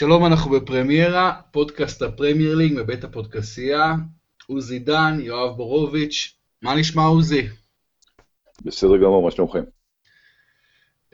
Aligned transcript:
שלום, 0.00 0.26
אנחנו 0.26 0.50
בפרמיירה, 0.50 1.32
פודקאסט 1.50 2.02
הפרמייר 2.02 2.54
ליג 2.54 2.72
מבית 2.76 3.04
הפודקסייה. 3.04 3.94
עוזי 4.46 4.78
דן, 4.78 5.18
יואב 5.22 5.56
בורוביץ', 5.56 6.34
מה 6.62 6.74
נשמע 6.74 7.02
עוזי? 7.02 7.46
בסדר 8.64 8.96
גמור, 8.96 9.24
מה 9.24 9.30
שלומכם? 9.30 9.62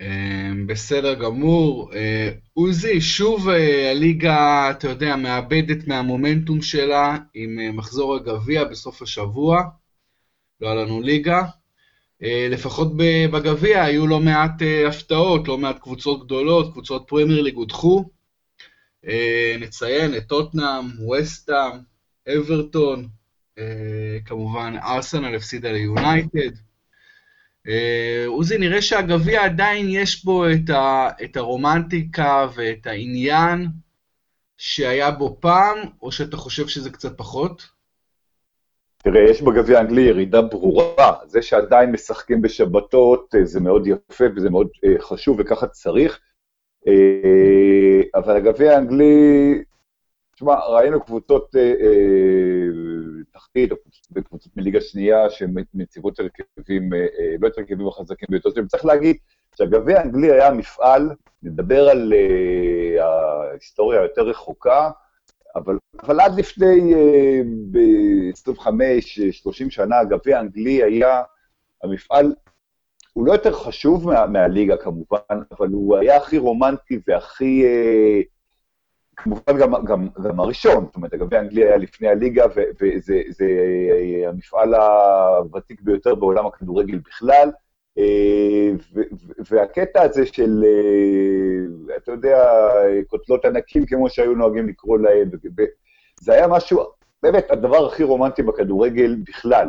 אמ, 0.00 0.66
בסדר 0.66 1.14
גמור. 1.14 1.94
אה, 1.94 2.30
עוזי, 2.54 3.00
שוב 3.00 3.48
אה, 3.48 3.90
הליגה, 3.90 4.70
אתה 4.70 4.88
יודע, 4.88 5.16
מאבדת 5.16 5.88
מהמומנטום 5.88 6.62
שלה 6.62 7.16
עם 7.34 7.58
אה, 7.58 7.72
מחזור 7.72 8.16
הגביע 8.16 8.64
בסוף 8.64 9.02
השבוע. 9.02 9.62
לא 10.60 10.66
היה 10.68 10.84
לנו 10.84 11.00
ליגה. 11.00 11.42
לפחות 12.50 12.92
בגביע 13.32 13.82
היו 13.82 14.06
לא 14.06 14.20
מעט 14.20 14.62
הפתעות, 14.88 15.48
לא 15.48 15.58
מעט 15.58 15.78
קבוצות 15.78 16.24
גדולות, 16.24 16.72
קבוצות 16.72 17.04
פרמייר 17.08 17.42
ליג 17.42 17.54
הודחו. 17.54 18.15
נציין 19.60 20.16
את 20.16 20.22
טוטנאם, 20.28 20.84
ווסטאם, 20.98 21.78
אברטון, 22.28 23.08
כמובן 24.24 24.74
ארסנל 24.82 25.34
הפסידה 25.34 25.72
ליונייטד. 25.72 26.50
אה, 27.68 28.24
עוזי, 28.26 28.58
נראה 28.58 28.82
שהגביע 28.82 29.44
עדיין 29.44 29.86
יש 29.90 30.24
בו 30.24 30.50
את, 30.50 30.70
ה, 30.70 31.08
את 31.24 31.36
הרומנטיקה 31.36 32.46
ואת 32.54 32.86
העניין 32.86 33.66
שהיה 34.58 35.10
בו 35.10 35.36
פעם, 35.40 35.78
או 36.02 36.12
שאתה 36.12 36.36
חושב 36.36 36.68
שזה 36.68 36.90
קצת 36.90 37.18
פחות? 37.18 37.68
תראה, 38.98 39.30
יש 39.30 39.42
בגביע 39.42 39.78
האנגלי 39.78 40.00
ירידה 40.00 40.42
ברורה. 40.42 41.12
זה 41.26 41.42
שעדיין 41.42 41.92
משחקים 41.92 42.42
בשבתות 42.42 43.34
אה, 43.34 43.44
זה 43.44 43.60
מאוד 43.60 43.86
יפה 43.86 44.24
וזה 44.36 44.50
מאוד 44.50 44.68
אה, 44.84 45.02
חשוב 45.02 45.36
וככה 45.40 45.66
צריך. 45.66 46.20
אבל 48.14 48.36
הגביע 48.36 48.72
האנגלי, 48.72 49.62
תשמע, 50.34 50.54
ראינו 50.54 51.04
קבוצות 51.04 51.54
תחתית, 53.32 53.72
או 53.72 53.76
קבוצות 54.24 54.56
מליגה 54.56 54.80
שנייה, 54.80 55.30
שמציבות 55.30 56.18
הרכבים, 56.20 56.94
אה, 56.94 56.98
אה, 56.98 57.34
לא 57.40 57.48
את 57.48 57.58
הרכבים 57.58 57.88
החזקים 57.88 58.28
ביותר 58.30 58.50
שלהם. 58.50 58.66
צריך 58.66 58.84
להגיד 58.84 59.16
שהגביע 59.58 59.98
האנגלי 59.98 60.32
היה 60.32 60.50
מפעל, 60.50 61.10
נדבר 61.42 61.88
על 61.88 62.12
ההיסטוריה 62.98 64.00
היותר 64.00 64.22
רחוקה, 64.22 64.90
אבל, 65.56 65.78
אבל 66.02 66.20
עד 66.20 66.38
לפני 66.38 66.94
uh, 68.34 68.58
25-30 68.58 69.70
שנה, 69.70 69.98
הגביע 69.98 70.38
האנגלי 70.38 70.82
היה 70.82 71.22
המפעל, 71.82 72.34
הוא 73.16 73.26
לא 73.26 73.32
יותר 73.32 73.52
חשוב 73.52 74.06
מה, 74.06 74.26
מהליגה 74.26 74.76
כמובן, 74.76 75.40
אבל 75.58 75.68
הוא 75.68 75.96
היה 75.96 76.16
הכי 76.16 76.38
רומנטי 76.38 77.00
והכי... 77.08 77.64
Uh, 77.64 78.36
כמובן 79.16 79.58
גם, 79.60 79.84
גם, 79.84 80.08
גם 80.22 80.40
הראשון, 80.40 80.84
זאת 80.84 80.96
אומרת, 80.96 81.12
הגביע 81.12 81.38
האנגלי 81.38 81.64
היה 81.64 81.76
לפני 81.76 82.08
הליגה, 82.08 82.44
וזה 82.80 83.22
זה 83.28 83.46
המפעל 84.28 84.74
הוותיק 84.74 85.80
ביותר 85.80 86.14
בעולם 86.14 86.46
הכדורגל 86.46 86.98
בכלל. 86.98 87.50
אה, 87.98 88.70
והקטע 89.50 90.02
הזה 90.02 90.26
של, 90.26 90.64
אה, 90.64 91.96
אתה 91.96 92.12
יודע, 92.12 92.48
קוטלות 93.06 93.44
ענקים, 93.44 93.86
כמו 93.86 94.08
שהיו 94.08 94.34
נוהגים 94.34 94.68
לקרוא 94.68 94.98
להם, 94.98 95.30
זה 96.20 96.32
היה 96.32 96.48
משהו, 96.48 96.80
באמת, 97.22 97.50
הדבר 97.50 97.86
הכי 97.86 98.02
רומנטי 98.02 98.42
בכדורגל 98.42 99.16
בכלל. 99.28 99.68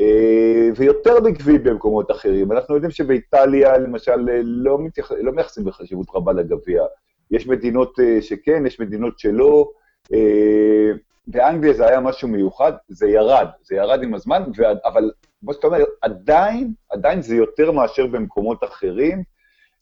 אה, 0.00 0.68
ויותר 0.76 1.20
בגבי 1.20 1.58
במקומות 1.58 2.10
אחרים. 2.10 2.52
אנחנו 2.52 2.74
יודעים 2.74 2.90
שבאיטליה, 2.90 3.78
למשל, 3.78 4.16
לא, 4.42 4.78
מתייח... 4.78 5.12
לא 5.12 5.32
מייחסים 5.32 5.64
בחשיבות 5.64 6.06
רבה 6.14 6.32
לגביע. 6.32 6.84
יש 7.30 7.46
מדינות 7.46 8.00
אה, 8.00 8.22
שכן, 8.22 8.66
יש 8.66 8.80
מדינות 8.80 9.18
שלא. 9.18 9.70
אה, 10.12 10.90
באנגליה 11.26 11.74
זה 11.74 11.86
היה 11.88 12.00
משהו 12.00 12.28
מיוחד, 12.28 12.72
זה 12.88 13.08
ירד, 13.08 13.46
זה 13.62 13.76
ירד 13.76 14.02
עם 14.02 14.14
הזמן, 14.14 14.42
ו... 14.56 14.62
אבל 14.84 15.10
כמו 15.40 15.52
שאתה 15.52 15.66
אומר, 15.66 15.84
עדיין, 16.00 16.72
עדיין 16.90 17.22
זה 17.22 17.36
יותר 17.36 17.72
מאשר 17.72 18.06
במקומות 18.06 18.64
אחרים, 18.64 19.22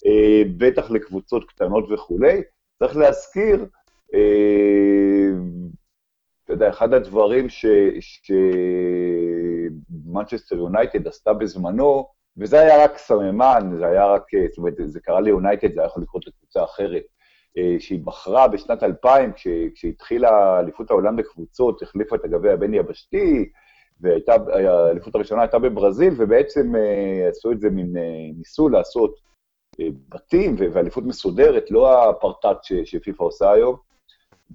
אה, 0.06 0.43
בטח 0.56 0.91
לקבוצות 0.91 1.44
קטנות 1.49 1.84
וכולי. 1.93 2.43
צריך 2.78 2.97
להזכיר, 2.97 3.66
אתה 6.44 6.53
יודע, 6.53 6.69
אחד 6.69 6.94
הדברים 6.94 7.49
שמנצ'סטר 10.04 10.56
יונייטד 10.56 11.06
עשתה 11.06 11.32
בזמנו, 11.32 12.06
וזה 12.37 12.60
היה 12.60 12.84
רק 12.84 12.98
סממן, 12.98 13.70
זה 13.78 13.87
היה 13.87 14.06
רק, 14.06 14.22
זאת 14.48 14.59
אומרת, 14.59 14.75
זה 14.84 15.00
קרה 15.00 15.20
ליונייטד, 15.20 15.75
זה 15.75 15.81
היה 15.81 15.87
יכול 15.87 16.03
לקרות 16.03 16.26
לקבוצה 16.26 16.64
אחרת. 16.64 17.03
אה, 17.59 17.76
שהיא 17.78 18.00
בחרה 18.04 18.48
בשנת 18.48 18.82
2000, 18.82 19.32
כשהתחילה 19.75 20.60
אליפות 20.60 20.91
העולם 20.91 21.16
בקבוצות, 21.16 21.82
החליפה 21.82 22.16
את 22.16 22.25
הגביע 22.25 22.53
הבין-יבשתי, 22.53 23.50
והאליפות 24.00 25.14
הראשונה 25.14 25.42
הייתה 25.42 25.59
בברזיל, 25.59 26.14
ובעצם 26.16 26.76
אה, 26.76 27.28
עשו 27.28 27.53
את 27.53 27.60
זה, 27.60 27.70
מין, 27.70 27.97
אה, 27.97 28.03
ניסו 28.38 28.69
לעשות 28.69 29.26
בתים 30.08 30.56
ואליפות 30.58 31.04
מסודרת, 31.04 31.70
לא 31.70 32.10
הפרטאט 32.10 32.58
שפיפ"א 32.84 33.25
עושה 33.25 33.50
היום, 33.50 33.76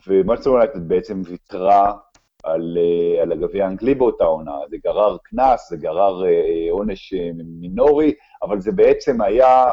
ומנצ'סטר 0.08 0.50
יונייטד 0.50 0.88
בעצם 0.88 1.22
ויתרה 1.26 1.94
על, 2.44 2.78
על 3.22 3.32
הגביע 3.32 3.66
האנגלי 3.66 3.96
באותה 3.96 4.24
עונה. 4.24 4.56
זה 4.70 4.78
גרר 4.84 5.18
קנס, 5.24 5.70
זה 5.70 5.78
גרר 5.78 6.24
עונש 6.72 7.14
מינורי, 7.60 8.14
אבל 8.44 8.60
זה 8.60 8.72
בעצם 8.72 9.22
היה 9.22 9.72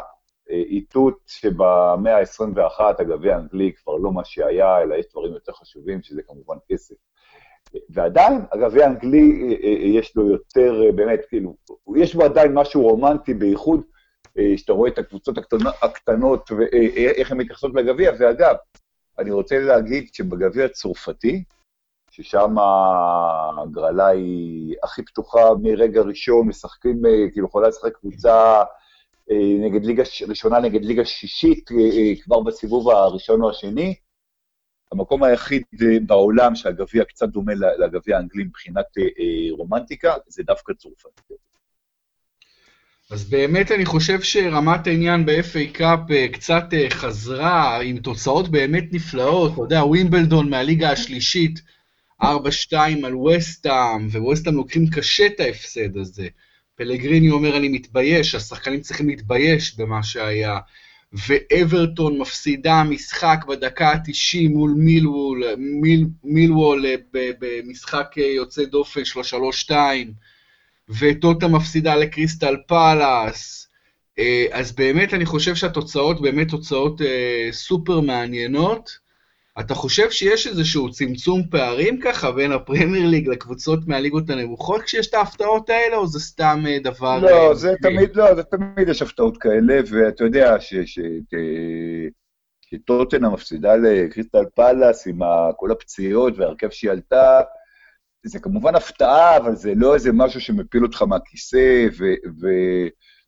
איתות 0.49 1.17
שבמאה 1.27 2.17
ה-21 2.17 2.81
הגביע 2.99 3.35
האנגלי 3.35 3.73
כבר 3.73 3.95
לא 3.95 4.11
מה 4.11 4.25
שהיה, 4.25 4.81
אלא 4.81 4.95
יש 4.95 5.05
דברים 5.11 5.33
יותר 5.33 5.51
חשובים, 5.51 6.01
שזה 6.01 6.21
כמובן 6.23 6.55
כסף. 6.71 6.95
ועדיין, 7.89 8.41
הגביע 8.51 8.85
האנגלי, 8.85 9.41
אה, 9.41 9.55
אה, 9.63 9.69
יש 9.69 10.15
לו 10.15 10.29
יותר, 10.29 10.81
אה, 10.85 10.91
באמת, 10.91 11.19
כאילו, 11.29 11.55
יש 11.95 12.15
בו 12.15 12.23
עדיין 12.23 12.53
משהו 12.53 12.81
רומנטי, 12.81 13.33
בייחוד 13.33 13.81
שאתה 14.57 14.73
רואה 14.73 14.89
את 14.89 14.97
הקבוצות 14.97 15.37
הקטנות 15.81 16.51
ואיך 16.57 17.31
הן 17.31 17.37
מתייחסות 17.37 17.71
לגביע, 17.75 18.11
ואגב, 18.19 18.55
אני 19.19 19.31
רוצה 19.31 19.59
להגיד 19.59 20.07
שבגביע 20.13 20.65
הצרפתי, 20.65 21.43
ששם 22.21 22.55
הגרלה 23.63 24.07
היא 24.07 24.75
הכי 24.83 25.03
פתוחה 25.03 25.39
מרגע 25.61 26.01
ראשון, 26.01 26.47
משחקים, 26.47 27.01
כאילו 27.33 27.47
יכולה 27.47 27.67
לשחק 27.67 27.97
קבוצה 27.97 28.63
אה, 29.31 29.69
נגד 29.69 29.85
ליגה 29.85 30.03
ראשונה 30.27 30.59
נגד 30.59 30.85
ליגה 30.85 31.05
שישית, 31.05 31.71
אה, 31.71 31.77
אה, 31.77 32.13
כבר 32.23 32.39
בסיבוב 32.39 32.89
הראשון 32.89 33.41
או 33.41 33.49
השני. 33.49 33.95
המקום 34.91 35.23
היחיד 35.23 35.63
בעולם 36.05 36.55
שהגביע 36.55 37.03
קצת 37.03 37.29
דומה 37.29 37.53
לגביע 37.53 38.17
האנגלי 38.17 38.43
מבחינת 38.43 38.85
רומנטיקה, 39.51 40.13
זה 40.27 40.43
דווקא 40.43 40.73
צרפת. 40.73 41.21
אז 43.11 43.29
באמת 43.29 43.71
אני 43.71 43.85
חושב 43.85 44.21
שרמת 44.21 44.87
העניין 44.87 45.25
ב-FA 45.25 45.73
קאפ 45.73 45.99
קצת 46.33 46.63
חזרה 46.89 47.81
עם 47.81 47.97
תוצאות 47.97 48.49
באמת 48.49 48.83
נפלאות. 48.91 49.53
אתה 49.53 49.61
יודע, 49.61 49.83
ווימבלדון 49.83 50.49
מהליגה 50.49 50.91
השלישית, 50.91 51.61
4-2 52.23 52.25
על 53.03 53.15
וסטאם, 53.15 54.07
וווסטאם 54.07 54.55
לוקחים 54.55 54.89
קשה 54.89 55.25
את 55.25 55.39
ההפסד 55.39 55.97
הזה. 55.97 56.27
פלגריני 56.75 57.29
אומר, 57.29 57.57
אני 57.57 57.69
מתבייש, 57.69 58.35
השחקנים 58.35 58.81
צריכים 58.81 59.09
להתבייש 59.09 59.77
במה 59.77 60.03
שהיה. 60.03 60.59
ואברטון 61.13 62.17
מפסידה 62.17 62.83
משחק 62.83 63.45
בדקה 63.47 63.89
ה-90 63.89 64.49
מול 64.49 64.73
מילוול, 64.77 65.43
מיל, 65.57 66.05
מילוול 66.23 66.85
אה, 66.85 66.95
במשחק 67.13 68.07
אה, 68.17 68.23
יוצא 68.23 68.65
דופן 68.65 69.05
של 69.05 69.19
3-2, 69.69 69.71
וטוטנהאם 70.99 71.47
מפסידה 71.47 71.95
לקריסטל 71.95 72.55
פאלאס. 72.67 73.67
אה, 74.19 74.45
אז 74.51 74.71
באמת 74.71 75.13
אני 75.13 75.25
חושב 75.25 75.55
שהתוצאות 75.55 76.21
באמת 76.21 76.49
תוצאות 76.49 77.01
סופר 77.51 77.99
מעניינות. 77.99 79.08
אתה 79.59 79.73
חושב 79.73 80.11
שיש 80.11 80.47
איזשהו 80.47 80.91
צמצום 80.91 81.43
פערים 81.51 81.99
ככה 81.99 82.31
בין 82.31 82.51
הפרמייר 82.51 83.07
ליג 83.07 83.27
לקבוצות 83.29 83.87
מהליגות 83.87 84.29
הנמוכות 84.29 84.81
כשיש 84.81 85.07
את 85.07 85.13
ההפתעות 85.13 85.69
האלה, 85.69 85.95
או 85.95 86.07
זה 86.07 86.19
סתם 86.19 86.63
אה, 86.67 86.77
דבר... 86.83 87.19
לא, 87.19 87.49
אה, 87.49 87.55
זה 87.55 87.73
תמיד, 87.81 88.15
לא, 88.15 88.35
זה 88.35 88.43
תמיד 88.43 88.89
יש 88.89 89.01
הפתעות 89.01 89.37
כאלה, 89.37 89.79
ואתה 89.91 90.23
יודע 90.23 90.55
שטוטנהאם 92.61 93.29
מפסידה 93.29 93.75
לקריסטל 93.75 94.45
פאלאס 94.55 95.07
עם 95.07 95.19
כל 95.57 95.71
הפציעות 95.71 96.33
והרכב 96.37 96.69
שהיא 96.69 96.91
עלתה, 96.91 97.41
זה 98.23 98.39
כמובן 98.39 98.75
הפתעה, 98.75 99.37
אבל 99.37 99.55
זה 99.55 99.73
לא 99.75 99.93
איזה 99.93 100.11
משהו 100.13 100.41
שמפיל 100.41 100.83
אותך 100.83 101.01
מהכיסא, 101.01 101.87
ו... 101.99 102.05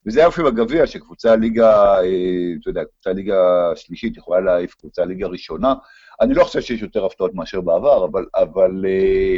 וזה 0.08 0.22
היופי 0.22 0.44
בגביע, 0.44 0.88
שקבוצה 0.88 1.36
ליגה, 1.36 2.00
אה, 2.00 2.54
אתה 2.62 2.70
יודע, 2.70 2.82
קבוצה 2.86 3.14
ליגה 3.14 3.72
שלישית 3.76 4.18
יכולה 4.18 4.42
להעיף 4.42 4.76
קבוצה 4.76 5.06
ליגה 5.06 5.28
ראשונה. 5.28 5.74
אני 6.22 6.34
לא 6.34 6.44
חושב 6.44 6.62
שיש 6.62 6.82
יותר 6.82 7.06
הפתעות 7.06 7.34
מאשר 7.34 7.62
בעבר, 7.62 8.06
אבל, 8.06 8.26
אבל 8.36 8.86
אה, 8.88 9.38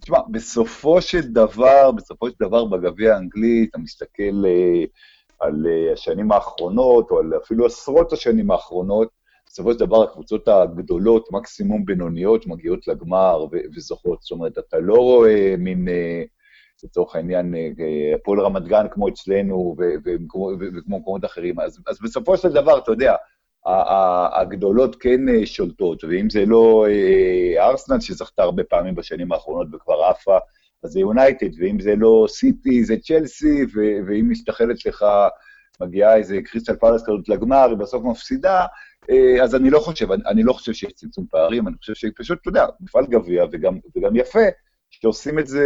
תשמע, 0.00 0.18
בסופו 0.30 1.02
של 1.02 1.20
דבר, 1.20 1.90
בסופו 1.90 2.30
של 2.30 2.36
דבר 2.40 2.64
בגביע 2.64 3.14
האנגלי, 3.14 3.66
אתה 3.70 3.78
מסתכל 3.78 4.44
אה, 4.46 4.84
על 5.40 5.66
השנים 5.92 6.32
האחרונות, 6.32 7.10
או 7.10 7.18
על 7.18 7.32
אפילו 7.44 7.66
עשרות 7.66 8.12
השנים 8.12 8.50
האחרונות, 8.50 9.08
בסופו 9.52 9.72
של 9.72 9.78
דבר 9.78 10.02
הקבוצות 10.02 10.48
הגדולות, 10.48 11.28
מקסימום 11.32 11.84
בינוניות, 11.84 12.46
מגיעות 12.46 12.88
לגמר 12.88 13.46
וזוכות. 13.76 14.22
זאת 14.22 14.30
אומרת, 14.30 14.58
אתה 14.58 14.78
לא 14.78 14.94
רואה 14.94 15.54
מין, 15.58 15.88
אה, 15.88 16.22
לצורך 16.84 17.16
העניין, 17.16 17.54
אה, 17.54 18.14
הפועל 18.14 18.40
רמת 18.40 18.62
גן 18.62 18.86
כמו 18.90 19.08
אצלנו 19.08 19.76
וכמו 20.04 20.98
מקומות 20.98 21.24
אחרים. 21.24 21.60
אז, 21.60 21.80
אז 21.86 21.98
בסופו 22.02 22.36
של 22.36 22.48
דבר, 22.48 22.78
אתה 22.78 22.90
יודע, 22.90 23.14
הגדולות 24.40 24.96
כן 25.00 25.28
אה, 25.28 25.46
שולטות, 25.46 26.04
ואם 26.04 26.30
זה 26.30 26.46
לא 26.46 26.86
ארסנל, 27.58 28.00
שזכתה 28.00 28.42
הרבה 28.42 28.64
פעמים 28.64 28.94
בשנים 28.94 29.32
האחרונות 29.32 29.68
וכבר 29.74 30.02
עפה, 30.04 30.38
אז 30.84 30.90
זה 30.90 31.00
יונייטד, 31.00 31.50
ואם 31.58 31.80
זה 31.80 31.94
לא 31.96 32.26
סיטי, 32.28 32.84
זה 32.84 32.96
צ'לסי, 32.96 33.66
ואם 34.06 34.30
משתחלת 34.30 34.86
לך, 34.86 35.04
מגיעה 35.80 36.16
איזה 36.16 36.38
קריסטל 36.44 36.76
פלאס 36.76 37.02
כזאת 37.02 37.28
לגמר, 37.28 37.66
היא 37.68 37.76
בסוף 37.76 38.04
מפסידה, 38.04 38.66
אה, 39.10 39.42
אז 39.42 39.54
אני 39.54 39.70
לא 39.70 39.78
חושב, 39.78 40.12
אני, 40.12 40.22
אני 40.26 40.42
לא 40.42 40.52
חושב 40.52 40.72
שיש 40.72 40.92
צמצום 40.92 41.26
פערים, 41.30 41.68
אני 41.68 41.76
חושב 41.76 41.94
שפשוט, 41.94 42.38
אתה 42.40 42.48
יודע, 42.48 42.66
מפעל 42.80 43.06
גביע, 43.06 43.44
וגם, 43.52 43.78
וגם 43.96 44.16
יפה, 44.16 44.44
שעושים 44.90 45.38
את 45.38 45.46
זה 45.46 45.64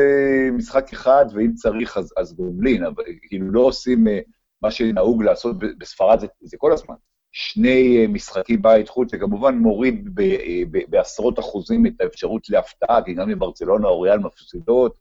משחק 0.52 0.92
אחד, 0.92 1.26
ואם 1.34 1.54
צריך 1.54 1.96
אז, 1.96 2.12
אז 2.16 2.34
גומלין, 2.34 2.84
אבל 2.84 3.04
כאילו 3.28 3.50
לא 3.50 3.60
עושים 3.60 4.08
אה, 4.08 4.18
מה 4.62 4.70
שנהוג 4.70 5.22
לעשות 5.22 5.56
בספרד, 5.78 6.20
זה, 6.20 6.26
זה 6.40 6.56
כל 6.56 6.72
הזמן. 6.72 6.94
שני 7.36 7.98
אה, 7.98 8.08
משחקים 8.08 8.62
בית 8.62 8.88
חוץ, 8.88 9.10
זה 9.10 9.18
כמובן 9.18 9.58
מוריד 9.58 10.14
ב, 10.14 10.22
ב, 10.70 10.78
בעשרות 10.88 11.38
אחוזים 11.38 11.86
את 11.86 12.00
האפשרות 12.00 12.50
להפתעה, 12.50 13.02
כי 13.02 13.14
גם 13.14 13.30
אם 13.30 13.38
ברצלונה 13.38 13.88
או 13.88 14.00
ריאל 14.00 14.18
מפסידות 14.18 14.94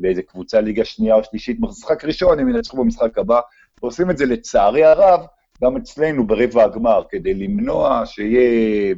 לאיזה 0.00 0.22
קבוצה 0.22 0.60
ליגה 0.60 0.84
שנייה 0.84 1.14
או 1.14 1.24
שלישית, 1.24 1.56
משחק 1.60 2.04
ראשון 2.04 2.38
הם 2.38 2.48
ינצחו 2.48 2.76
במשחק 2.76 3.18
הבא, 3.18 3.40
ועושים 3.82 4.10
את 4.10 4.18
זה 4.18 4.26
לצערי 4.26 4.84
הרב, 4.84 5.20
גם 5.62 5.76
אצלנו 5.76 6.26
ברבע 6.26 6.64
הגמר, 6.64 7.02
כדי 7.10 7.34
למנוע 7.34 8.02
שיהיה, 8.06 8.94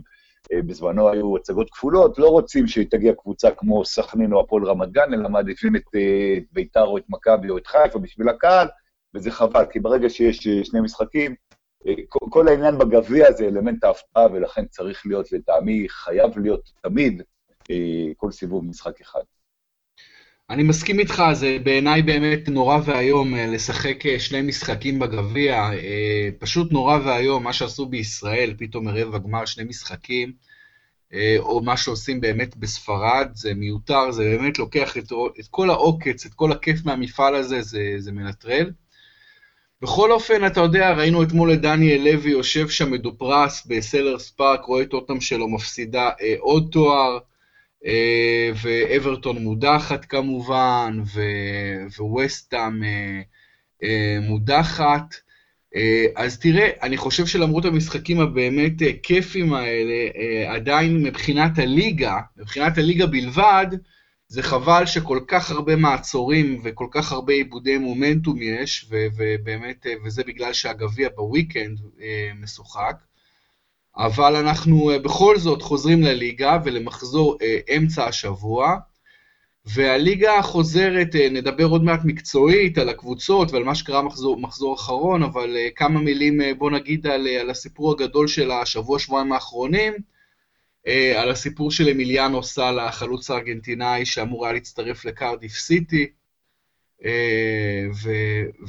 אה, 0.53 0.63
בזמנו 0.63 1.09
היו 1.09 1.37
הצגות 1.37 1.71
כפולות, 1.71 2.19
לא 2.19 2.29
רוצים 2.29 2.67
שתגיע 2.67 3.13
קבוצה 3.15 3.51
כמו 3.51 3.85
סכנין 3.85 4.33
או 4.33 4.41
הפועל 4.41 4.65
רמת 4.65 4.91
גן, 4.93 5.15
אלא 5.15 5.29
מעדיפים 5.29 5.77
את 5.77 5.95
אה, 5.95 6.39
ביתר 6.53 6.85
או 6.85 6.99
את 6.99 7.05
מכבי 7.09 7.51
או 7.51 7.59
את 7.59 7.67
חיפה 7.67 7.99
בשביל 7.99 8.29
הקהל, 8.29 8.69
וזה 9.15 9.31
חבל, 9.31 9.65
כי 9.71 9.81
ברגע 9.81 10.11
שיש 10.11 10.47
אה, 10.47 10.65
שני 10.65 10.81
משחקים, 10.81 11.35
כל 12.09 12.49
העניין 12.49 12.79
בגביע 12.79 13.33
זה 13.33 13.45
אלמנט 13.45 13.85
ההפתעה, 13.85 14.27
ולכן 14.33 14.67
צריך 14.67 15.07
להיות, 15.07 15.33
לטעמי, 15.33 15.89
חייב 15.89 16.39
להיות 16.39 16.73
תמיד 16.83 17.23
כל 18.17 18.31
סיבוב 18.31 18.65
משחק 18.65 19.01
אחד. 19.01 19.23
אני 20.51 20.63
מסכים 20.63 21.01
איתך, 21.01 21.23
זה 21.33 21.59
בעיניי 21.65 22.03
באמת 22.03 22.49
נורא 22.49 22.79
ואיום 22.85 23.35
אה, 23.35 23.47
לשחק 23.47 24.07
אה, 24.07 24.21
שני 24.21 24.43
משחקים 24.43 24.99
בגביע, 24.99 25.55
אה, 25.55 26.29
פשוט 26.39 26.73
נורא 26.73 26.99
ואיום 27.05 27.45
מה 27.45 27.53
שעשו 27.53 27.87
בישראל, 27.87 28.55
פתאום 28.59 28.85
מרבע 28.85 29.19
גמר 29.19 29.45
שני 29.45 29.65
משחקים, 29.65 30.33
או 31.39 31.61
מה 31.61 31.77
שעושים 31.77 32.21
באמת 32.21 32.57
בספרד, 32.57 33.29
זה 33.35 33.55
מיותר, 33.55 34.11
זה 34.11 34.23
באמת 34.23 34.59
לוקח 34.59 34.97
את, 34.97 35.13
את 35.41 35.47
כל 35.51 35.71
העוקץ, 35.71 36.27
את 36.27 36.35
כל 36.35 36.53
הכיף 36.53 36.85
מהמפעל 36.85 37.35
הזה, 37.35 37.63
זה, 37.63 37.95
זה 37.99 38.13
מנטרל. 38.13 38.71
בכל 39.83 40.13
אופן, 40.13 40.47
אתה 40.47 40.61
יודע, 40.61 40.93
ראינו 40.93 41.23
אתמול 41.23 41.53
את 41.53 41.61
דניאל 41.61 42.01
לוי 42.05 42.31
יושב 42.31 42.69
שם 42.69 42.91
מדופרס 42.91 43.67
בסלרס 43.67 44.31
פארק, 44.31 44.65
רואה 44.65 44.83
את 44.83 44.93
אותם 44.93 45.21
שלו 45.21 45.49
מפסידה 45.49 46.11
עוד 46.41 46.69
תואר. 46.73 47.19
אה, 47.87 48.51
ואברטון 48.63 49.39
מודחת 49.39 50.05
כמובן, 50.05 50.99
וווסטאם 51.99 52.85
אה, 52.85 53.21
אה, 53.83 54.19
מודחת. 54.21 55.15
אז 56.17 56.39
תראה, 56.39 56.71
אני 56.83 56.97
חושב 56.97 57.27
שלמרות 57.27 57.65
המשחקים 57.65 58.21
הבאמת 58.21 58.73
כיפים 59.03 59.53
האלה, 59.53 59.95
עדיין 60.55 61.03
מבחינת 61.03 61.59
הליגה, 61.59 62.19
מבחינת 62.37 62.79
הליגה 62.79 63.07
בלבד, 63.07 63.67
זה 64.29 64.43
חבל 64.43 64.87
שכל 64.87 65.21
כך 65.29 65.51
הרבה 65.51 65.77
מעצורים 65.77 66.61
וכל 66.65 66.87
כך 66.91 67.13
הרבה 67.13 67.33
עיבודי 67.33 67.79
מומנטום 67.79 68.43
יש, 68.43 68.87
ובאמת, 68.91 69.87
וזה 70.05 70.23
בגלל 70.27 70.53
שהגביע 70.53 71.09
בוויקנד 71.17 71.81
משוחק. 72.41 72.97
אבל 73.97 74.37
אנחנו 74.37 74.91
אה, 74.91 74.99
בכל 74.99 75.39
זאת 75.39 75.63
חוזרים 75.63 76.03
לליגה 76.03 76.59
ולמחזור 76.65 77.37
אה, 77.43 77.77
אמצע 77.77 78.05
השבוע, 78.05 78.77
והליגה 79.65 80.43
חוזרת, 80.43 81.17
אה, 81.17 81.29
נדבר 81.31 81.65
עוד 81.65 81.85
מעט 81.85 82.01
מקצועית 82.05 82.79
על 82.79 82.89
הקבוצות 82.89 83.53
ועל 83.53 83.65
מה 83.65 83.75
שקרה 83.75 84.03
מחזור, 84.03 84.41
מחזור 84.41 84.75
אחרון, 84.75 85.23
אבל 85.23 85.57
כמה 85.77 86.01
מילים, 86.01 86.41
בוא 86.59 86.71
נגיד, 86.71 87.07
על, 87.07 87.29
על 87.29 87.51
הסיפור 87.51 87.93
הגדול 87.93 88.29
של 88.29 88.51
השבוע-שבועיים 88.51 89.33
האחרונים, 89.33 89.93
על 91.17 91.31
הסיפור 91.31 91.71
של 91.71 91.89
אמיליאנו 91.89 92.43
סאלה, 92.43 92.87
החלוץ 92.87 93.31
הארגנטינאי 93.31 94.07
שאמור 94.07 94.45
היה 94.45 94.53
להצטרף 94.53 95.05
לקרדיף 95.05 95.53
סיטי. 95.53 96.07
אה, 97.05 97.87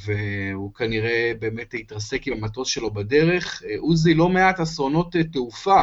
והוא 0.05 0.73
כנראה 0.73 1.31
באמת 1.39 1.73
התרסק 1.73 2.27
עם 2.27 2.33
המטוס 2.33 2.67
שלו 2.67 2.91
בדרך. 2.91 3.63
אה, 3.65 3.75
עוזי, 3.79 4.13
לא 4.13 4.29
מעט 4.29 4.59
אסונות 4.59 5.15
אה, 5.15 5.23
תעופה 5.23 5.81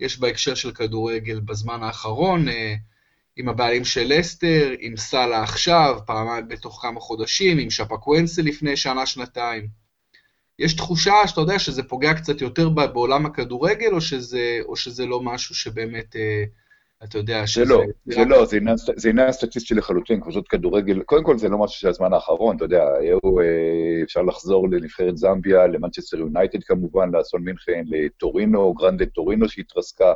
יש 0.00 0.20
בהקשר 0.20 0.54
של 0.54 0.72
כדורגל 0.72 1.40
בזמן 1.40 1.82
האחרון, 1.82 2.46
עם 3.36 3.48
הבעלים 3.48 3.84
של 3.84 4.12
אסטר, 4.20 4.74
עם 4.78 4.96
סאלה 4.96 5.42
עכשיו, 5.42 5.98
פעמיים 6.06 6.48
בתוך 6.48 6.78
כמה 6.82 7.00
חודשים, 7.00 7.58
עם 7.58 7.70
שפקוונסה 7.70 8.42
לפני 8.42 8.76
שנה-שנתיים. 8.76 9.79
יש 10.60 10.74
תחושה 10.74 11.12
שאתה 11.26 11.40
יודע 11.40 11.58
שזה 11.58 11.82
פוגע 11.82 12.14
קצת 12.14 12.40
יותר 12.40 12.68
בעולם 12.68 13.26
הכדורגל, 13.26 13.92
או 13.92 14.00
שזה, 14.00 14.58
או 14.64 14.76
שזה 14.76 15.06
לא 15.06 15.20
משהו 15.22 15.54
שבאמת... 15.54 16.16
אה, 16.16 16.44
אתה 17.04 17.18
יודע 17.18 17.46
שזה... 17.46 17.64
זה 17.64 17.70
לא, 17.70 17.82
זה 18.04 18.24
לא, 18.24 18.46
זה 18.96 19.08
עניין 19.10 19.32
סטטיסטי 19.32 19.74
לחלוטין, 19.74 20.20
קבוצות 20.20 20.48
כדורגל, 20.48 21.02
קודם 21.02 21.24
כל 21.24 21.38
זה 21.38 21.48
לא 21.48 21.58
משהו 21.58 21.80
של 21.80 21.88
הזמן 21.88 22.12
האחרון, 22.12 22.56
אתה 22.56 22.64
יודע, 22.64 22.84
היו, 23.00 23.18
אה, 23.40 24.02
אפשר 24.02 24.22
לחזור 24.22 24.68
לנבחרת 24.68 25.16
זמביה, 25.16 25.66
למנצ'סטר 25.66 26.18
יונייטד 26.18 26.64
כמובן, 26.64 27.10
לאסון 27.14 27.42
מינכן, 27.42 27.82
לטורינו, 27.86 28.74
גרנדה 28.74 29.06
טורינו 29.06 29.48
שהתרסקה, 29.48 30.12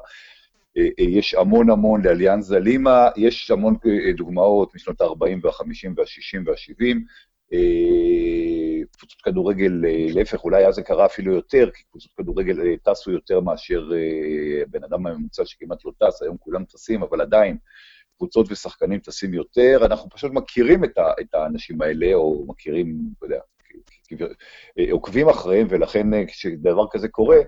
אה, 0.77 0.89
יש 0.99 1.35
המון 1.35 1.71
המון 1.71 2.03
לאליאנזה 2.05 2.59
לימה, 2.59 3.09
יש 3.17 3.51
המון 3.51 3.77
דוגמאות 4.17 4.75
משנות 4.75 5.01
ה-40 5.01 5.39
וה-50 5.43 5.93
וה-60 5.97 6.43
וה-70, 6.47 6.97
קבוצות 8.97 9.21
כדורגל, 9.23 9.85
אה, 9.87 10.07
להפך, 10.15 10.45
אולי 10.45 10.67
אז 10.67 10.75
זה 10.75 10.83
קרה 10.83 11.07
אפילו 11.07 11.35
יותר, 11.35 11.71
כי 11.71 11.83
קבוצות 11.91 12.13
כדורגל 12.17 12.61
אה, 12.61 12.75
טסו 12.83 13.11
יותר 13.11 13.41
מאשר 13.41 13.91
אה, 13.93 14.65
בן 14.71 14.85
אדם 14.85 15.07
הממוצע 15.07 15.43
שכמעט 15.47 15.85
לא 15.85 15.93
טס, 15.99 16.23
היום 16.23 16.37
כולם 16.37 16.65
טסים, 16.65 17.03
אבל 17.03 17.21
עדיין 17.21 17.57
קבוצות 18.17 18.47
ושחקנים 18.51 19.01
טסים 19.01 19.35
יותר. 19.35 19.79
אנחנו 19.87 20.11
פשוט 20.11 20.33
מכירים 20.33 20.85
את, 20.85 20.99
ה, 20.99 21.13
את 21.21 21.35
האנשים 21.35 21.83
האלה, 21.83 22.15
או 22.15 22.45
מכירים, 22.49 22.99
אתה 23.19 23.27
יודע, 23.27 23.41
עוקבים 24.91 25.29
אחריהם, 25.29 25.67
ולכן 25.71 26.27
כשדבר 26.27 26.85
כזה 26.91 27.09
קורה, 27.09 27.39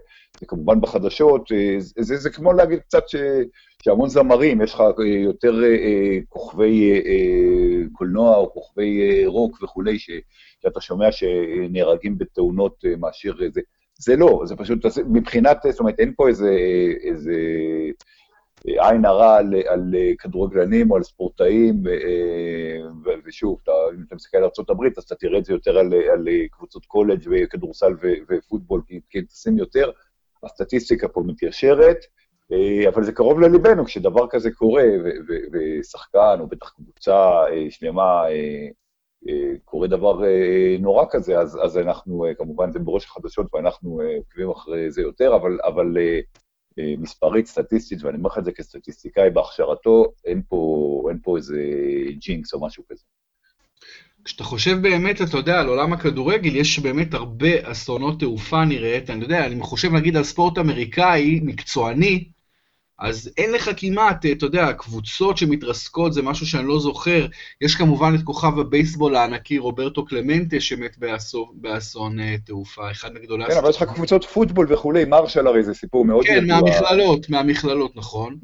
זה 0.41 0.47
כמובן 0.47 0.81
בחדשות, 0.81 1.49
זה, 1.79 2.03
זה, 2.03 2.17
זה 2.17 2.31
כמו 2.31 2.53
להגיד 2.53 2.79
קצת 2.79 3.09
ש, 3.09 3.17
שהמון 3.83 4.09
זמרים, 4.09 4.63
יש 4.63 4.75
לך 4.75 4.83
יותר 5.25 5.55
כוכבי 6.29 7.03
קולנוע 7.93 8.37
או 8.37 8.53
כוכבי 8.53 9.27
רוק 9.27 9.63
וכולי, 9.63 9.99
שאתה 9.99 10.81
שומע 10.81 11.13
שנהרגים 11.13 12.19
בתאונות 12.19 12.85
אה, 12.87 12.97
מאשר 12.97 13.33
זה. 13.53 13.61
זה 13.99 14.17
לא, 14.17 14.43
זה 14.45 14.57
פשוט, 14.57 14.79
מבחינת, 15.09 15.59
זאת 15.71 15.81
אומרת, 15.81 15.95
אין 15.99 16.13
פה 16.17 16.29
איזה, 16.29 16.57
איזה 17.03 17.33
עין 18.67 19.05
הרע 19.05 19.37
על, 19.37 19.55
על 19.67 19.95
כדורגלנים 20.19 20.91
או 20.91 20.97
על 20.97 21.03
ספורטאים, 21.03 21.83
ושוב, 23.27 23.59
אתה, 23.63 23.73
אם 23.95 24.03
אתה 24.07 24.15
מסתכל 24.15 24.37
על 24.37 24.45
ארה"ב, 24.45 24.85
אז 24.99 25.05
אתה 25.05 25.15
תראה 25.15 25.39
את 25.39 25.45
זה 25.45 25.53
יותר 25.53 25.79
על, 25.79 25.95
על 26.13 26.29
קבוצות 26.51 26.87
קולג' 26.87 27.29
וכדורסל 27.31 27.93
ופוטבול, 28.29 28.83
כי, 28.87 29.01
כי 29.11 29.19
יותר, 29.59 29.91
הסטטיסטיקה 30.45 31.09
פה 31.09 31.23
מתיישרת, 31.27 31.99
אה, 32.53 32.89
אבל 32.89 33.05
זה 33.05 33.13
קרוב 33.13 33.41
לליבנו 33.41 33.85
כשדבר 33.85 34.27
כזה 34.31 34.51
קורה, 34.51 34.85
ושחקן, 35.53 36.37
או 36.41 36.47
בטח 36.47 36.71
קבוצה 36.71 37.45
אה, 37.51 37.67
שלמה, 37.71 38.25
קורה 39.65 39.89
דבר 39.89 40.25
אה, 40.25 40.77
נורא 40.81 41.05
כזה, 41.11 41.39
אז, 41.39 41.59
אז 41.65 41.79
אנחנו, 41.79 42.25
אה, 42.25 42.35
כמובן 42.35 42.73
זה 42.73 42.79
בראש 42.79 43.05
החדשות 43.05 43.55
ואנחנו 43.55 44.01
אה, 44.01 44.17
עוקבים 44.17 44.51
אחרי 44.51 44.91
זה 44.91 45.03
יותר, 45.03 45.37
אבל, 45.37 45.59
אבל 45.65 45.97
מספרית, 46.99 47.47
סטטיסטית, 47.47 48.03
ואני 48.03 48.17
אומר 48.17 48.31
לך 48.31 48.39
את 48.39 48.45
זה 48.45 48.53
כסטטיסטיקאי 48.53 49.31
בהכשרתו, 49.31 50.05
אין 50.25 50.43
פה, 50.49 51.03
אין 51.09 51.19
פה 51.23 51.37
איזה 51.37 51.61
ג'ינקס 52.19 52.55
או 52.55 52.67
משהו 52.67 52.85
כזה. 52.89 53.03
כשאתה 54.25 54.45
חושב 54.45 54.79
באמת, 54.83 55.23
אתה 55.23 55.37
יודע, 55.37 55.61
על 55.61 55.69
עולם 55.69 55.93
הכדורגל, 55.93 56.57
יש 56.57 56.79
באמת 56.79 57.15
הרבה 57.15 57.71
אסונות 57.73 58.21
תעופה 58.21 58.65
נראית, 58.65 59.11
אני 59.11 59.23
יודע, 59.23 59.47
אני 59.47 59.61
חושב 59.61 59.93
נגיד 59.93 60.17
על 60.17 60.25
ספורט 60.25 60.59
אמריקאי, 60.59 61.41
מקצועני, 61.43 62.29
אז 62.99 63.31
אין 63.37 63.53
לך 63.53 63.71
כמעט, 63.77 64.27
אתה 64.27 64.47
יודע, 64.47 64.73
קבוצות 64.73 65.39
שמתרסקות, 65.39 66.13
זה 66.13 66.23
משהו 66.23 66.47
שאני 66.47 66.69
לא 66.69 66.81
זוכר. 66.81 67.27
יש 67.61 67.75
כמובן 67.75 68.15
את 68.15 68.23
כוכב 68.23 68.59
הבייסבול 68.59 69.17
הענקי 69.17 69.59
רוברטו 69.59 70.05
קלמנטה, 70.05 70.61
שמת 70.61 70.99
באסון, 70.99 71.49
באסון 71.55 72.37
תעופה, 72.37 72.91
אחד 72.91 73.15
מגדולי 73.15 73.45
כן, 73.47 73.59
אבל 73.59 73.71
יש 73.71 73.77
לך 73.77 73.83
קבוצות 73.83 74.25
פוטבול 74.25 74.73
וכולי, 74.73 75.05
מרשל 75.05 75.47
הרי 75.47 75.63
זה 75.63 75.75
סיפור 75.75 76.05
מאוד 76.05 76.25
כן, 76.25 76.45
ידוע. 76.45 76.61
מהמכללות, 76.61 77.31
מהמכללות, 77.31 77.97
נכון. 77.97 78.37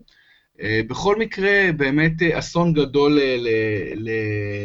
בכל 0.62 1.16
מקרה, 1.16 1.72
באמת 1.76 2.22
אסון 2.22 2.72
גדול 2.72 3.18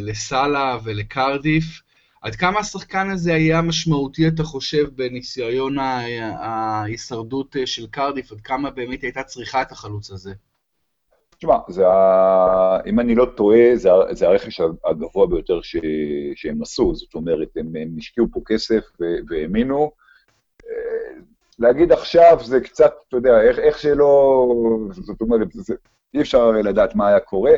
לסאלה 0.02 0.78
ולקרדיף. 0.84 1.82
עד 2.22 2.36
כמה 2.36 2.60
השחקן 2.60 3.10
הזה 3.10 3.34
היה 3.34 3.62
משמעותי, 3.62 4.28
אתה 4.28 4.44
חושב, 4.44 4.86
בניסיון 4.96 5.76
ההישרדות 6.40 7.56
של 7.66 7.88
קרדיף? 7.88 8.32
עד 8.32 8.42
כמה 8.42 8.72
באמת 8.72 9.02
הייתה 9.02 9.24
צריכה 9.24 9.62
את 9.62 9.72
החלוץ 9.72 10.12
הזה? 10.12 10.34
תשמע, 11.38 11.56
ה... 11.86 12.80
אם 12.86 13.00
אני 13.00 13.16
לא 13.16 13.26
טועה, 13.38 13.76
זה, 13.76 13.90
זה 14.12 14.28
הרכש 14.28 14.62
הגבוה 14.86 15.28
ביותר 15.28 15.62
ש... 15.62 15.76
שהם 16.36 16.62
עשו. 16.62 16.96
זאת 16.96 17.16
אומרת, 17.16 17.48
הם, 17.56 17.76
הם 17.76 17.96
השקיעו 17.98 18.28
פה 18.32 18.42
כסף 18.46 18.84
והאמינו. 19.30 19.92
להגיד 21.60 21.92
עכשיו 21.92 22.38
זה 22.44 22.62
קצת, 22.62 22.94
אתה 23.08 23.18
יודע, 23.18 23.42
איך, 23.42 23.60
איך 23.60 23.80
שלא... 23.80 24.48
זאת 24.92 25.22
אומרת, 25.22 25.48
זה, 25.52 25.76
אי 26.14 26.22
אפשר 26.22 26.52
לדעת 26.52 26.96
מה 26.96 27.08
היה 27.08 27.20
קורה. 27.20 27.52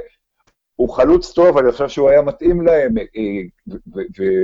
הוא 0.80 0.90
חלוץ 0.90 1.34
טוב, 1.34 1.58
אני 1.58 1.72
חושב 1.72 1.88
שהוא 1.88 2.10
היה 2.10 2.22
מתאים 2.22 2.62
להם, 2.62 2.98
אה, 2.98 3.42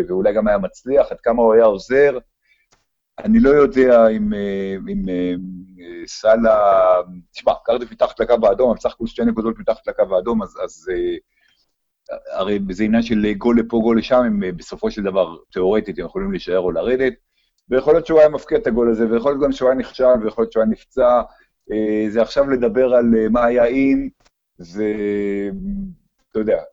ואולי 0.07 0.33
גם 0.33 0.47
היה 0.47 0.57
מצליח, 0.57 1.11
עד 1.11 1.19
כמה 1.19 1.41
הוא 1.41 1.53
היה 1.53 1.65
עוזר. 1.65 2.17
אני 3.19 3.39
לא 3.39 3.49
יודע 3.49 4.07
אם, 4.07 4.33
אה, 4.33 4.75
אם 4.89 5.09
אה, 5.09 5.33
סאלה... 6.07 6.81
תשמע, 7.31 7.53
קרדיף 7.65 7.91
מתחת 7.91 8.19
לקו 8.19 8.33
האדום, 8.43 8.69
אבל 8.69 8.77
בסך 8.77 8.91
הכול 8.91 9.07
שתי 9.07 9.25
נקודות 9.25 9.59
מתחת 9.59 9.87
לקו 9.87 10.15
האדום, 10.15 10.43
אז, 10.43 10.57
אז 10.63 10.91
הרי 12.31 12.59
זה 12.71 12.83
עניין 12.83 13.01
של 13.01 13.33
גול 13.33 13.59
לפה, 13.59 13.79
גול 13.83 13.97
לשם, 13.97 14.15
הם 14.15 14.41
בסופו 14.57 14.91
של 14.91 15.03
דבר, 15.03 15.35
תיאורטית, 15.51 15.99
הם 15.99 16.05
יכולים 16.05 16.31
להישאר 16.31 16.59
או 16.59 16.71
לרדת. 16.71 17.13
ויכול 17.69 17.93
להיות 17.93 18.05
שהוא 18.05 18.19
היה 18.19 18.29
מפקיע 18.29 18.57
את 18.57 18.67
הגול 18.67 18.91
הזה, 18.91 19.11
ויכול 19.11 19.31
להיות 19.31 19.43
גם 19.43 19.51
שהוא 19.51 19.69
היה 19.69 19.77
נכשל, 19.77 20.23
ויכול 20.23 20.41
להיות 20.41 20.51
שהוא 20.51 20.63
היה 20.63 20.71
נפצע. 20.71 21.21
זה 22.09 22.21
עכשיו 22.21 22.49
לדבר 22.49 22.93
על 22.93 23.05
מה 23.29 23.45
היה 23.45 23.65
אם, 23.65 24.09
זה... 24.57 24.93
אתה 26.35 26.41
יודע, 26.43 26.63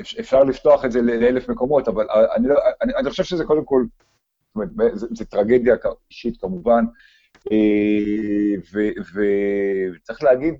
אפשר 0.00 0.44
לפתוח 0.44 0.84
את 0.84 0.92
זה 0.92 1.02
לאלף 1.02 1.48
מקומות, 1.48 1.88
אבל 1.88 2.06
אני, 2.36 2.48
לא, 2.48 2.54
אני, 2.82 2.94
אני 2.94 3.10
חושב 3.10 3.22
שזה 3.22 3.44
קודם 3.44 3.64
כל, 3.64 3.84
זאת 4.46 4.54
אומרת, 4.54 4.98
זה, 4.98 5.06
זה 5.10 5.24
טרגדיה 5.24 5.76
אישית 6.10 6.40
כמובן, 6.40 6.84
אה, 7.52 8.78
וצריך 9.94 10.22
להגיד, 10.22 10.54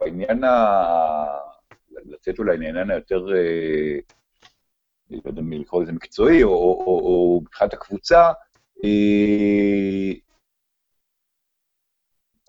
בעניין 0.00 0.44
ה... 0.44 0.84
לצאת 1.90 2.38
אולי 2.38 2.58
לעניין 2.58 2.90
היותר, 2.90 3.26
אה, 3.36 3.98
לא 5.10 5.20
יודע 5.24 5.42
מי 5.42 5.58
לקרוא 5.58 5.82
לזה 5.82 5.92
מקצועי, 5.92 6.42
או, 6.42 7.40
מבחינת 7.42 7.74
הקבוצה, 7.74 8.32
אה, 8.84 10.12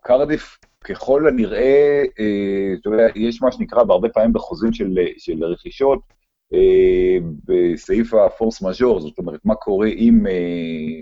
קרדיף 0.02 0.58
ככל 0.84 1.28
הנראה, 1.28 2.02
אה, 2.20 2.74
אתה 2.80 2.88
יודע, 2.88 3.06
יש 3.14 3.42
מה 3.42 3.52
שנקרא 3.52 3.82
בהרבה 3.82 4.08
פעמים 4.08 4.32
בחוזים 4.32 4.72
של, 4.72 4.98
של 5.18 5.44
רכישות, 5.44 6.00
אה, 6.54 7.16
בסעיף 7.44 8.14
הפורס 8.14 8.62
מז'ור, 8.62 9.00
זאת 9.00 9.18
אומרת, 9.18 9.40
מה 9.44 9.54
קורה 9.54 9.88
אם... 9.88 10.26
אה, 10.26 11.00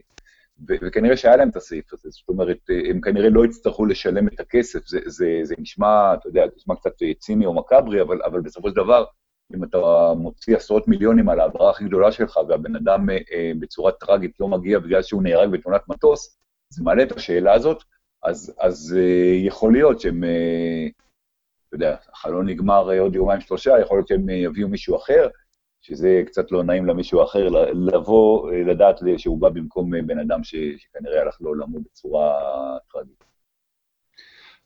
וכנראה 0.69 1.17
שהיה 1.17 1.37
להם 1.37 1.49
את 1.49 1.57
הסעיף 1.57 1.93
הזה, 1.93 2.11
זאת 2.11 2.29
אומרת, 2.29 2.59
הם 2.91 3.01
כנראה 3.01 3.29
לא 3.29 3.45
יצטרכו 3.45 3.87
לשלם 3.87 4.29
את 4.29 4.41
הכסף, 4.41 4.87
זה, 4.87 5.01
זה, 5.07 5.41
זה 5.43 5.55
נשמע, 5.59 6.15
אתה 6.15 6.29
יודע, 6.29 6.47
זה 6.47 6.53
נשמע 6.57 6.75
קצת 6.75 6.93
ציני 7.19 7.47
או 7.47 7.55
מקאברי, 7.55 8.03
אבל, 8.03 8.23
אבל 8.25 8.41
בסופו 8.41 8.69
של 8.69 8.75
דבר, 8.75 9.05
אם 9.55 9.65
אתה 9.65 9.79
מוציא 10.17 10.57
עשרות 10.57 10.89
מיליונים 10.89 11.29
על 11.29 11.41
ההעברה 11.41 11.71
הכי 11.71 11.85
גדולה 11.85 12.13
שלך, 12.13 12.37
והבן 12.49 12.77
אדם 12.77 13.07
בצורה 13.59 13.93
טראגית 13.93 14.41
לא 14.41 14.49
מגיע 14.49 14.79
בגלל 14.79 15.03
שהוא 15.03 15.23
נהרג 15.23 15.51
בתאונת 15.51 15.89
מטוס, 15.89 16.39
זה 16.71 16.85
מעלה 16.85 17.03
את 17.03 17.13
השאלה 17.13 17.53
הזאת, 17.53 17.83
אז, 18.23 18.55
אז 18.61 18.97
uh, 18.97 19.47
יכול 19.47 19.73
להיות 19.73 20.01
שהם, 20.01 20.25
uh, 20.25 20.91
אתה 21.69 21.75
יודע, 21.75 21.97
החלון 22.13 22.49
נגמר 22.49 22.91
uh, 22.91 23.01
עוד 23.01 23.15
יומיים 23.15 23.41
שלושה, 23.41 23.81
יכול 23.81 23.97
להיות 23.97 24.09
שהם 24.09 24.29
יביאו 24.29 24.69
מישהו 24.69 24.97
אחר, 24.97 25.29
שזה 25.81 26.23
קצת 26.27 26.53
לא 26.53 26.65
נעים 26.65 26.87
למישהו 26.87 27.23
אחר, 27.23 27.49
לבוא, 27.73 28.53
לדעת 28.53 29.01
שהוא 29.17 29.41
בא 29.41 29.49
במקום 29.49 29.91
בן 30.07 30.19
אדם 30.19 30.45
שכנראה 30.45 31.21
הלך 31.21 31.37
לעולמו 31.41 31.81
בצורה 31.81 32.35
טרגית. 32.93 33.25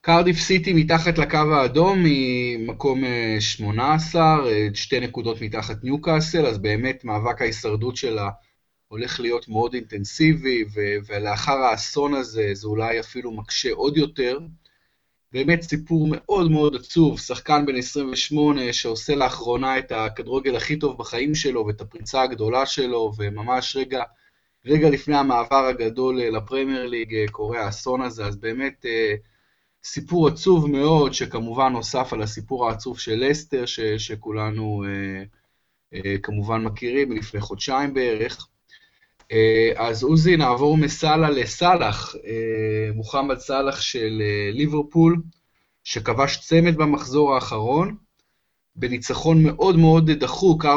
קרדיף 0.00 0.36
סיטי 0.36 0.72
מתחת 0.72 1.18
לקו 1.18 1.38
האדום 1.54 2.04
היא 2.04 2.68
מקום 2.68 3.02
18, 3.40 4.36
שתי 4.74 5.00
נקודות 5.00 5.42
מתחת 5.42 5.76
ניוקאסל, 5.84 6.46
אז 6.46 6.58
באמת 6.58 7.04
מאבק 7.04 7.42
ההישרדות 7.42 7.96
שלה 7.96 8.30
הולך 8.92 9.20
להיות 9.20 9.48
מאוד 9.48 9.74
אינטנסיבי, 9.74 10.64
ו- 10.74 10.96
ולאחר 11.06 11.52
האסון 11.56 12.14
הזה 12.14 12.50
זה 12.52 12.66
אולי 12.66 13.00
אפילו 13.00 13.32
מקשה 13.32 13.72
עוד 13.72 13.96
יותר. 13.96 14.38
באמת 15.32 15.62
סיפור 15.62 16.08
מאוד 16.10 16.50
מאוד 16.50 16.76
עצוב, 16.76 17.20
שחקן 17.20 17.66
בן 17.66 17.76
28 17.76 18.72
שעושה 18.72 19.14
לאחרונה 19.14 19.78
את 19.78 19.92
הכדורגל 19.92 20.56
הכי 20.56 20.78
טוב 20.78 20.98
בחיים 20.98 21.34
שלו 21.34 21.66
ואת 21.66 21.80
הפריצה 21.80 22.22
הגדולה 22.22 22.66
שלו, 22.66 23.12
וממש 23.18 23.76
רגע, 23.76 24.02
רגע 24.66 24.90
לפני 24.90 25.16
המעבר 25.16 25.64
הגדול 25.66 26.20
לפרמייר 26.20 26.86
ליג 26.86 27.30
קורה 27.30 27.64
האסון 27.64 28.02
הזה, 28.02 28.26
אז 28.26 28.36
באמת 28.36 28.86
אה, 28.86 29.14
סיפור 29.84 30.28
עצוב 30.28 30.66
מאוד, 30.70 31.12
שכמובן 31.14 31.72
נוסף 31.72 32.12
על 32.12 32.22
הסיפור 32.22 32.68
העצוב 32.68 32.98
של 32.98 33.24
לסטר, 33.28 33.66
ש- 33.66 33.80
שכולנו 33.80 34.84
אה, 34.84 35.22
אה, 35.94 36.18
כמובן 36.22 36.62
מכירים 36.62 37.08
מלפני 37.08 37.40
חודשיים 37.40 37.94
בערך. 37.94 38.48
אה, 39.32 39.72
אז 39.76 40.02
עוזי, 40.02 40.36
נעבור 40.36 40.76
מסאלה 40.76 41.30
לסאלח, 41.30 42.14
אה, 42.26 42.92
מוחמד 42.94 43.38
סאלח 43.38 43.80
של 43.80 44.22
אה, 44.24 44.50
ליברפול, 44.52 45.22
שכבש 45.84 46.36
צמד 46.36 46.76
במחזור 46.76 47.34
האחרון, 47.34 47.96
בניצחון 48.76 49.42
מאוד 49.42 49.76
מאוד 49.76 50.10
דחוק, 50.10 50.64
4-3 50.64 50.68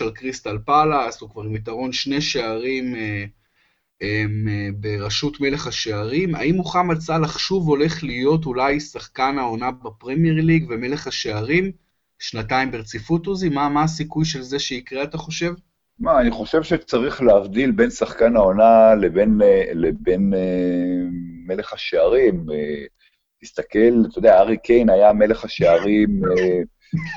על 0.00 0.10
קריסטל 0.10 0.58
פאלאס, 0.64 1.20
הוא 1.20 1.30
כבר 1.30 1.42
עם 1.42 1.56
יתרון 1.56 1.92
שני 1.92 2.20
שערים 2.20 2.94
בראשות 4.80 5.40
מלך 5.40 5.66
השערים. 5.66 6.34
האם 6.34 6.54
מוחמד 6.54 6.98
סאלח 6.98 7.38
שוב 7.38 7.68
הולך 7.68 8.04
להיות 8.04 8.46
אולי 8.46 8.80
שחקן 8.80 9.38
העונה 9.38 9.70
בפרמייר 9.70 10.34
ליג 10.34 10.66
ומלך 10.68 11.06
השערים 11.06 11.72
שנתיים 12.18 12.70
ברציפות, 12.70 13.26
עוזי? 13.26 13.48
מה, 13.48 13.68
מה 13.68 13.82
הסיכוי 13.82 14.24
של 14.24 14.42
זה 14.42 14.58
שיקרה, 14.58 15.02
אתה 15.02 15.18
חושב? 15.18 15.52
מה, 15.98 16.20
אני 16.20 16.30
חושב 16.30 16.62
שצריך 16.62 17.22
להבדיל 17.22 17.70
בין 17.70 17.90
שחקן 17.90 18.36
העונה 18.36 18.94
לבין, 18.94 19.42
אה, 19.42 19.64
לבין 19.74 20.34
אה, 20.34 21.08
מלך 21.46 21.72
השערים. 21.72 22.46
אה, 22.52 22.84
תסתכל, 23.40 24.04
אתה 24.10 24.18
יודע, 24.18 24.38
ארי 24.38 24.56
קיין 24.56 24.90
היה 24.90 25.12
מלך 25.12 25.44
השערים 25.44 26.20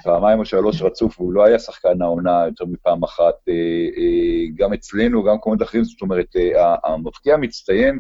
פעמיים 0.03 0.39
או 0.39 0.45
שלוש 0.45 0.81
רצוף, 0.81 1.19
והוא 1.19 1.33
לא 1.33 1.45
היה 1.45 1.59
שחקן 1.59 2.01
העונה 2.01 2.43
יותר 2.45 2.65
מפעם 2.65 3.03
אחת. 3.03 3.36
גם 4.55 4.74
אצלנו, 4.74 5.24
גם 5.24 5.33
במקומות 5.33 5.62
אחרים, 5.62 5.83
זאת 5.83 6.01
אומרת, 6.01 6.27
המבקיע 6.83 7.33
המצטיין, 7.33 8.00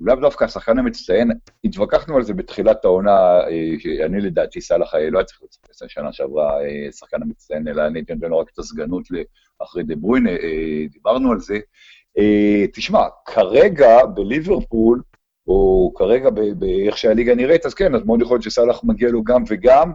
לאו 0.00 0.14
דווקא 0.14 0.44
השחקן 0.44 0.78
המצטיין, 0.78 1.30
התווכחנו 1.64 2.16
על 2.16 2.22
זה 2.22 2.34
בתחילת 2.34 2.84
העונה, 2.84 3.40
אה, 3.40 4.06
אני 4.06 4.20
לדעתי 4.20 4.60
סאלח 4.60 4.94
לא 4.94 5.18
היה 5.18 5.24
צריך 5.24 5.40
להיות 5.40 5.90
שנה 5.90 6.12
שעברה 6.12 6.64
אה, 6.64 6.92
שחקן 6.92 7.22
המצטיין, 7.22 7.68
אלא 7.68 7.86
אני 7.86 8.00
אתן 8.00 8.18
לו 8.22 8.38
רק 8.38 8.50
את 8.52 8.58
הסגנות 8.58 9.04
אחרי 9.62 9.82
דה 9.82 9.96
ברוין, 9.96 10.28
אה, 10.28 10.34
דיברנו 10.92 11.32
על 11.32 11.40
זה. 11.40 11.58
תשמע, 12.72 13.00
כרגע 13.24 14.06
בליברפול, 14.06 15.02
או 15.46 15.92
כרגע 15.96 16.30
באיך 16.58 16.98
שהליגה 16.98 17.34
נראית, 17.34 17.66
אז 17.66 17.74
כן, 17.74 17.94
אז 17.94 18.02
מאוד 18.04 18.22
יכול 18.22 18.34
להיות 18.34 18.42
שסאלח 18.42 18.84
מגיע 18.84 19.08
לו 19.08 19.24
גם 19.24 19.42
וגם. 19.48 19.92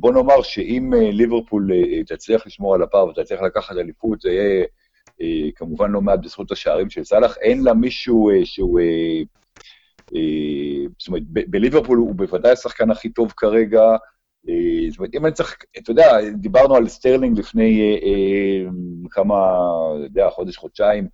בוא 0.00 0.12
נאמר 0.12 0.42
שאם 0.42 0.92
ליברפול 1.12 1.70
תצליח 2.06 2.46
לשמור 2.46 2.74
על 2.74 2.82
הפער 2.82 3.06
ותצליח 3.08 3.42
לקחת 3.42 3.76
אליפות, 3.76 4.20
זה 4.20 4.30
יהיה 4.30 4.60
אה, 4.60 4.64
כמובן 5.54 5.90
לא 5.90 6.00
מעט 6.00 6.18
בזכות 6.22 6.52
השערים 6.52 6.90
של 6.90 7.04
סאלח, 7.04 7.36
אין 7.38 7.62
לה 7.62 7.74
מישהו 7.74 8.30
אה, 8.30 8.44
שהוא... 8.44 8.80
אה, 8.80 9.22
זאת 10.98 11.08
אומרת, 11.08 11.22
בליברפול 11.26 11.98
הוא 11.98 12.14
בוודאי 12.14 12.52
השחקן 12.52 12.90
הכי 12.90 13.08
טוב 13.08 13.32
כרגע. 13.36 13.82
זאת 14.90 14.98
אומרת, 14.98 15.14
אם 15.14 15.26
אני 15.26 15.34
צריך, 15.34 15.56
אתה 15.78 15.90
יודע, 15.90 16.30
דיברנו 16.34 16.76
על 16.76 16.88
סטרלינג 16.88 17.38
לפני 17.38 17.98
כמה, 19.10 19.34
אתה 19.96 20.04
יודע, 20.04 20.30
חודש, 20.30 20.56
חודשיים, 20.56 21.08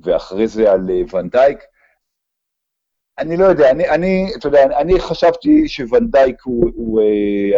ואחרי 0.00 0.48
זה 0.48 0.72
על 0.72 0.90
ונדייק. 1.12 1.58
אני 3.18 3.36
לא 3.36 3.44
יודע, 3.44 3.70
אני, 3.70 3.88
אני, 3.88 4.26
אתה 4.38 4.48
יודע, 4.48 4.80
אני 4.80 5.00
חשבתי 5.00 5.68
שוונדייק 5.68 6.36
הוא, 6.44 6.70
הוא 6.74 7.02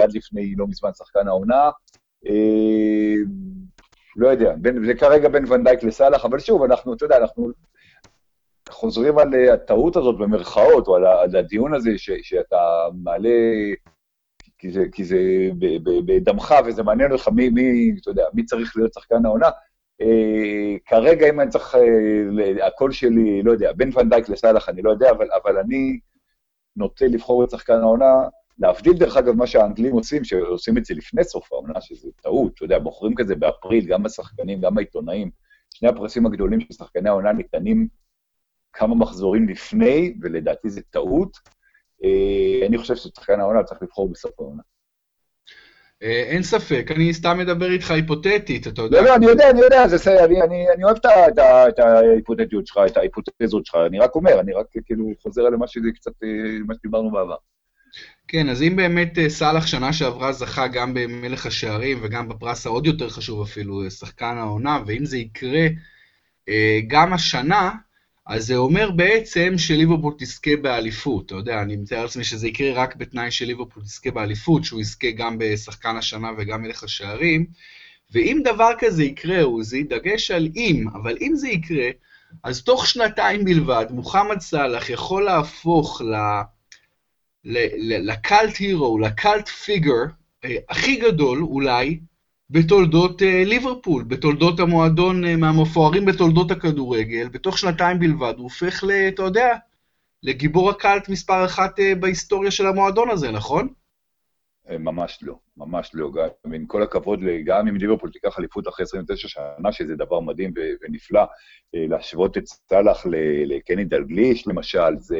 עד 0.02 0.14
לפני 0.14 0.54
לא 0.56 0.66
מזמן 0.66 0.90
שחקן 0.94 1.28
העונה. 1.28 1.70
לא 4.16 4.28
יודע, 4.28 4.54
בין, 4.56 4.84
זה 4.84 4.94
כרגע 4.94 5.28
בין 5.28 5.52
ונדייק 5.52 5.82
לסאלח, 5.82 6.24
אבל 6.24 6.38
שוב, 6.38 6.62
אנחנו, 6.62 6.94
אתה 6.94 7.04
יודע, 7.04 7.16
אנחנו 7.16 7.48
חוזרים 8.68 9.18
על 9.18 9.34
אה, 9.34 9.54
הטעות 9.54 9.96
הזאת 9.96 10.18
במרכאות, 10.18 10.86
או 10.88 10.96
על 10.96 11.36
הדיון 11.36 11.74
הזה 11.74 11.90
ש, 11.96 12.10
שאתה 12.22 12.86
מעלה, 12.94 13.28
כי 14.58 14.70
זה, 14.70 14.84
זה 15.02 15.18
בדמך 16.06 16.54
וזה 16.66 16.82
מעניין 16.82 17.12
אותך 17.12 17.28
מי, 17.28 17.48
מי, 17.48 17.94
אתה 18.00 18.10
יודע, 18.10 18.24
מי 18.34 18.44
צריך 18.44 18.76
להיות 18.76 18.92
שחקן 18.94 19.26
העונה. 19.26 19.50
אה, 20.00 20.76
כרגע, 20.86 21.28
אם 21.28 21.40
אני 21.40 21.50
צריך, 21.50 21.74
אה, 21.74 22.66
הקול 22.66 22.92
שלי, 22.92 23.42
לא 23.42 23.52
יודע, 23.52 23.72
בין 23.72 23.90
ונדייק 23.96 24.28
לסאלח, 24.28 24.68
אני 24.68 24.82
לא 24.82 24.90
יודע, 24.90 25.10
אבל, 25.10 25.28
אבל 25.42 25.58
אני 25.58 25.98
נוטה 26.76 27.04
לבחור 27.04 27.44
את 27.44 27.50
שחקן 27.50 27.80
העונה, 27.80 28.12
להבדיל, 28.62 28.92
דרך 28.92 29.16
אגב, 29.16 29.34
מה 29.34 29.46
שהאנגלים 29.46 29.92
עושים, 29.92 30.24
שעושים 30.24 30.78
את 30.78 30.84
זה 30.84 30.94
לפני 30.94 31.24
סוף 31.24 31.52
העונה, 31.52 31.80
שזה 31.80 32.08
טעות, 32.22 32.52
אתה 32.54 32.64
יודע, 32.64 32.78
בוחרים 32.78 33.14
כזה 33.14 33.34
באפריל, 33.34 33.86
גם 33.86 34.06
השחקנים, 34.06 34.60
גם 34.60 34.78
העיתונאים. 34.78 35.30
שני 35.74 35.88
הפרסים 35.88 36.26
הגדולים 36.26 36.60
של 36.60 36.72
שחקני 36.72 37.08
העונה 37.08 37.32
ניתנים 37.32 37.88
כמה 38.72 38.94
מחזורים 38.94 39.48
לפני, 39.48 40.14
ולדעתי 40.22 40.70
זה 40.70 40.80
טעות. 40.90 41.38
אה, 42.04 42.66
אני 42.66 42.78
חושב 42.78 42.96
ששחקן 42.96 43.40
העונה 43.40 43.62
צריך 43.62 43.82
לבחור 43.82 44.08
בסוף 44.08 44.40
העונה. 44.40 44.62
אה, 46.02 46.22
אין 46.28 46.42
ספק, 46.42 46.86
אני 46.96 47.14
סתם 47.14 47.38
מדבר 47.38 47.70
איתך 47.70 47.90
היפותטית, 47.90 48.66
אתה 48.66 48.82
יודע. 48.82 49.00
לא, 49.00 49.06
לא, 49.06 49.14
אני 49.14 49.26
יודע, 49.26 49.50
אני 49.50 49.60
יודע, 49.60 49.88
זה 49.88 49.96
בסדר, 49.96 50.24
אני, 50.24 50.42
אני, 50.42 50.70
אני 50.74 50.84
אוהב 50.84 50.96
את 51.68 51.78
ההיפותטיות 51.78 52.66
שלך, 52.66 52.80
את 52.86 52.96
ההיפותטזות 52.96 53.66
שלך, 53.66 53.76
אני 53.86 53.98
רק 53.98 54.14
אומר, 54.14 54.40
אני 54.40 54.52
רק 54.52 54.66
כאילו 54.84 55.06
חוזר 55.22 55.42
על 55.42 55.56
מה 55.56 55.66
שזה 55.66 55.88
קצת, 55.94 56.12
אה, 56.22 56.28
מה 56.66 56.74
שדיברנו 56.74 57.10
בעבר. 57.10 57.36
כן, 58.32 58.48
אז 58.48 58.62
אם 58.62 58.76
באמת 58.76 59.18
סאלח 59.28 59.66
שנה 59.66 59.92
שעברה 59.92 60.32
זכה 60.32 60.68
גם 60.68 60.94
במלך 60.94 61.46
השערים 61.46 61.98
וגם 62.02 62.28
בפרס 62.28 62.66
העוד 62.66 62.86
יותר 62.86 63.10
חשוב 63.10 63.42
אפילו, 63.42 63.90
שחקן 63.90 64.36
העונה, 64.38 64.78
ואם 64.86 65.04
זה 65.04 65.18
יקרה 65.18 65.66
גם 66.86 67.12
השנה, 67.12 67.70
אז 68.26 68.46
זה 68.46 68.56
אומר 68.56 68.90
בעצם 68.90 69.54
שליברפול 69.56 70.14
תזכה 70.18 70.56
באליפות, 70.62 71.26
אתה 71.26 71.34
יודע, 71.34 71.62
אני 71.62 71.76
מתאר 71.76 72.02
לעצמי 72.02 72.24
שזה 72.24 72.48
יקרה 72.48 72.72
רק 72.72 72.96
בתנאי 72.96 73.30
שליברפול 73.30 73.82
תזכה 73.82 74.10
באליפות, 74.10 74.64
שהוא 74.64 74.80
יזכה 74.80 75.10
גם 75.10 75.36
בשחקן 75.38 75.96
השנה 75.96 76.30
וגם 76.38 76.62
מלך 76.62 76.84
השערים, 76.84 77.46
ואם 78.10 78.40
דבר 78.44 78.70
כזה 78.78 79.04
יקרה, 79.04 79.42
עוזי, 79.42 79.82
דגש 79.82 80.30
על 80.30 80.48
אם, 80.56 80.84
אבל 80.94 81.16
אם 81.20 81.32
זה 81.34 81.48
יקרה, 81.48 81.88
אז 82.44 82.62
תוך 82.62 82.86
שנתיים 82.86 83.44
בלבד, 83.44 83.86
מוחמד 83.90 84.40
סאלח 84.40 84.90
יכול 84.90 85.24
להפוך 85.24 86.02
לקאלט 87.44 88.56
הירו, 88.56 88.98
לקאלט 88.98 89.48
פיגר, 89.48 90.02
הכי 90.68 90.96
גדול 90.96 91.42
אולי, 91.42 92.00
בתולדות 92.50 93.22
uh, 93.22 93.24
ליברפול, 93.24 94.04
בתולדות 94.04 94.60
המועדון, 94.60 95.24
uh, 95.24 95.36
מהמפוארים 95.36 96.04
בתולדות 96.04 96.50
הכדורגל, 96.50 97.28
בתוך 97.28 97.58
שנתיים 97.58 97.98
בלבד 97.98 98.34
הוא 98.36 98.42
הופך, 98.42 98.84
אתה 99.08 99.22
יודע, 99.22 99.56
לגיבור 100.22 100.70
הקאלט 100.70 101.08
מספר 101.08 101.44
אחת 101.44 101.80
בהיסטוריה 102.00 102.50
של 102.50 102.66
המועדון 102.66 103.10
הזה, 103.10 103.30
נכון? 103.30 103.68
ממש 104.70 105.18
לא, 105.22 105.34
ממש 105.56 105.90
לא. 105.94 106.10
גם 106.44 106.52
עם 106.52 106.66
כל 106.66 106.82
הכבוד, 106.82 107.20
גם 107.44 107.68
אם 107.68 107.76
ליברפול 107.76 108.10
תיקח 108.10 108.38
אליפות 108.38 108.68
אחרי 108.68 108.84
29 108.84 109.28
שנה, 109.28 109.72
שזה 109.72 109.96
דבר 109.96 110.20
מדהים 110.20 110.52
ונפלא, 110.82 111.22
להשוות 111.72 112.38
את 112.38 112.46
סאלח 112.46 113.06
לקני 113.46 113.84
דלגליש, 113.84 114.46
למשל, 114.46 114.98
זה, 114.98 115.18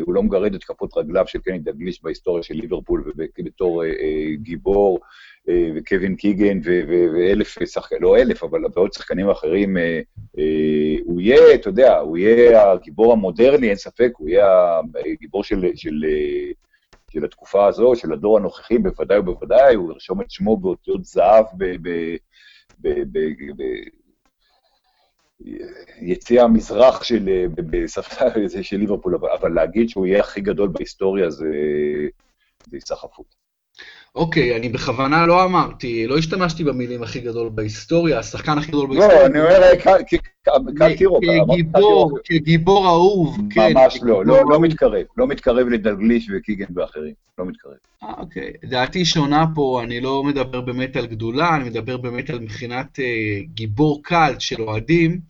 הוא 0.00 0.14
לא 0.14 0.22
מגרד 0.22 0.54
את 0.54 0.64
כפות 0.64 0.96
רגליו 0.96 1.26
של 1.26 1.38
קני 1.38 1.58
דלגליש 1.58 2.02
בהיסטוריה 2.02 2.42
של 2.42 2.54
ליברפול 2.54 3.12
ובתור 3.16 3.82
גיבור. 4.34 4.98
אה, 5.48 5.70
וקווין 5.76 6.16
קיגן 6.16 6.60
ואלף 6.88 7.64
שחקנים, 7.64 8.02
לא 8.02 8.16
אלף, 8.16 8.44
אבל 8.44 8.60
ועוד 8.74 8.92
שחקנים 8.92 9.30
אחרים, 9.30 9.76
אה, 9.76 10.00
אה, 10.38 10.96
הוא 11.04 11.20
יהיה, 11.20 11.54
אתה 11.54 11.68
יודע, 11.68 11.98
הוא 11.98 12.18
יהיה 12.18 12.72
הגיבור 12.72 13.12
המודרני, 13.12 13.68
אין 13.68 13.76
ספק, 13.76 14.10
הוא 14.16 14.28
יהיה 14.28 14.80
הגיבור 15.12 15.44
של, 15.44 15.64
של, 15.74 16.04
של 17.10 17.24
התקופה 17.24 17.66
הזו, 17.66 17.92
של 17.96 18.12
הדור 18.12 18.38
הנוכחי, 18.38 18.78
בוודאי 18.78 19.18
ובוודאי, 19.18 19.74
הוא 19.74 19.92
ירשום 19.92 20.20
את 20.20 20.30
שמו 20.30 20.56
באותיות 20.56 21.04
זהב 21.04 21.44
ביציע 26.00 26.42
המזרח 26.42 27.02
של, 27.02 27.46
של 28.62 28.76
ליברפול, 28.76 29.16
אבל 29.40 29.52
להגיד 29.52 29.88
שהוא 29.88 30.06
יהיה 30.06 30.20
הכי 30.20 30.40
גדול 30.40 30.68
בהיסטוריה 30.68 31.30
זה, 31.30 31.52
זה 32.70 32.76
היסחפות. 32.76 33.39
אוקיי, 34.14 34.56
אני 34.56 34.68
בכוונה 34.68 35.26
לא 35.26 35.44
אמרתי, 35.44 36.06
לא 36.06 36.18
השתמשתי 36.18 36.64
במילים 36.64 37.02
הכי 37.02 37.20
גדול 37.20 37.48
בהיסטוריה, 37.48 38.18
השחקן 38.18 38.58
הכי 38.58 38.68
גדול 38.68 38.86
בהיסטוריה. 38.86 39.18
לא, 39.18 39.26
אני 39.26 39.40
אומר, 39.40 39.76
קל 40.78 40.96
תירו. 40.96 41.20
כגיבור, 41.20 42.18
כגיבור 42.24 42.86
אהוב, 42.86 43.38
כן. 43.50 43.72
ממש 43.74 43.98
לא, 44.02 44.24
לא 44.24 44.60
מתקרב, 44.60 45.02
לא 45.16 45.26
מתקרב 45.26 45.68
לדגליש 45.68 46.30
וקיגן 46.36 46.66
ואחרים, 46.76 47.12
לא 47.38 47.44
מתקרב. 47.44 47.72
אה, 48.02 48.14
אוקיי. 48.18 48.52
דעתי 48.64 49.04
שונה 49.04 49.44
פה, 49.54 49.80
אני 49.84 50.00
לא 50.00 50.24
מדבר 50.24 50.60
באמת 50.60 50.96
על 50.96 51.06
גדולה, 51.06 51.56
אני 51.56 51.64
מדבר 51.64 51.96
באמת 51.96 52.30
על 52.30 52.40
מבחינת 52.40 53.00
אה, 53.00 53.38
גיבור 53.54 54.02
קאלט 54.02 54.40
של 54.40 54.62
אוהדים, 54.62 55.20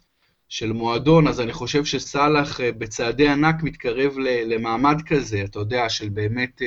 של 0.49 0.73
מועדון, 0.73 1.29
אז 1.29 1.41
אני 1.41 1.53
חושב 1.53 1.85
שסאלח 1.85 2.61
אה, 2.61 2.73
בצעדי 2.73 3.29
ענק 3.29 3.63
מתקרב 3.63 4.15
למעמד 4.47 5.03
כזה, 5.07 5.43
אתה 5.45 5.59
יודע, 5.59 5.89
של 5.89 6.09
באמת... 6.09 6.63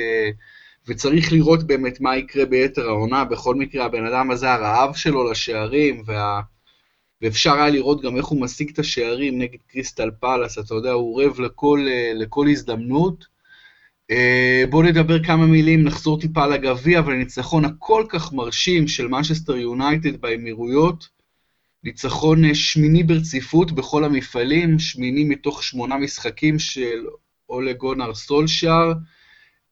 וצריך 0.88 1.32
לראות 1.32 1.66
באמת 1.66 2.00
מה 2.00 2.16
יקרה 2.16 2.44
ביתר 2.44 2.88
העונה. 2.88 3.24
בכל 3.24 3.54
מקרה, 3.54 3.84
הבן 3.84 4.06
אדם 4.06 4.30
הזה, 4.30 4.52
הרעב 4.52 4.94
שלו 4.94 5.30
לשערים, 5.30 6.02
וה... 6.06 6.40
ואפשר 7.22 7.54
היה 7.54 7.70
לראות 7.70 8.02
גם 8.02 8.16
איך 8.16 8.26
הוא 8.26 8.40
משיג 8.40 8.70
את 8.72 8.78
השערים 8.78 9.38
נגד 9.38 9.58
קריסטל 9.68 10.10
פאלאס, 10.20 10.58
אתה 10.58 10.74
יודע, 10.74 10.92
הוא 10.92 11.22
רעב 11.22 11.40
לכל, 11.40 11.86
לכל 12.14 12.48
הזדמנות. 12.48 13.26
אה, 14.10 14.64
בואו 14.70 14.82
נדבר 14.82 15.24
כמה 15.24 15.46
מילים, 15.46 15.84
נחזור 15.84 16.20
טיפה 16.20 16.46
לגביע 16.46 17.00
ולניצחון 17.06 17.64
הכל 17.64 18.04
כך 18.08 18.32
מרשים 18.32 18.88
של 18.88 19.08
מנצ'סטר 19.08 19.56
יונייטד 19.56 20.20
באמירויות. 20.20 21.08
ניצחון 21.84 22.44
אה, 22.44 22.54
שמיני 22.54 23.02
ברציפות 23.02 23.72
בכל 23.72 24.04
המפעלים, 24.04 24.78
שמיני 24.78 25.24
מתוך 25.24 25.62
שמונה 25.62 25.96
משחקים 25.96 26.58
של 26.58 27.06
אולה 27.48 27.72
גונר 27.72 28.14
סולשאר. 28.14 28.92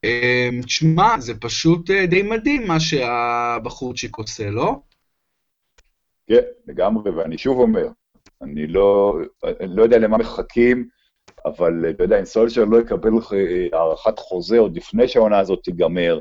אמ, 0.05 0.63
תשמע, 0.63 1.21
זה 1.21 1.41
פשוט 1.41 1.91
אה, 1.91 2.07
די 2.07 2.23
מדהים 2.23 2.67
מה 2.67 2.81
שהבחורצ'יק 2.81 4.17
עושה, 4.17 4.51
לא? 4.51 4.75
כן, 6.27 6.41
לגמרי, 6.67 7.11
ואני 7.11 7.39
שוב 7.39 7.59
אומר, 7.59 7.89
אני 8.43 8.67
לא, 8.67 9.19
אני 9.61 9.77
לא 9.77 9.83
יודע 9.83 9.99
למה 9.99 10.19
מחכים, 10.19 10.89
אבל 11.45 11.91
אתה 11.91 12.05
יודע, 12.05 12.19
אם 12.19 12.25
סולשר 12.25 12.65
לא 12.65 12.81
יקבל 12.81 13.11
אה, 13.33 13.79
הארכת 13.79 14.19
חוזה 14.19 14.59
עוד 14.59 14.77
לפני 14.77 15.09
שהעונה 15.09 15.39
הזאת 15.39 15.65
תיגמר, 15.65 16.21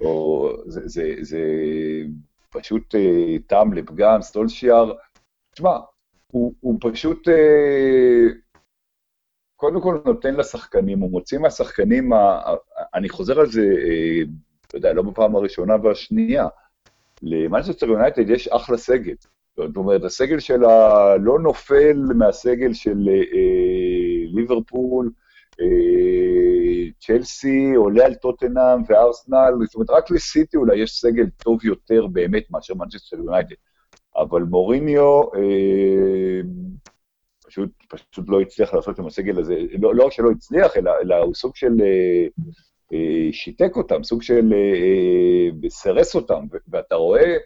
או 0.00 0.50
זה, 0.66 0.80
זה, 0.84 1.14
זה 1.20 1.40
פשוט 2.50 2.94
אה, 2.94 3.36
טעם 3.46 3.72
לפגם, 3.72 4.22
סולשיאר, 4.22 4.92
תשמע, 5.54 5.78
הוא, 6.26 6.54
הוא 6.60 6.78
פשוט 6.80 7.28
קודם 9.60 9.80
כל 9.80 9.98
נותן 10.04 10.34
לשחקנים, 10.34 11.00
הוא 11.00 11.10
מוציא 11.10 11.38
מהשחקנים, 11.38 12.10
אני 12.94 13.08
חוזר 13.08 13.40
על 13.40 13.46
זה, 13.46 13.60
אה, 13.60 14.22
אתה 14.66 14.76
יודע, 14.76 14.92
לא 14.92 15.02
בפעם 15.02 15.36
הראשונה 15.36 15.76
והשנייה, 15.82 16.48
למנצ'סטר 17.22 17.86
יונייטד 17.86 18.30
יש 18.30 18.48
אחלה 18.48 18.76
סגל. 18.76 19.14
זאת 19.56 19.76
אומרת, 19.76 20.04
הסגל 20.04 20.38
שלה 20.38 21.16
לא 21.16 21.38
נופל 21.38 22.02
מהסגל 22.14 22.72
של 22.72 23.08
אה, 23.08 24.24
ליברפול, 24.34 25.10
אה, 25.60 26.88
צ'לסי, 27.00 27.74
עולה 27.74 28.04
על 28.06 28.14
טוטנאם 28.14 28.82
וארסנל, 28.88 29.52
זאת 29.64 29.74
אומרת, 29.74 29.90
רק 29.90 30.10
לסיטי 30.10 30.56
אולי 30.56 30.76
יש 30.76 30.90
סגל 30.90 31.26
טוב 31.36 31.64
יותר 31.64 32.06
באמת 32.06 32.50
מאשר 32.50 32.74
מנצ'סטר 32.74 33.16
יונייטד. 33.16 33.54
אבל 34.16 34.42
מוריניו, 34.42 35.22
אה, 35.34 36.40
פשוט, 37.50 37.70
פשוט 37.88 38.24
לא 38.28 38.40
הצליח 38.40 38.74
לעשות 38.74 38.98
עם 38.98 39.06
הסגל 39.06 39.38
הזה, 39.38 39.56
לא, 39.78 39.94
לא 39.94 40.04
רק 40.04 40.12
שלא 40.12 40.30
הצליח, 40.30 40.76
אלא, 40.76 40.92
אלא 41.02 41.16
הוא 41.16 41.34
סוג 41.34 41.56
של 41.56 41.72
אה, 41.80 42.26
אה, 42.92 43.32
שיתק 43.32 43.76
אותם, 43.76 44.04
סוג 44.04 44.22
של 44.22 44.52
אה, 44.52 44.58
אה, 44.58 45.70
סרס 45.70 46.14
אותם, 46.14 46.46
ואתה 46.68 46.94
רואה, 46.94 47.36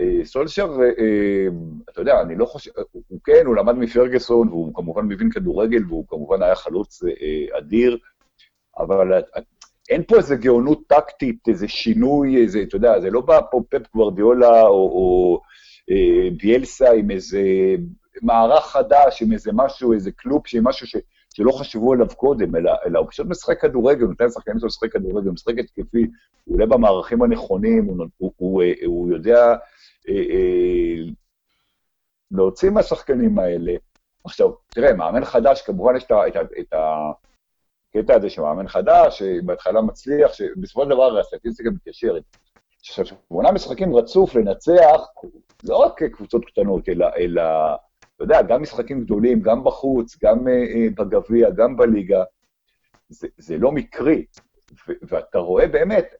אה, 0.00 0.24
סולשר, 0.24 0.76
אה, 0.80 0.84
אה, 0.84 1.46
אתה 1.90 2.00
יודע, 2.00 2.20
אני 2.20 2.36
לא 2.36 2.46
חושב, 2.46 2.70
הוא, 2.92 3.02
הוא 3.08 3.20
כן, 3.24 3.46
הוא 3.46 3.56
למד 3.56 3.74
מפרגוסון, 3.74 4.48
והוא 4.48 4.74
כמובן 4.74 5.04
מבין 5.04 5.30
כדורגל, 5.30 5.82
והוא 5.88 6.04
כמובן 6.08 6.42
היה 6.42 6.54
חלוץ 6.54 7.02
אה, 7.04 7.58
אדיר, 7.58 7.98
אבל 8.78 9.22
אין 9.90 10.02
פה 10.08 10.16
איזה 10.16 10.36
גאונות 10.36 10.82
טקטית, 10.86 11.48
איזה 11.48 11.68
שינוי, 11.68 12.42
איזה, 12.42 12.62
אתה 12.62 12.76
יודע, 12.76 13.00
זה 13.00 13.10
לא 13.10 13.20
בא 13.20 13.40
פה 13.50 13.60
פפ 13.68 13.92
גוורדיולה 13.94 14.62
או, 14.62 14.68
או 14.68 15.40
אה, 15.90 16.28
ביאלסה 16.36 16.92
עם 16.92 17.10
איזה 17.10 17.40
מערך 18.22 18.64
חדש, 18.64 19.22
עם 19.22 19.32
איזה 19.32 19.50
משהו, 19.54 19.92
איזה 19.92 20.12
קלופ, 20.12 20.42
עם 20.54 20.64
משהו 20.68 20.86
ש, 20.86 20.96
שלא 21.34 21.52
חשבו 21.52 21.92
עליו 21.92 22.08
קודם, 22.16 22.56
אלא, 22.56 22.72
אלא 22.86 22.98
הוא 22.98 23.10
פשוט 23.10 23.26
משחק 23.26 23.60
כדורגל, 23.60 24.06
נותן 24.06 24.24
לשחקנים 24.24 24.58
שלו 24.58 24.66
לשחק 24.66 24.92
כדורגל, 24.92 25.26
הוא 25.26 25.34
משחק 25.34 25.54
התקפי, 25.58 26.06
הוא 26.44 26.54
עולה 26.54 26.66
במערכים 26.66 27.22
הנכונים, 27.22 27.84
הוא, 27.84 27.96
הוא, 27.98 28.32
הוא, 28.36 28.62
הוא 28.62 28.62
הוא 28.84 29.12
יודע 29.12 29.54
אה, 30.08 30.14
אה, 30.14 31.10
להוציא 32.30 32.70
מהשחקנים 32.70 33.38
האלה 33.38 33.72
עכשיו, 34.24 34.50
תראה, 34.68 34.92
מאמן 34.92 35.24
חדש, 35.24 35.62
כמובן 35.62 35.96
יש 35.96 36.04
את 36.60 36.72
הקטע 36.72 38.14
הזה 38.14 38.30
שמאמן 38.30 38.68
חדש, 38.68 39.18
שבהתחלה 39.18 39.80
מצליח, 39.80 40.32
שבסופו 40.32 40.82
של 40.82 40.90
דבר 40.90 41.18
הסטטיסטיקה 41.18 41.70
מתיישרת. 41.70 42.22
עכשיו, 42.80 43.04
שמונה 43.06 43.52
משחקים 43.52 43.96
רצוף 43.96 44.34
לנצח, 44.34 45.00
לא 45.64 45.76
רק 45.76 46.02
קבוצות 46.02 46.44
קטנות, 46.44 46.88
אלא, 46.88 47.06
אלא, 47.18 47.42
אתה 48.16 48.24
יודע, 48.24 48.42
גם 48.42 48.62
משחקים 48.62 49.04
גדולים, 49.04 49.40
גם 49.40 49.64
בחוץ, 49.64 50.16
גם 50.24 50.38
uh, 50.46 50.94
בגביע, 50.96 51.50
גם 51.50 51.76
בליגה, 51.76 52.24
זה, 53.08 53.28
זה 53.38 53.58
לא 53.58 53.72
מקרי. 53.72 54.24
ואתה 55.02 55.38
רואה 55.38 55.66
באמת 55.66 56.14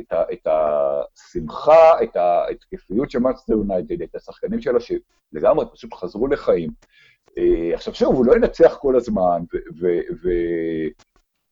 את, 0.00 0.12
ה, 0.12 0.22
את 0.32 0.46
השמחה, 0.46 2.02
את 2.02 2.16
ההתקפיות 2.16 3.10
של 3.10 3.18
מאנסטר 3.18 3.52
יונייטד, 3.52 4.02
את 4.02 4.14
השחקנים 4.14 4.60
שלה 4.60 4.78
שלגמרי 4.80 5.66
פשוט 5.72 5.94
חזרו 5.94 6.26
לחיים. 6.26 6.70
עכשיו 7.74 7.94
שוב, 7.94 8.14
הוא 8.14 8.26
לא 8.26 8.36
ינצח 8.36 8.76
כל 8.80 8.96
הזמן, 8.96 9.42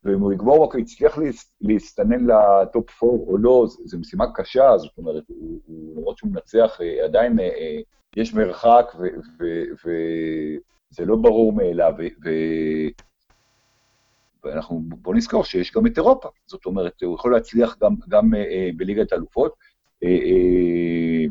ואם 0.04 0.20
הוא 0.20 0.32
יגמור, 0.32 0.64
רק 0.64 0.74
יצליח 0.74 1.18
להסתנן 1.60 2.26
לטופ 2.26 3.02
4 3.04 3.14
או 3.26 3.38
לא, 3.38 3.66
זו 3.84 3.98
משימה 3.98 4.24
קשה, 4.34 4.78
זאת 4.78 4.98
אומרת, 4.98 5.22
הוא, 5.28 5.60
למרות 5.96 6.18
שהוא 6.18 6.30
מנצח, 6.30 6.80
אה, 6.80 7.04
עדיין 7.04 7.40
אה, 7.40 7.44
אה, 7.44 7.80
יש 8.16 8.34
מרחק, 8.34 8.92
וזה 9.84 11.04
לא 11.06 11.16
ברור 11.16 11.52
מאליו, 11.52 11.92
ואנחנו, 14.44 14.82
בואו 14.86 15.16
נזכור 15.16 15.44
שיש 15.44 15.72
גם 15.72 15.86
את 15.86 15.96
אירופה, 15.96 16.28
זאת 16.46 16.66
אומרת, 16.66 17.02
הוא 17.02 17.14
יכול 17.14 17.32
להצליח 17.32 17.76
גם, 17.82 17.94
גם 18.08 18.30
בליגת 18.76 19.12
האלופות. 19.12 19.54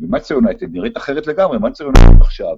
ומאצר 0.01 0.33
יונייטד 0.33 0.71
נראית 0.71 0.97
אחרת 0.97 1.27
לגמרי, 1.27 1.59
מאצר 1.59 1.83
יונייטד 1.83 2.21
עכשיו. 2.21 2.57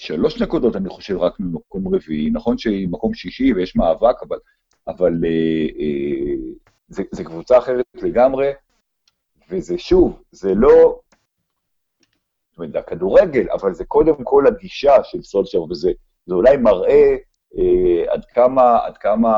שלוש 0.00 0.42
נקודות, 0.42 0.76
אני 0.76 0.88
חושב, 0.88 1.18
רק 1.18 1.40
ממקום 1.40 1.94
רביעי. 1.94 2.30
נכון 2.30 2.58
שהיא 2.58 2.88
מקום 2.88 3.14
שישי 3.14 3.52
ויש 3.54 3.76
מאבק, 3.76 4.22
אבל, 4.28 4.38
אבל 4.88 5.12
אה, 5.24 5.66
אה, 5.80 6.34
זה, 6.88 7.02
זה 7.10 7.24
קבוצה 7.24 7.58
אחרת 7.58 7.84
לגמרי, 7.94 8.50
וזה 9.50 9.78
שוב, 9.78 10.22
זה 10.30 10.54
לא... 10.54 11.00
זאת 12.50 12.58
אומרת, 12.58 12.72
זה 12.72 12.78
הכדורגל, 12.78 13.50
אבל 13.50 13.74
זה 13.74 13.84
קודם 13.84 14.24
כל 14.24 14.44
הגישה 14.46 15.04
של 15.04 15.22
סולשר, 15.22 15.62
וזה 15.62 15.90
אולי 16.30 16.56
מראה 16.56 17.16
אה, 17.58 18.12
עד 18.12 18.24
כמה, 18.24 18.78
עד 18.86 18.98
כמה 18.98 19.32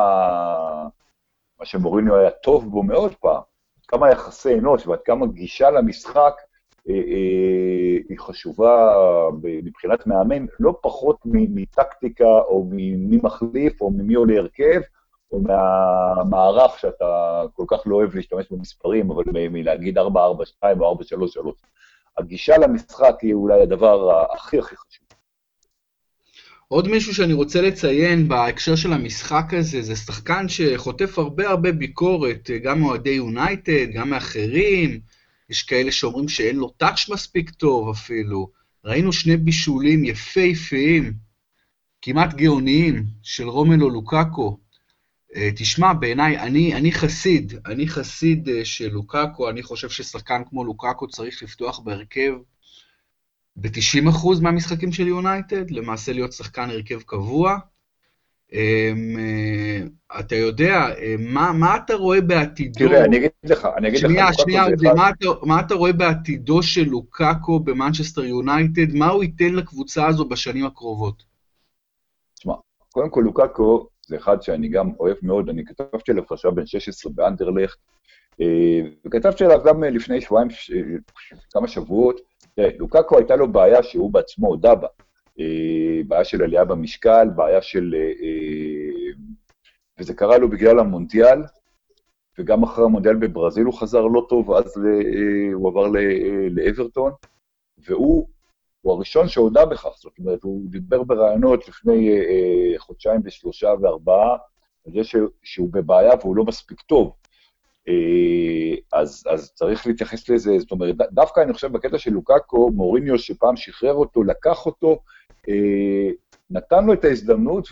מה 1.59 1.64
שמוריניו 1.64 2.16
היה 2.16 2.31
טוב 2.31 2.70
בו 2.70 2.83
מאוד 2.83 3.14
פעם, 3.14 3.42
עד 3.79 3.87
כמה 3.88 4.11
יחסי 4.11 4.55
אנוש 4.55 4.87
ועד 4.87 5.01
כמה 5.05 5.27
גישה 5.27 5.70
למשחק 5.70 6.35
היא 6.87 8.18
חשובה 8.18 8.92
מבחינת 9.42 10.07
מאמן, 10.07 10.47
לא 10.61 10.75
פחות 10.83 11.16
מטקטיקה 11.25 12.25
או 12.25 12.68
ממי 12.71 13.18
מחליף 13.23 13.81
או 13.81 13.90
ממי 13.90 14.14
עולה 14.14 14.38
הרכב, 14.38 14.81
או 15.33 15.40
מהמערך 15.40 16.79
שאתה 16.79 17.42
כל 17.53 17.64
כך 17.68 17.79
לא 17.87 17.97
אוהב 17.97 18.14
להשתמש 18.14 18.47
במספרים, 18.51 19.11
אבל 19.11 19.23
מלהגיד 19.35 19.99
4-4-2 19.99 20.03
או 20.81 20.99
4-3-3. 20.99 21.03
הגישה 22.18 22.59
למשחק 22.59 23.14
היא 23.23 23.35
אולי 23.35 23.62
הדבר 23.62 24.25
הכי 24.35 24.59
הכי 24.59 24.77
חשוב. 24.77 25.07
עוד 26.68 26.88
מישהו 26.88 27.14
שאני 27.14 27.33
רוצה 27.33 27.61
לציין 27.61 28.29
בהקשר 28.29 28.77
של 28.77 28.92
המשחק 28.92 29.45
הזה, 29.53 29.83
זה 29.83 29.97
שחקן 29.97 30.49
שחוטף 30.49 31.18
הרבה 31.18 31.49
הרבה 31.49 31.73
ביקורת, 31.73 32.51
גם 32.62 32.81
מאוהדי 32.81 33.11
יונייטד, 33.11 33.90
גם 33.95 34.11
מאחרים, 34.11 35.01
יש 35.50 35.62
כאלה 35.62 35.92
שאומרים 35.92 36.28
שאין 36.28 36.57
לו 36.57 36.68
טאץ' 36.68 37.09
מספיק 37.09 37.50
טוב 37.50 37.88
אפילו. 37.88 38.50
ראינו 38.85 39.12
שני 39.12 39.37
בישולים 39.37 40.05
יפהפיים, 40.05 41.14
כמעט 42.02 42.35
גאוניים, 42.35 43.07
של 43.22 43.48
רומלו 43.48 43.90
לוקאקו. 43.90 44.59
אה, 45.37 45.50
תשמע, 45.57 45.92
בעיניי, 45.92 46.38
אני, 46.38 46.74
אני 46.74 46.92
חסיד, 46.92 47.55
אני 47.66 47.88
חסיד 47.88 48.48
אה, 48.48 48.64
של 48.64 48.88
לוקאקו, 48.88 49.50
אני 49.50 49.62
חושב 49.62 49.90
ששחקן 49.90 50.42
כמו 50.48 50.64
לוקאקו 50.64 51.09
צריך 51.09 51.42
לפתוח 51.42 51.78
בהרכב 51.78 52.33
ב-90% 53.57 54.40
מהמשחקים 54.42 54.92
של 54.92 55.07
יונייטד, 55.07 55.70
למעשה 55.70 56.12
להיות 56.12 56.33
שחקן 56.33 56.70
הרכב 56.70 57.02
קבוע. 57.02 57.59
אמ, 58.52 59.16
אה, 59.18 60.20
אתה 60.20 60.36
יודע, 60.36 60.74
אה, 60.74 61.14
מה, 61.18 61.52
מה 61.52 61.76
אתה 61.76 61.94
רואה 61.94 62.20
בעתידו... 62.20 62.78
תראה, 62.78 63.04
אני 63.04 63.16
אגיד 63.16 63.30
לך, 63.44 63.68
אני 63.76 63.88
אגיד 63.88 63.98
שנייה, 63.98 64.28
לך... 64.28 64.34
שנייה, 64.34 64.64
שנייה, 64.78 64.94
מה, 64.94 65.10
אתה, 65.10 65.26
מה 65.42 65.60
אתה 65.60 65.74
רואה 65.74 65.92
בעתידו 65.92 66.62
של 66.62 66.84
לוקאקו 66.88 67.60
במנצ'סטר 67.60 68.24
יונייטד? 68.24 68.94
מה 68.94 69.08
הוא 69.08 69.22
ייתן 69.22 69.54
לקבוצה 69.54 70.06
הזו 70.06 70.24
בשנים 70.24 70.66
הקרובות? 70.66 71.22
תשמע, 72.34 72.54
קודם 72.92 73.10
כל 73.10 73.20
לוקאקו 73.24 73.88
זה 74.06 74.16
אחד 74.16 74.42
שאני 74.42 74.68
גם 74.68 74.90
אוהב 75.00 75.16
מאוד, 75.22 75.48
אני 75.48 75.64
כתבתי 75.64 76.12
עליו 76.12 76.24
עכשיו 76.30 76.54
בן 76.54 76.66
16 76.66 77.12
באנדרלכט, 77.14 77.78
אה, 78.40 78.80
וכתבתי 79.06 79.44
עליו 79.44 79.60
גם 79.64 79.84
לפני 79.84 80.20
שבועיים, 80.20 80.48
כמה 81.52 81.68
שבועות. 81.68 82.20
לוקאקו 82.78 83.18
הייתה 83.18 83.36
לו 83.36 83.52
בעיה 83.52 83.82
שהוא 83.82 84.12
בעצמו 84.12 84.48
הודה 84.48 84.74
בה. 84.74 84.88
אה, 85.40 86.01
בעיה 86.09 86.25
של 86.25 86.42
עלייה 86.42 86.64
במשקל, 86.64 87.29
בעיה 87.37 87.62
של... 87.62 87.95
אה, 87.95 88.12
אה, 88.23 89.12
וזה 89.99 90.14
קרה 90.14 90.38
לו 90.38 90.51
בגלל 90.51 90.79
המונדיאל, 90.79 91.42
וגם 92.38 92.62
אחרי 92.62 92.85
המונדיאל 92.85 93.16
בברזיל 93.16 93.64
הוא 93.64 93.81
חזר 93.81 94.01
לא 94.01 94.27
טוב, 94.29 94.53
אז 94.53 94.81
הוא 95.55 95.68
עבר 95.71 95.87
לאברטון, 96.51 97.12
והוא 97.79 98.29
הוא 98.81 98.92
הראשון 98.92 99.29
שהודה 99.29 99.66
בכך, 99.66 99.88
זאת 99.97 100.18
אומרת, 100.18 100.42
הוא 100.42 100.71
דיבר 100.71 101.03
בראיונות 101.03 101.68
לפני 101.68 102.11
חודשיים 102.79 103.21
ושלושה 103.25 103.68
וארבעה, 103.83 104.37
על 104.87 104.92
זה 104.92 105.01
שהוא 105.42 105.68
בבעיה 105.73 106.12
והוא 106.21 106.37
לא 106.37 106.45
מספיק 106.45 106.81
טוב. 106.81 107.12
אז, 108.92 109.25
אז 109.31 109.53
צריך 109.55 109.87
להתייחס 109.87 110.29
לזה, 110.29 110.59
זאת 110.59 110.71
אומרת, 110.71 110.95
דווקא 111.12 111.40
אני 111.40 111.53
חושב 111.53 111.73
בקטע 111.73 111.99
של 111.99 112.11
לוקאקו, 112.11 112.71
מוריניו 112.71 113.18
שפעם 113.18 113.57
שחרר 113.57 113.95
אותו, 113.95 114.23
לקח 114.23 114.66
אותו, 114.66 114.99
אה, 115.49 116.11
נתן 116.51 116.87
לו 116.87 116.92
את 116.92 117.05
ההזדמנות, 117.05 117.68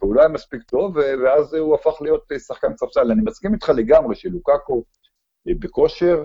והוא 0.00 0.14
לא 0.14 0.20
היה 0.20 0.28
מספיק 0.28 0.62
טוב, 0.62 0.96
ואז 0.96 1.54
הוא 1.54 1.74
הפך 1.74 2.02
להיות 2.02 2.32
אה, 2.32 2.38
שחקן 2.38 2.76
ספסל. 2.76 3.10
אני 3.10 3.22
מסכים 3.24 3.54
איתך 3.54 3.68
לגמרי 3.68 4.14
שלוקאקו 4.14 4.82
אה, 5.48 5.52
בכושר 5.58 6.24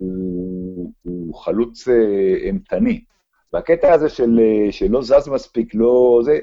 הוא, 0.00 0.92
הוא 1.02 1.34
חלוץ 1.34 1.88
אימתני. 2.44 3.04
והקטע 3.52 3.92
הזה 3.92 4.08
של, 4.08 4.40
שלא 4.70 5.02
זז 5.02 5.28
מספיק, 5.28 5.74
לא... 5.74 6.20
זה... 6.24 6.38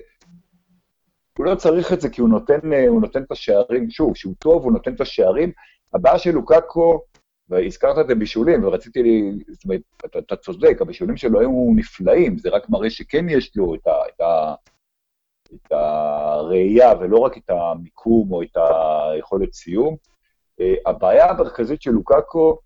הוא 1.38 1.46
לא 1.46 1.56
צריך 1.56 1.94
את 1.94 2.02
זה 2.02 2.10
כי 2.10 2.22
הוא 2.22 2.30
נותן, 2.30 2.60
הוא 2.88 3.02
נותן 3.02 3.24
את 3.24 3.32
השערים, 3.32 3.89
שוב, 3.89 4.15
שהוא 4.15 4.34
טוב, 4.39 4.63
הוא 4.63 4.72
נותן 4.72 4.94
את 4.94 5.02
השערים. 5.02 5.52
הבעיה 5.93 6.19
של 6.19 6.32
לוקאקו, 6.32 7.01
והזכרת 7.49 8.06
את 8.06 8.10
הבישולים, 8.10 8.63
ורציתי, 8.63 9.32
זאת 9.47 9.63
אומרת, 9.63 9.82
אתה, 10.06 10.19
אתה 10.19 10.36
צודק, 10.36 10.77
הבישולים 10.82 11.17
שלו 11.17 11.39
היו 11.39 11.71
נפלאים, 11.75 12.38
זה 12.38 12.49
רק 12.49 12.69
מראה 12.69 12.89
שכן 12.89 13.30
יש 13.30 13.58
לו 13.58 13.75
את, 13.75 13.88
ה, 13.88 13.91
את, 14.15 14.21
ה, 14.21 14.54
את 15.54 15.71
הראייה 15.71 16.93
ולא 16.99 17.17
רק 17.17 17.38
את 17.38 17.49
המיקום 17.49 18.32
או 18.32 18.41
את 18.41 18.58
היכולת 18.58 19.54
סיום. 19.54 19.95
Uh, 20.62 20.63
הבעיה 20.86 21.30
המרכזית 21.30 21.82
של 21.82 21.91
לוקאקו 21.91 22.60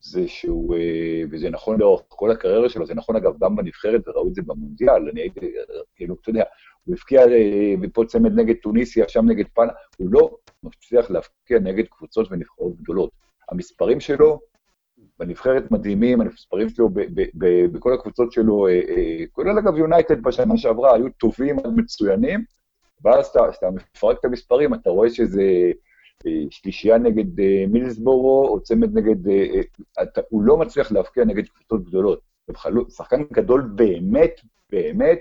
זה 0.00 0.28
שהוא, 0.28 0.74
uh, 0.74 1.28
וזה 1.30 1.50
נכון 1.50 1.80
לאורך 1.80 2.02
כל 2.08 2.30
הקריירה 2.30 2.68
שלו, 2.68 2.86
זה 2.86 2.94
נכון 2.94 3.16
אגב 3.16 3.32
גם 3.40 3.56
בנבחרת, 3.56 4.08
וראו 4.08 4.28
את 4.28 4.34
זה 4.34 4.42
במונדיאל, 4.42 5.08
אני 5.08 5.20
הייתי, 5.20 5.52
כאילו, 5.94 6.16
אתה 6.22 6.30
יודע, 6.30 6.44
הוא 6.84 6.94
הבקיע 6.94 7.22
מפה 7.78 8.04
צמד 8.06 8.32
נגד 8.32 8.54
טוניסיה, 8.62 9.08
שם 9.08 9.26
נגד 9.26 9.44
פאנה, 9.54 9.72
הוא 9.96 10.08
לא 10.10 10.36
מצליח 10.62 11.10
להבקיע 11.10 11.58
נגד 11.58 11.84
קבוצות 11.86 12.28
ונבחרות 12.30 12.76
גדולות. 12.76 13.10
המספרים 13.50 14.00
שלו 14.00 14.40
בנבחרת 15.18 15.70
מדהימים, 15.70 16.20
המספרים 16.20 16.68
שלו 16.68 16.88
ב- 16.88 17.00
ב- 17.00 17.28
ב- 17.34 17.66
בכל 17.72 17.94
הקבוצות 17.94 18.32
שלו, 18.32 18.66
אה, 18.66 18.72
אה, 18.72 19.24
כולל 19.32 19.58
אגב 19.58 19.76
יונייטד 19.76 20.22
בשנה 20.22 20.56
שעברה, 20.56 20.94
היו 20.94 21.08
טובים 21.08 21.58
עד 21.58 21.72
מצוינים, 21.76 22.44
ואז 23.04 23.30
כשאתה 23.30 23.70
מפרק 23.70 24.18
את 24.20 24.24
המספרים, 24.24 24.74
אתה 24.74 24.90
רואה 24.90 25.10
שזה 25.10 25.42
אה, 25.42 25.70
שלישייה 26.50 26.98
נגד 26.98 27.40
מילסבורו, 27.68 28.48
או 28.48 28.60
צמד 28.60 28.98
נגד... 28.98 29.16
אתה, 30.02 30.20
הוא 30.28 30.42
לא 30.42 30.56
מצליח 30.56 30.92
להבקיע 30.92 31.24
נגד 31.24 31.48
קבוצות 31.48 31.84
גדולות. 31.84 32.20
שחקן 32.88 33.22
גדול 33.32 33.70
באמת, 33.74 34.40
באמת, 34.72 35.18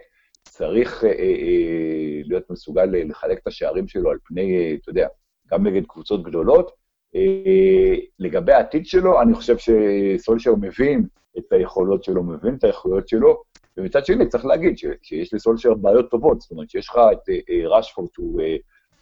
צריך 0.49 1.03
אה, 1.03 1.09
אה, 1.09 2.21
להיות 2.25 2.49
מסוגל 2.49 2.85
לחלק 2.85 3.37
את 3.37 3.47
השערים 3.47 3.87
שלו 3.87 4.09
על 4.09 4.17
פני, 4.23 4.77
אתה 4.81 4.89
יודע, 4.89 5.07
גם 5.51 5.67
נגד 5.67 5.85
קבוצות 5.87 6.23
גדולות, 6.23 6.71
אה, 7.15 7.95
לגבי 8.19 8.53
העתיד 8.53 8.85
שלו, 8.85 9.21
אני 9.21 9.33
חושב 9.33 9.55
שסולשר 9.57 10.55
מבין 10.55 11.05
את 11.37 11.53
היכולות 11.53 12.03
שלו, 12.03 12.23
מבין 12.23 12.55
את 12.55 12.63
היכולות 12.63 13.07
שלו, 13.07 13.43
ומצד 13.77 14.05
שני 14.05 14.27
צריך 14.27 14.45
להגיד 14.45 14.77
שיש 15.01 15.33
לסולשר 15.33 15.73
בעיות 15.73 16.11
טובות, 16.11 16.41
זאת 16.41 16.51
אומרת 16.51 16.69
שיש 16.69 16.89
לך 16.89 16.99
את 17.11 17.19
רשפורד, 17.65 18.09
שהוא 18.13 18.41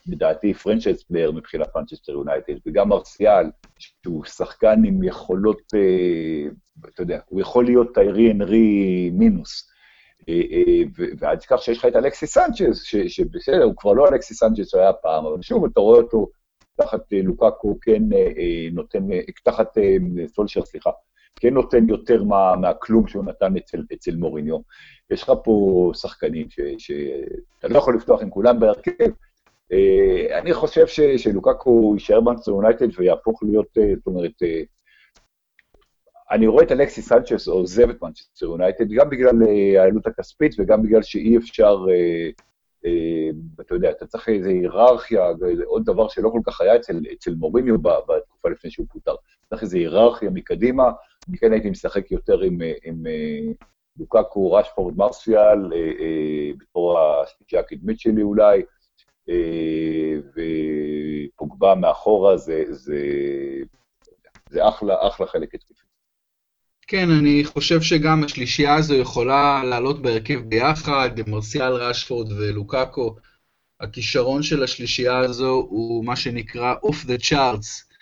לדעתי 0.07 0.53
franchise 0.53 1.03
player 1.03 1.31
מבחינת 1.31 1.67
מנצ'סטר 1.73 2.11
יונייטד, 2.11 2.53
וגם 2.65 2.89
מרסיאל, 2.89 3.45
שהוא 3.79 4.25
שחקן 4.25 4.81
עם 4.85 5.03
יכולות, 5.03 5.61
אה, 5.75 6.89
אתה 6.93 7.01
יודע, 7.01 7.19
הוא 7.25 7.41
יכול 7.41 7.65
להיות 7.65 7.93
טיירי 7.93 8.31
אנרי 8.31 9.09
מינוס. 9.13 9.71
ואל 11.19 11.35
תשכח 11.35 11.61
שיש 11.61 11.77
לך 11.77 11.85
את 11.85 11.95
אלכסיס 11.95 12.33
סנצ'ז, 12.33 12.83
שבסדר, 13.07 13.63
הוא 13.63 13.73
כבר 13.77 13.93
לא 13.93 14.07
אלכסיס 14.07 14.39
סנצ'ז 14.39 14.67
שהיה 14.67 14.93
פעם, 14.93 15.25
אבל 15.25 15.41
שוב, 15.41 15.65
אתה 15.65 15.79
רואה 15.79 15.99
אותו 15.99 16.27
תחת 16.77 17.01
לוקאקו 17.23 17.77
כן 17.81 18.03
נותן, 18.71 18.99
תחת 19.43 19.77
סולשר, 20.27 20.65
סליחה, 20.65 20.89
כן 21.39 21.53
נותן 21.53 21.89
יותר 21.89 22.23
מה, 22.23 22.55
מהכלום 22.55 23.07
שהוא 23.07 23.25
נתן 23.25 23.57
אצל, 23.57 23.83
אצל 23.93 24.15
מוריניו. 24.15 24.57
יש 25.11 25.23
לך 25.23 25.31
פה 25.43 25.91
שחקנים 25.95 26.47
שאתה 26.77 27.67
לא 27.67 27.77
יכול 27.77 27.95
לפתוח 27.95 28.21
עם 28.21 28.29
כולם 28.29 28.59
בהרכב. 28.59 29.09
אה, 29.71 30.39
אני 30.39 30.53
חושב 30.53 30.87
ש, 30.87 30.99
שלוקאקו 30.99 31.91
יישאר 31.93 32.21
במנצ'סטר 32.21 32.51
יונייטד 32.51 32.87
ויהפוך 32.99 33.43
להיות, 33.43 33.77
אה, 33.77 33.93
זאת 33.95 34.07
אומרת, 34.07 34.43
אה, 34.43 34.61
אני 36.31 36.47
רואה 36.47 36.63
את 36.63 36.71
אלכסיס 36.71 37.01
סנצ'ז 37.01 37.47
עוזב 37.47 37.89
את 37.89 38.01
מנצ'סטר 38.01 38.45
יונייטד, 38.45 38.89
גם 38.89 39.09
בגלל 39.09 39.35
העלות 39.77 40.07
הכספית 40.07 40.55
וגם 40.59 40.83
בגלל 40.83 41.01
שאי 41.01 41.37
אפשר, 41.37 41.85
אתה 43.61 43.75
יודע, 43.75 43.91
אתה 43.91 44.05
צריך 44.05 44.29
איזו 44.29 44.49
היררכיה, 44.49 45.21
עוד 45.65 45.85
דבר 45.85 46.07
שלא 46.07 46.29
כל 46.29 46.39
כך 46.45 46.61
היה 46.61 46.75
אצל, 46.75 46.99
אצל 47.13 47.35
מוריניו 47.35 47.77
בתקופה 47.81 48.49
לפני 48.49 48.71
שהוא 48.71 48.85
פוטר. 48.91 49.15
צריך 49.49 49.61
איזו 49.61 49.77
היררכיה 49.77 50.29
מקדימה, 50.29 50.91
אני 51.29 51.37
כן 51.37 51.51
הייתי 51.51 51.69
משחק 51.69 52.11
יותר 52.11 52.41
עם, 52.41 52.57
עם 52.83 53.03
לוקקו, 53.99 54.51
רשפורד, 54.51 54.97
מרסיאל, 54.97 55.71
בתור 56.57 56.99
השלישה 56.99 57.59
הקדמית 57.59 57.99
שלי 57.99 58.21
אולי, 58.21 58.61
ופוגבה 60.35 61.75
מאחורה, 61.75 62.37
זה, 62.37 62.63
זה, 62.69 62.99
זה 64.49 64.67
אחלה, 64.67 65.07
אחלה 65.07 65.27
חלק 65.27 65.55
התקפי. 65.55 65.73
כן, 66.87 67.09
אני 67.09 67.43
חושב 67.45 67.81
שגם 67.81 68.23
השלישייה 68.23 68.75
הזו 68.75 68.95
יכולה 68.95 69.63
לעלות 69.63 70.01
בהרכב 70.01 70.39
ביחד, 70.39 71.09
מרסיאל, 71.27 71.73
רשפורד 71.73 72.31
ולוקקו. 72.31 73.15
הכישרון 73.79 74.43
של 74.43 74.63
השלישייה 74.63 75.17
הזו 75.17 75.67
הוא 75.69 76.05
מה 76.05 76.15
שנקרא 76.15 76.75
off 76.83 77.05
the 77.05 77.21
charts. 77.29 77.95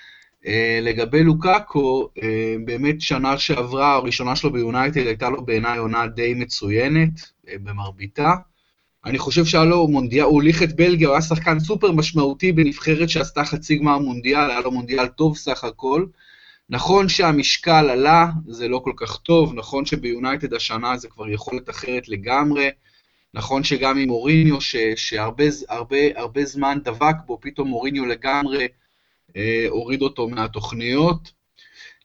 אה, 0.48 0.80
לגבי 0.82 1.24
לוקאקו, 1.24 2.10
אה, 2.24 2.56
באמת 2.66 3.02
שנה 3.02 3.38
שעברה, 3.38 3.96
הראשונה 3.96 4.36
שלו 4.36 4.52
ביונייטד, 4.52 5.08
הייתה 5.08 5.30
לו 5.30 5.46
בעיניי 5.46 5.78
עונה 5.78 6.08
די 6.08 6.34
מצוינת, 6.34 7.32
אה, 7.48 7.56
במרביתה. 7.64 8.34
אני 9.06 9.18
חושב 9.20 9.46
שהיה 9.46 9.64
לו 9.64 9.88
מונדיאל, 9.88 10.24
הוא 10.24 10.34
הוליך 10.34 10.64
את 10.64 10.76
בלגיה, 10.76 11.08
הוא 11.08 11.16
היה 11.16 11.22
שחקן 11.22 11.60
סופר 11.60 11.92
משמעותי 11.92 12.52
בנבחרת 12.52 13.10
שעשתה 13.10 13.46
חצי 13.46 13.76
גמר 13.76 13.98
מונדיאל, 13.98 14.50
היה 14.52 14.60
לו 14.60 14.72
מונדיאל 14.72 15.08
טוב 15.08 15.38
סך 15.38 15.64
הכל. 15.64 16.06
נכון 16.70 17.10
שהמשקל 17.10 17.90
עלה, 17.90 18.28
זה 18.48 18.68
לא 18.68 18.82
כל 18.84 18.94
כך 18.96 19.18
טוב, 19.18 19.54
נכון 19.54 19.86
שביונייטד 19.86 20.54
השנה 20.54 20.98
זה 20.98 21.08
כבר 21.08 21.30
יכולת 21.30 21.70
אחרת 21.70 22.10
לגמרי, 22.10 22.70
נכון 23.34 23.64
שגם 23.64 23.98
עם 23.98 24.08
מוריניו, 24.08 24.58
שהרבה 24.96 25.44
הרבה, 25.70 25.98
הרבה 26.16 26.46
זמן 26.46 26.78
דבק 26.84 27.16
בו, 27.26 27.40
פתאום 27.42 27.68
מוריניו 27.68 28.06
לגמרי 28.06 28.68
אה, 29.36 29.66
הוריד 29.70 30.02
אותו 30.02 30.30
מהתוכניות. 30.30 31.32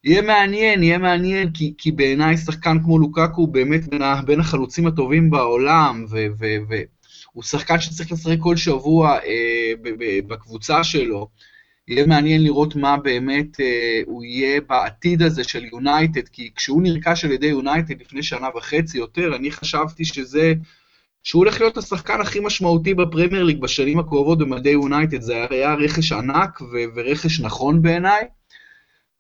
יהיה 0.09 0.23
מעניין, 0.23 0.83
יהיה 0.83 0.99
מעניין, 0.99 1.51
כי, 1.53 1.75
כי 1.79 1.93
בעיניי 1.93 2.37
שחקן 2.37 2.83
כמו 2.83 2.99
לוקקו 2.99 3.37
הוא 3.37 3.49
באמת 3.49 3.89
בין, 3.89 4.03
בין 4.27 4.41
החלוצים 4.41 4.87
הטובים 4.87 5.31
בעולם, 5.31 6.05
והוא 6.09 7.43
שחקן 7.43 7.81
שצריך 7.81 8.13
לשחק 8.13 8.37
כל 8.41 8.57
שבוע 8.57 9.19
אה, 9.19 9.73
ב, 9.83 9.89
ב, 9.89 10.29
בקבוצה 10.29 10.85
שלו. 10.85 11.29
יהיה 11.89 12.07
מעניין 12.07 12.43
לראות 12.43 12.77
מה 12.77 12.97
באמת 12.97 13.61
אה, 13.61 14.01
הוא 14.07 14.25
יהיה 14.25 14.61
בעתיד 14.61 15.23
הזה 15.23 15.45
של 15.45 15.65
יונייטד, 15.65 16.29
כי 16.29 16.51
כשהוא 16.57 16.83
נרכש 16.83 17.25
על 17.25 17.33
ידי 17.33 17.47
יונייטד 17.47 18.01
לפני 18.01 18.23
שנה 18.23 18.49
וחצי 18.57 18.99
יותר, 18.99 19.37
אני 19.37 19.51
חשבתי 19.51 20.05
שזה 20.05 20.53
שהוא 21.23 21.41
הולך 21.41 21.61
להיות 21.61 21.77
השחקן 21.77 22.21
הכי 22.21 22.41
משמעותי 22.41 22.95
בפרמייר 22.95 23.43
ליג 23.43 23.61
בשנים 23.61 23.99
הקרובות 23.99 24.39
במדי 24.39 24.71
יונייטד, 24.71 25.21
זה 25.21 25.47
היה 25.51 25.75
רכש 25.75 26.13
ענק 26.13 26.61
ו- 26.61 26.95
ורכש 26.95 27.41
נכון 27.41 27.83
בעיניי, 27.83 28.25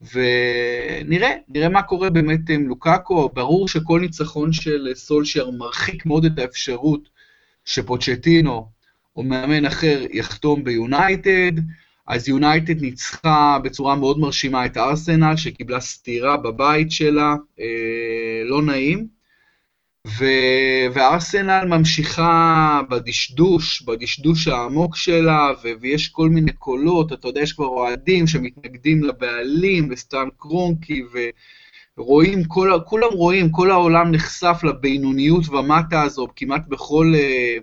ונראה, 0.01 1.31
נראה 1.49 1.69
מה 1.69 1.83
קורה 1.83 2.11
באמת 2.11 2.51
עם 2.51 2.69
לוקאקו, 2.69 3.29
ברור 3.35 3.69
שכל 3.69 4.01
ניצחון 4.01 4.53
של 4.53 4.89
סולשייר 4.95 5.51
מרחיק 5.51 6.07
מאוד 6.07 6.25
את 6.25 6.39
האפשרות 6.39 7.09
שפוצ'טינו 7.65 8.69
או 9.17 9.23
מאמן 9.23 9.65
אחר 9.65 10.03
יחתום 10.11 10.65
ביונייטד, 10.65 11.53
אז 12.07 12.29
יונייטד 12.29 12.81
ניצחה 12.81 13.59
בצורה 13.65 13.97
מאוד 13.97 14.19
מרשימה 14.19 14.67
את 14.67 14.77
ארסנל, 14.77 15.37
שקיבלה 15.37 15.81
סטירה 15.81 16.37
בבית 16.37 16.91
שלה, 16.91 17.35
אה, 17.61 18.43
לא 18.45 18.63
נעים. 18.63 19.18
ו... 20.07 20.25
וארסנל 20.93 21.65
ממשיכה 21.65 22.81
בדשדוש, 22.91 23.83
בדשדוש 23.83 24.49
העמוק 24.49 24.97
שלה, 24.97 25.51
ו... 25.65 25.69
ויש 25.81 26.09
כל 26.09 26.29
מיני 26.29 26.53
קולות, 26.53 27.13
אתה 27.13 27.29
יודע, 27.29 27.41
יש 27.41 27.53
כבר 27.53 27.67
אוהדים 27.67 28.27
שמתנגדים 28.27 29.03
לבעלים, 29.05 29.89
וסטן 29.91 30.29
קרונקי, 30.37 31.03
ורואים, 31.99 32.45
כל... 32.45 32.71
כולם 32.87 33.13
רואים, 33.13 33.51
כל 33.51 33.71
העולם 33.71 34.11
נחשף 34.11 34.61
לבינוניות 34.63 35.49
ומטה 35.49 36.03
הזו 36.03 36.29
כמעט 36.37 36.63
בכל, 36.69 37.13
אה, 37.15 37.57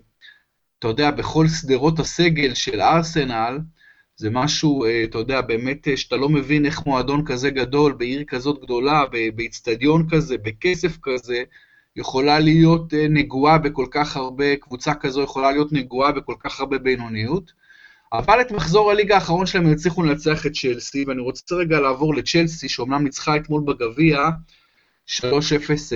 אתה 0.79 0.87
יודע, 0.87 1.11
בכל 1.11 1.47
שדרות 1.47 1.99
הסגל 1.99 2.53
של 2.53 2.81
ארסנל. 2.81 3.59
זה 4.17 4.29
משהו, 4.29 4.85
אה, 4.85 5.03
אתה 5.03 5.17
יודע, 5.17 5.41
באמת, 5.41 5.87
אה, 5.87 5.97
שאתה 5.97 6.15
לא 6.15 6.29
מבין 6.29 6.65
איך 6.65 6.85
מועדון 6.85 7.25
כזה 7.25 7.49
גדול, 7.49 7.93
בעיר 7.93 8.23
כזאת 8.27 8.61
גדולה, 8.61 9.03
באיצטדיון 9.35 10.07
כזה, 10.09 10.37
בכסף 10.37 10.97
כזה, 11.03 11.43
יכולה 11.95 12.39
להיות 12.39 12.93
אה, 12.93 13.07
נגועה 13.09 13.57
בכל 13.57 13.85
כך 13.91 14.17
הרבה, 14.17 14.55
קבוצה 14.55 14.93
כזו 14.93 15.21
יכולה 15.21 15.51
להיות 15.51 15.73
נגועה 15.73 16.11
בכל 16.11 16.35
כך 16.39 16.59
הרבה 16.59 16.77
בינוניות. 16.77 17.51
אבל 18.13 18.41
את 18.41 18.51
מחזור 18.51 18.91
הליגה 18.91 19.15
האחרון 19.15 19.45
שלהם 19.45 19.65
הם 19.65 19.73
הצליחו 19.73 20.03
לנצח 20.03 20.45
את 20.45 20.51
צ'לסי, 20.53 21.05
ואני 21.07 21.21
רוצה 21.21 21.55
רגע 21.55 21.79
לעבור 21.79 22.15
לצ'לסי, 22.15 22.69
שאומנם 22.69 23.03
ניצחה 23.03 23.35
אתמול 23.35 23.63
בגביע 23.65 24.29
3-0 25.07 25.21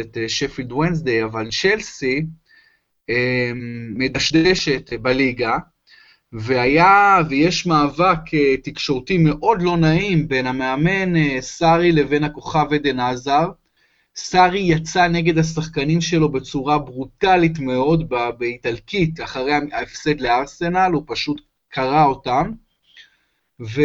את 0.02 0.18
אה, 0.18 0.30
שפילד 0.30 0.72
ונסדי, 0.72 1.24
אבל 1.24 1.48
צ'לסי 1.62 2.26
אה, 3.10 3.52
מדשדשת 3.96 4.94
בליגה, 5.02 5.58
והיה, 6.34 7.22
ויש 7.30 7.66
מאבק 7.66 8.20
תקשורתי 8.64 9.18
מאוד 9.18 9.62
לא 9.62 9.78
נעים 9.78 10.28
בין 10.28 10.48
המאמן 10.48 11.42
סארי 11.42 11.92
לבין 11.92 12.24
הכוכב 12.24 12.74
עדן 12.74 13.00
עזר, 13.00 13.50
סארי 14.20 14.60
יצא 14.60 15.08
נגד 15.08 15.38
השחקנים 15.38 16.02
שלו 16.02 16.30
בצורה 16.30 16.78
ברוטלית 16.78 17.60
מאוד 17.60 18.10
באיטלקית, 18.38 19.22
אחרי 19.22 19.54
ההפסד 19.72 20.22
לארסנל, 20.22 20.92
הוא 20.94 21.04
פשוט 21.08 21.42
קרע 21.70 22.04
אותם. 22.04 22.52
ו... 23.62 23.82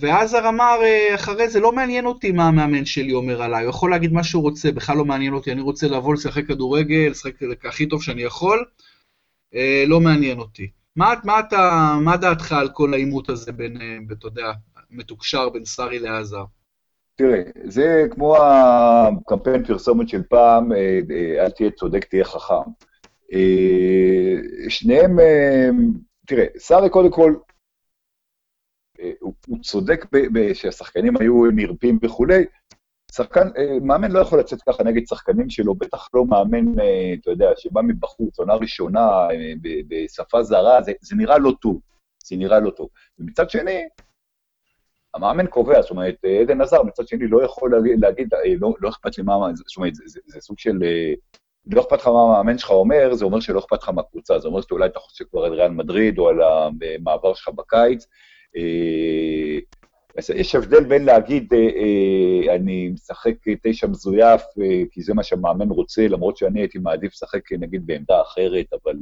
ועזר 0.00 0.48
אמר 0.48 0.78
אה, 0.82 1.14
אחרי 1.14 1.48
זה, 1.48 1.60
לא 1.60 1.72
מעניין 1.72 2.06
אותי 2.06 2.32
מה 2.32 2.48
המאמן 2.48 2.84
שלי 2.84 3.12
אומר 3.12 3.42
עליי, 3.42 3.64
הוא 3.64 3.70
יכול 3.70 3.90
להגיד 3.90 4.12
מה 4.12 4.24
שהוא 4.24 4.42
רוצה, 4.42 4.72
בכלל 4.72 4.96
לא 4.96 5.04
מעניין 5.04 5.32
אותי, 5.32 5.52
אני 5.52 5.60
רוצה 5.60 5.88
לבוא 5.88 6.14
לשחק 6.14 6.46
כדורגל, 6.46 7.08
לשחק 7.10 7.32
הכי 7.64 7.86
טוב 7.86 8.02
שאני 8.02 8.22
יכול, 8.22 8.64
אה, 9.54 9.84
לא 9.86 10.00
מעניין 10.00 10.38
אותי. 10.38 10.70
מה, 10.96 11.14
מה, 11.24 11.40
אתה, 11.40 11.94
מה 12.04 12.16
דעתך 12.16 12.52
על 12.52 12.68
כל 12.68 12.94
העימות 12.94 13.28
הזה 13.28 13.52
בין, 13.52 13.80
אה, 13.80 13.96
אתה 14.12 14.26
יודע, 14.26 14.52
מתוקשר 14.90 15.48
בין 15.48 15.64
סארי 15.64 15.98
לעזר? 15.98 16.44
תראה, 17.16 17.42
זה 17.64 18.02
כמו 18.10 18.36
הקמפיין 18.36 19.64
פרסומת 19.64 20.08
של 20.08 20.22
פעם, 20.22 20.72
אה, 20.72 20.98
אה, 21.10 21.44
אל 21.44 21.50
תהיה 21.50 21.70
צודק, 21.70 22.04
תהיה 22.04 22.24
חכם. 22.24 22.70
אה, 23.32 24.68
שניהם, 24.68 25.18
תראה, 26.26 26.46
סארי 26.58 26.90
קודם 26.90 27.10
כל, 27.10 27.34
הוא, 29.20 29.32
הוא 29.46 29.58
צודק 29.62 30.04
שהשחקנים 30.54 31.16
היו 31.16 31.50
נרפים 31.50 31.98
וכולי, 32.02 32.44
שחקן, 33.12 33.48
מאמן 33.82 34.10
לא 34.10 34.20
יכול 34.20 34.40
לצאת 34.40 34.58
ככה 34.68 34.84
נגד 34.84 35.06
שחקנים 35.06 35.50
שלו, 35.50 35.74
בטח 35.74 36.08
לא 36.14 36.24
מאמן, 36.24 36.72
אתה 37.20 37.30
יודע, 37.30 37.50
שבא 37.56 37.80
מבחוץ, 37.82 38.38
עונה 38.38 38.54
ראשונה, 38.54 39.28
בשפה 39.88 40.42
זרה, 40.42 40.82
זה, 40.82 40.92
זה 41.00 41.16
נראה 41.16 41.38
לא 41.38 41.52
טוב, 41.60 41.80
זה 42.24 42.36
נראה 42.36 42.60
לא 42.60 42.70
טוב. 42.70 42.88
ומצד 43.18 43.50
שני, 43.50 43.82
המאמן 45.16 45.46
קובע, 45.46 45.82
זאת 45.82 45.90
אומרת, 45.90 46.24
עדן 46.42 46.60
עזר 46.60 46.82
מצד 46.82 47.08
שני 47.08 47.28
לא 47.28 47.44
יכול 47.44 47.74
להגיד, 48.00 48.34
אה, 48.34 48.40
לא, 48.58 48.74
לא 48.80 48.88
אכפת 48.88 49.18
לי 49.18 49.24
מה, 49.24 49.34
זאת 49.54 49.76
אומרת, 49.76 49.94
זה, 49.94 50.02
זה, 50.06 50.20
זה 50.26 50.40
סוג 50.40 50.58
של, 50.58 50.82
אה, 50.84 51.12
לא 51.72 51.80
אכפת 51.80 51.98
לך 51.98 52.06
מה 52.06 52.22
המאמן 52.22 52.58
שלך 52.58 52.70
אומר, 52.70 53.14
זה 53.14 53.24
אומר 53.24 53.40
שלא 53.40 53.58
אכפת 53.58 53.82
לך 53.82 53.88
מהקבוצה, 53.88 54.38
זה 54.38 54.48
אומר 54.48 54.60
שאולי 54.60 54.86
אתה 54.86 54.98
חושב 54.98 55.24
כבר 55.24 55.44
על 55.44 55.52
ריאל 55.52 55.70
מדריד 55.70 56.18
או 56.18 56.28
על 56.28 56.40
המעבר 56.42 57.34
שלך 57.34 57.48
בקיץ. 57.54 58.06
אה, 58.56 59.58
יש 60.34 60.54
הבדל 60.54 60.84
בין 60.84 61.04
להגיד, 61.04 61.52
אני 62.54 62.88
משחק 62.88 63.34
תשע 63.62 63.86
מזויף, 63.86 64.42
כי 64.90 65.02
זה 65.02 65.14
מה 65.14 65.22
שהמאמן 65.22 65.70
רוצה, 65.70 66.08
למרות 66.08 66.36
שאני 66.36 66.60
הייתי 66.60 66.78
מעדיף 66.78 67.12
לשחק 67.12 67.52
נגיד 67.52 67.86
בעמדה 67.86 68.22
אחרת, 68.22 68.66
אבל 68.72 68.94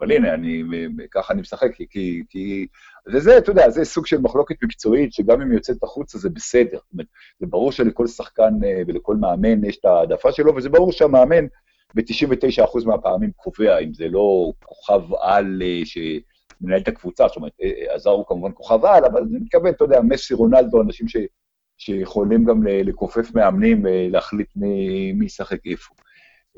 אבל 0.00 0.12
הנה, 0.12 0.34
אני, 0.34 0.62
ככה 1.10 1.32
אני 1.32 1.40
משחק, 1.40 1.70
כי, 1.90 2.22
כי. 2.30 2.66
וזה, 3.12 3.38
אתה 3.38 3.50
יודע, 3.50 3.70
זה 3.70 3.84
סוג 3.84 4.06
של 4.06 4.20
מחלוקת 4.20 4.54
מקצועית, 4.62 5.12
שגם 5.12 5.40
אם 5.40 5.52
יוצאת 5.52 5.82
החוצה 5.82 6.18
זה 6.18 6.30
בסדר. 6.30 6.78
זאת 6.78 6.92
אומרת, 6.92 7.06
זה 7.40 7.46
ברור 7.46 7.72
שלכל 7.72 8.06
שחקן 8.06 8.54
אה, 8.64 8.82
ולכל 8.86 9.16
מאמן 9.16 9.64
יש 9.64 9.78
את 9.78 9.84
העדפה 9.84 10.32
שלו, 10.32 10.56
וזה 10.56 10.68
ברור 10.68 10.92
שהמאמן 10.92 11.46
ב-99% 11.94 12.86
מהפעמים 12.86 13.30
קובע, 13.36 13.78
אם 13.78 13.94
זה 13.94 14.08
לא 14.08 14.52
כוכב 14.64 15.14
על 15.20 15.62
שמנהל 15.84 16.80
את 16.80 16.88
הקבוצה, 16.88 17.28
זאת 17.28 17.36
אומרת, 17.36 17.52
עזר 17.88 18.10
הוא 18.10 18.24
כמובן 18.26 18.50
כוכב 18.54 18.84
על, 18.84 19.04
אבל 19.04 19.20
אני 19.20 19.38
מתכוון, 19.38 19.70
אתה 19.70 19.84
יודע, 19.84 20.00
מסי, 20.00 20.34
רונלדו, 20.34 20.82
אנשים 20.82 21.08
ש, 21.08 21.16
שיכולים 21.78 22.44
גם 22.44 22.62
לכופף 22.66 23.34
מאמנים, 23.34 23.86
להחליט 23.86 24.48
מי 25.14 25.24
ישחק 25.24 25.66
איפה. 25.66 25.94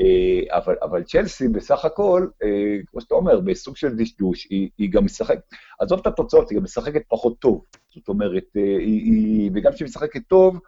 אה, 0.01 0.57
אבל, 0.57 0.75
אבל 0.83 1.03
צ'לסי 1.03 1.49
בסך 1.49 1.85
הכל, 1.85 2.27
אה, 2.43 2.77
כמו 2.87 3.01
שאתה 3.01 3.15
אומר, 3.15 3.41
בסוג 3.41 3.77
של 3.77 3.97
דשדוש, 3.97 4.47
היא, 4.51 4.71
היא 4.79 4.91
גם 4.91 5.05
משחקת, 5.05 5.43
עזוב 5.81 6.01
את 6.01 6.07
התוצאות, 6.07 6.51
היא 6.51 6.59
גם 6.59 6.65
משחקת 6.65 7.03
פחות 7.09 7.39
טוב. 7.39 7.65
זאת 7.95 8.09
אומרת, 8.09 8.45
אה, 8.57 8.63
היא, 8.63 9.03
היא, 9.03 9.51
וגם 9.55 9.73
כשהיא 9.73 9.87
משחקת 9.87 10.21
טוב, 10.29 10.59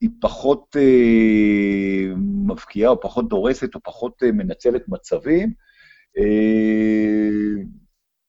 היא 0.00 0.10
פחות 0.20 0.76
אה, 0.76 2.14
מבקיעה, 2.46 2.90
או 2.90 3.00
פחות 3.00 3.28
דורסת, 3.28 3.74
או 3.74 3.80
פחות 3.84 4.22
אה, 4.22 4.32
מנצלת 4.32 4.88
מצבים. 4.88 5.52
אה, 6.18 7.62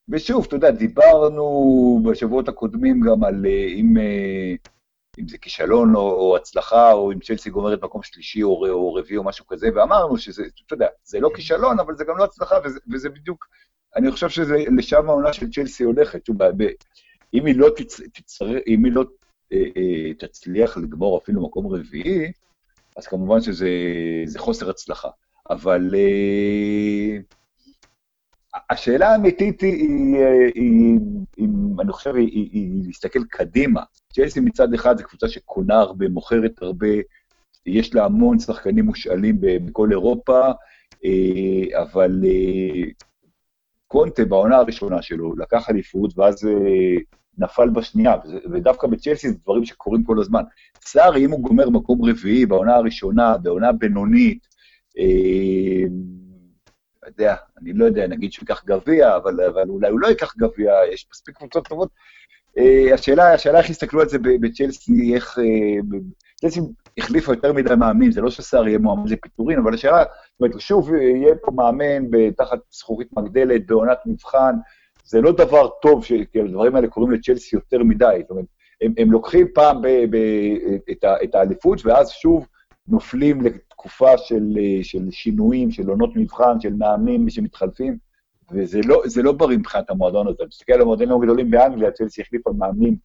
ושוב, 0.10 0.46
אתה 0.48 0.56
יודע, 0.56 0.72
דיברנו 0.72 2.02
בשבועות 2.06 2.50
הקודמים 2.50 3.00
גם 3.02 3.24
על 3.24 3.46
אה, 3.46 3.66
אם... 3.76 3.98
אה, 3.98 4.56
אם 5.20 5.28
זה 5.28 5.38
כישלון 5.38 5.96
או, 5.96 6.02
או 6.02 6.36
הצלחה, 6.36 6.92
או 6.92 7.12
אם 7.12 7.20
צ'לסי 7.20 7.50
גומרת 7.50 7.84
מקום 7.84 8.04
שלישי 8.04 8.44
או, 8.44 8.68
או 8.70 8.94
רביעי 8.94 9.18
או 9.18 9.24
משהו 9.24 9.48
כזה, 9.48 9.70
ואמרנו 9.76 10.18
שזה, 10.18 10.44
אתה 10.66 10.74
יודע, 10.74 10.88
זה 11.04 11.20
לא 11.20 11.30
כישלון, 11.36 11.80
אבל 11.80 11.96
זה 11.96 12.04
גם 12.04 12.18
לא 12.18 12.24
הצלחה, 12.24 12.56
וזה, 12.64 12.80
וזה 12.92 13.10
בדיוק, 13.10 13.48
אני 13.96 14.12
חושב 14.12 14.30
שזה 14.30 14.64
לשם 14.78 15.10
העונה 15.10 15.34
של 15.34 15.52
צ'לסי 15.52 15.84
הולכת. 15.84 16.26
שוב, 16.26 16.38
ב, 16.44 16.64
אם 17.34 17.46
היא 17.46 17.56
לא, 17.56 17.70
תצ, 17.78 18.02
תצר, 18.02 18.58
אם 18.68 18.86
היא 18.86 18.94
לא 18.94 19.04
אה, 19.54 19.64
אה, 19.78 20.14
תצליח 20.14 20.78
לגמור 20.78 21.18
אפילו 21.18 21.42
מקום 21.42 21.68
רביעי, 21.68 22.32
אז 22.98 23.08
כמובן 23.08 23.42
שזה 23.42 23.70
חוסר 24.38 24.70
הצלחה. 24.70 25.10
אבל 25.50 25.96
אה, 25.96 27.18
השאלה 28.70 29.10
האמיתית 29.10 29.62
היא, 29.62 29.74
היא, 29.74 30.18
היא, 30.56 31.00
היא, 31.38 31.48
אני 31.80 31.92
חושב, 31.92 32.16
היא, 32.16 32.28
היא, 32.28 32.50
היא 32.52 32.84
להסתכל 32.86 33.24
קדימה. 33.30 33.84
צ'לסי 34.14 34.40
מצד 34.40 34.74
אחד 34.74 34.98
זו 34.98 35.04
קבוצה 35.04 35.28
שקונה 35.28 35.80
הרבה, 35.80 36.10
מוכרת 36.10 36.62
הרבה, 36.62 36.88
יש 37.66 37.96
לה 37.96 38.06
המון 38.06 38.40
שחקנים 38.40 38.86
מושאלים 38.86 39.38
בכל 39.40 39.92
אירופה, 39.92 40.40
אה, 41.06 41.82
אבל 41.82 42.22
אה, 42.26 42.90
קונטה 43.88 44.26
בעונה 44.26 44.58
הראשונה 44.58 45.02
שלו 45.02 45.36
לקח 45.36 45.70
אליפות, 45.70 46.18
ואז 46.18 46.48
אה, 46.48 46.98
נפל 47.38 47.70
בשנייה, 47.70 48.16
ודווקא 48.52 48.88
בצ'לסי 48.88 49.30
זה 49.30 49.38
דברים 49.44 49.66
שקורים 49.66 50.04
כל 50.04 50.20
הזמן. 50.20 50.44
סארי, 50.82 51.26
אם 51.26 51.32
הוא 51.32 51.40
גומר 51.40 51.70
מקום 51.70 52.10
רביעי 52.10 52.46
בעונה 52.46 52.76
הראשונה, 52.76 53.38
בעונה 53.38 53.72
בינונית, 53.72 54.48
יודע, 57.20 57.36
אני 57.62 57.74
לא 57.74 57.86
יודע, 57.86 58.08
נגיד 58.08 58.34
שהוא 58.34 58.44
ייקח 58.44 58.66
גביע, 58.66 59.16
אבל, 59.16 59.42
אבל 59.42 59.70
אולי 59.70 59.90
הוא 59.90 60.00
לא 60.00 60.08
ייקח 60.08 60.36
גביע, 60.38 60.74
יש 60.94 61.08
מספיק 61.12 61.38
קבוצות 61.38 61.68
טובות. 61.68 61.90
Uh, 62.58 62.94
השאלה, 62.94 63.34
השאלה 63.34 63.60
איך 63.60 63.70
יסתכלו 63.70 64.02
על 64.02 64.10
זה 64.10 64.18
בצ'לסי, 64.20 65.16
איך... 65.16 65.38
Uh, 65.38 65.96
צ'לסי 66.42 66.60
החליפה 66.98 67.32
יותר 67.32 67.54
מדי 67.54 67.76
מאמנים, 67.76 68.12
זה 68.12 68.22
לא 68.22 68.30
שסער 68.30 68.68
יהיה 68.68 68.80
מועמד 68.80 69.10
לפיטורין, 69.10 69.60
אבל 69.60 69.74
השאלה, 69.74 70.04
זאת 70.04 70.42
אומרת, 70.42 70.60
שוב 70.60 70.94
יהיה 70.94 71.36
פה 71.42 71.52
מאמן 71.52 72.32
תחת 72.38 72.60
זכוכית 72.72 73.08
מגדלת, 73.18 73.68
בעונת 73.68 73.98
מבחן, 74.06 74.56
זה 75.04 75.22
לא 75.22 75.32
דבר 75.32 75.68
טוב, 75.82 76.04
כי 76.32 76.40
הדברים 76.40 76.76
האלה 76.76 76.88
קורים 76.88 77.12
לצ'לסי 77.12 77.56
יותר 77.56 77.84
מדי, 77.84 78.18
זאת 78.22 78.32
אומרת, 78.32 78.46
הם, 78.82 78.94
הם 78.98 79.12
לוקחים 79.12 79.48
פעם 79.54 79.82
ב, 79.82 79.88
ב, 79.88 80.18
את, 80.92 81.04
ה, 81.04 81.16
את 81.24 81.36
האליפות, 81.36 81.86
ואז 81.86 82.10
שוב 82.10 82.48
נופלים 82.88 83.50
תקופה 83.70 84.18
של, 84.18 84.58
אה, 84.60 84.84
של 84.84 85.12
שינויים, 85.12 85.72
של 85.72 85.90
עונות 85.90 86.16
מבחן, 86.16 86.60
של 86.60 86.74
מאמנים 86.74 87.30
שמתחלפים, 87.30 87.98
וזה 88.52 88.80
לא, 88.86 89.04
לא 89.24 89.32
בריא 89.32 89.58
מבחינת 89.58 89.90
המועדון 89.90 90.28
הזה. 90.28 90.36
אתה 90.36 90.46
מסתכל 90.48 90.74
על 90.74 90.82
המועדונים 90.82 91.16
הגדולים 91.22 91.52
באנגליה, 91.52 91.92
צלסי 91.92 92.22
החליף 92.22 92.48
על 92.48 92.54
מאמנים 92.54 92.96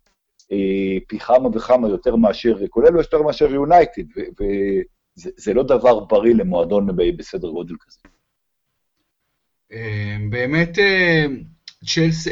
אה, 0.52 0.98
פי 1.08 1.18
כמה 1.18 1.48
וכמה 1.54 1.88
יותר 1.88 2.16
מאשר, 2.16 2.66
כולל 2.68 2.96
יותר 2.96 3.22
מאשר 3.22 3.54
יונייטד, 3.54 4.02
וזה 4.40 5.54
לא 5.54 5.62
דבר 5.62 6.00
בריא 6.00 6.34
למועדון 6.34 6.96
בסדר 7.16 7.48
גודל 7.48 7.74
כזה. 7.80 7.98
אה, 9.72 10.16
באמת, 10.30 10.78
אה, 10.78 11.24
צ'לסי, 11.86 12.30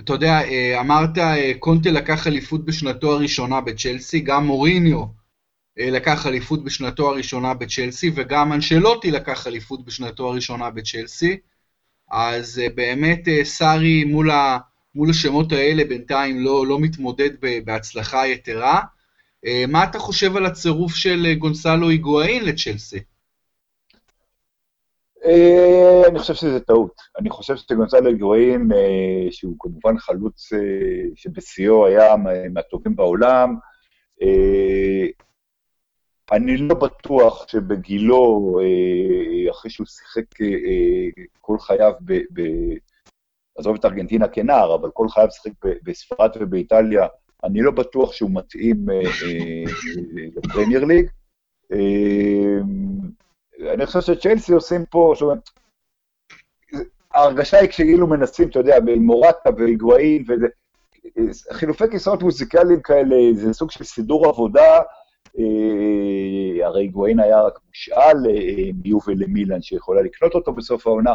אתה 0.00 0.12
יודע, 0.12 0.38
אמרת, 0.80 1.10
קונטה 1.58 1.90
לקח 1.90 2.26
אליפות 2.26 2.64
בשנתו 2.64 3.12
הראשונה 3.12 3.60
בצ'לסי, 3.60 4.20
גם 4.20 4.46
מוריניו 4.46 5.22
אה, 5.78 5.90
לקח 5.90 6.26
אליפות 6.26 6.64
בשנתו 6.64 7.10
הראשונה 7.10 7.54
בצ'לסי, 7.54 8.10
וגם 8.14 8.52
אנשלוטי 8.52 9.10
לקח 9.10 9.46
אליפות 9.46 9.84
בשנתו 9.84 10.30
הראשונה 10.30 10.70
בצ'לסי. 10.70 11.36
אז 12.12 12.58
אה, 12.58 12.68
באמת 12.74 13.28
אה, 13.28 13.44
סארי 13.44 14.04
מול, 14.04 14.30
ה, 14.30 14.58
מול 14.94 15.10
השמות 15.10 15.52
האלה 15.52 15.84
בינתיים 15.84 16.40
לא, 16.40 16.66
לא 16.66 16.78
מתמודד 16.80 17.30
בהצלחה 17.64 18.26
יתרה. 18.26 18.80
מה 19.68 19.84
אתה 19.84 19.98
חושב 19.98 20.36
על 20.36 20.46
הצירוף 20.46 20.94
של 20.94 21.34
גונסלו 21.38 21.88
היגואין 21.88 22.44
לצ'לסי? 22.44 22.98
אני 26.08 26.18
חושב 26.18 26.34
שזה 26.34 26.60
טעות. 26.60 26.92
אני 27.18 27.30
חושב 27.30 27.56
שגונסלו 27.56 28.06
היגואין, 28.06 28.68
שהוא 29.30 29.56
כמובן 29.58 29.98
חלוץ 29.98 30.48
שבשיאו 31.14 31.86
היה 31.86 32.14
מהטובים 32.50 32.96
בעולם, 32.96 33.54
אני 36.32 36.56
לא 36.56 36.74
בטוח 36.74 37.48
שבגילו, 37.48 38.58
אה, 38.60 39.50
אחרי 39.50 39.70
שהוא 39.70 39.86
שיחק 39.86 40.40
אה, 40.40 41.22
כל 41.40 41.58
חייו 41.58 41.92
ב... 42.00 42.12
ב 42.12 42.42
עזוב 43.58 43.76
את 43.76 43.84
ארגנטינה 43.84 44.28
כנער, 44.28 44.74
אבל 44.74 44.90
כל 44.94 45.08
חייו 45.08 45.30
שיחק 45.30 45.50
בספרד 45.82 46.30
ובאיטליה, 46.40 47.06
אני 47.44 47.60
לא 47.60 47.70
בטוח 47.70 48.12
שהוא 48.12 48.30
מתאים 48.32 48.90
אה, 48.90 49.00
לפרמייר 50.36 50.84
ליג. 50.84 51.06
אני 53.74 53.86
חושב 53.86 54.00
שצ'לסי 54.00 54.52
עושים 54.52 54.84
פה, 54.90 55.12
זאת 55.14 55.22
אומרת, 55.22 55.50
ההרגשה 57.14 57.58
היא 57.58 57.70
כאילו 57.70 58.06
מנסים, 58.06 58.48
אתה 58.48 58.58
יודע, 58.58 58.80
במורטה 58.80 59.50
והיגואין, 59.58 60.24
חילופי 61.52 61.84
כיסאות 61.90 62.22
מוזיקליים 62.22 62.80
כאלה, 62.82 63.16
זה 63.34 63.52
סוג 63.52 63.70
של 63.70 63.84
סידור 63.84 64.28
עבודה, 64.28 64.78
אה, 64.78 64.82
הרי 66.64 66.88
גוויין 66.88 67.20
היה 67.20 67.42
רק 67.42 67.58
מושאל 67.68 68.30
אה, 68.30 68.70
מיובל 68.84 69.14
למילן 69.16 69.62
שיכולה 69.62 70.02
לקנות 70.02 70.34
אותו 70.34 70.52
בסוף 70.52 70.86
העונה. 70.86 71.14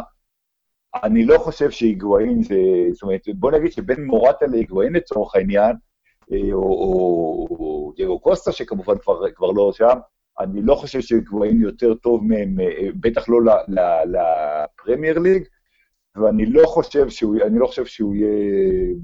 אני 1.04 1.24
לא 1.24 1.38
חושב 1.38 1.70
שהיגואין 1.70 2.42
זה, 2.42 2.56
זאת 2.92 3.02
אומרת, 3.02 3.20
בוא 3.34 3.52
נגיד 3.52 3.72
שבין 3.72 4.04
מורטה 4.04 4.46
להיגואין 4.46 4.92
לצורך 4.92 5.34
העניין, 5.34 5.76
אה, 6.32 6.52
או, 6.52 6.62
או 7.50 7.92
דייגו 7.96 8.20
קוסטה, 8.20 8.52
שכמובן 8.52 8.98
כבר, 8.98 9.30
כבר 9.30 9.50
לא 9.50 9.72
שם, 9.72 9.98
אני 10.40 10.62
לא 10.62 10.74
חושב 10.74 11.00
שהיגואין 11.00 11.60
יותר 11.60 11.94
טוב 11.94 12.24
מהם, 12.24 12.56
בטח 13.00 13.28
לא 13.28 13.38
לפרמייר 14.04 15.18
ליג, 15.18 15.42
ואני 16.16 16.46
לא 16.46 16.66
חושב 16.66 17.08
שהוא, 17.08 17.36
לא 17.50 17.66
חושב 17.66 17.86
שהוא 17.86 18.14
יהיה 18.14 18.94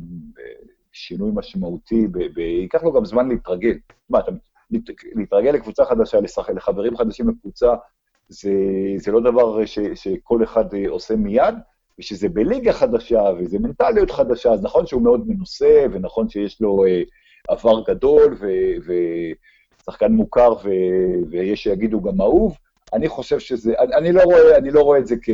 שינוי 0.93 1.31
משמעותי, 1.35 2.07
ייקח 2.37 2.83
לו 2.83 2.93
גם 2.93 3.05
זמן 3.05 3.29
להתרגל. 3.29 3.79
מה, 4.11 4.19
אתה 4.19 4.33
להתרגל 5.15 5.51
לקבוצה 5.51 5.85
חדשה, 5.85 6.21
לשחק, 6.21 6.55
לחברים 6.55 6.97
חדשים 6.97 7.29
לקבוצה, 7.29 7.75
זה, 8.29 8.53
זה 8.97 9.13
לא 9.13 9.21
דבר 9.21 9.65
ש, 9.67 9.79
שכל 9.95 10.45
אחד 10.45 10.75
אה, 10.75 10.89
עושה 10.89 11.17
מיד, 11.17 11.55
ושזה 11.99 12.29
בליגה 12.29 12.73
חדשה, 12.73 13.23
וזה 13.39 13.59
מנטליות 13.59 14.11
חדשה, 14.11 14.53
אז 14.53 14.63
נכון 14.63 14.87
שהוא 14.87 15.03
מאוד 15.03 15.29
מנוסה, 15.29 15.85
ונכון 15.93 16.29
שיש 16.29 16.61
לו 16.61 16.85
אה, 16.87 17.03
עבר 17.49 17.83
גדול, 17.87 18.39
ושחקן 19.83 20.13
מוכר, 20.13 20.53
ו, 20.53 20.69
ויש 21.31 21.63
שיגידו 21.63 22.03
גם 22.03 22.21
אהוב, 22.21 22.57
אני 22.93 23.09
חושב 23.09 23.39
שזה, 23.39 23.75
אני, 23.79 23.95
אני, 23.95 24.13
לא, 24.13 24.23
רואה, 24.23 24.57
אני 24.57 24.71
לא 24.71 24.81
רואה 24.81 24.99
את 24.99 25.07
זה 25.07 25.17
כ, 25.23 25.31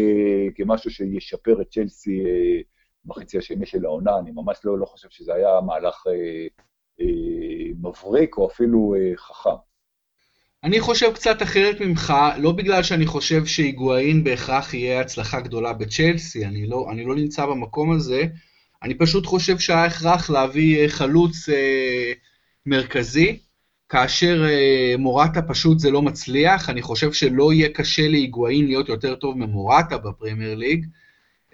כמשהו 0.55 0.91
שישפר 0.91 1.62
את 1.62 1.70
צ'לסי 1.70 2.24
אה, 2.24 2.61
בחצי 3.05 3.39
השני 3.39 3.66
של 3.66 3.85
העונה, 3.85 4.18
אני 4.18 4.31
ממש 4.31 4.61
לא, 4.64 4.78
לא 4.78 4.87
חושב 4.87 5.09
שזה 5.11 5.35
היה 5.35 5.61
מהלך 5.61 6.05
אה, 6.07 6.47
מבריק 7.82 8.36
או 8.36 8.48
אפילו 8.48 8.94
אה, 8.98 9.12
חכם. 9.16 9.57
אני 10.64 10.80
חושב 10.80 11.12
קצת 11.14 11.42
אחרת 11.42 11.80
ממך, 11.80 12.14
לא 12.38 12.53
בגלל 12.53 12.82
שאני 12.82 13.07
חושב 13.07 13.46
שהיגואין 13.46 14.24
בהכרח 14.24 14.74
יהיה 14.74 15.01
הצלחה 15.01 15.40
גדולה 15.40 15.72
בצ'לסי, 15.72 16.46
אני 16.46 16.66
לא, 16.66 16.86
אני 16.90 17.05
לא 17.05 17.14
נמצא 17.16 17.46
במקום 17.46 17.92
הזה, 17.92 18.26
אני 18.82 18.94
פשוט 18.94 19.26
חושב 19.26 19.59
שהיה 19.59 19.84
הכרח 19.84 20.30
להביא 20.30 20.82
אה, 20.82 20.88
חלוץ 20.88 21.48
אה, 21.48 22.12
מרכזי, 22.66 23.38
כאשר 23.88 24.44
אה, 24.48 24.94
מורטה 24.98 25.42
פשוט 25.42 25.78
זה 25.78 25.90
לא 25.90 26.03
מצליח, 26.03 26.70
אני 26.70 26.82
חושב 26.82 27.12
שלא 27.12 27.53
יהיה 27.53 27.68
קשה 27.68 28.09
להיגואין 28.09 28.66
להיות 28.66 28.88
יותר 28.88 29.14
טוב 29.14 29.38
ממורטה 29.38 29.98
בפרמייר 29.98 30.55
ליג, 30.55 30.86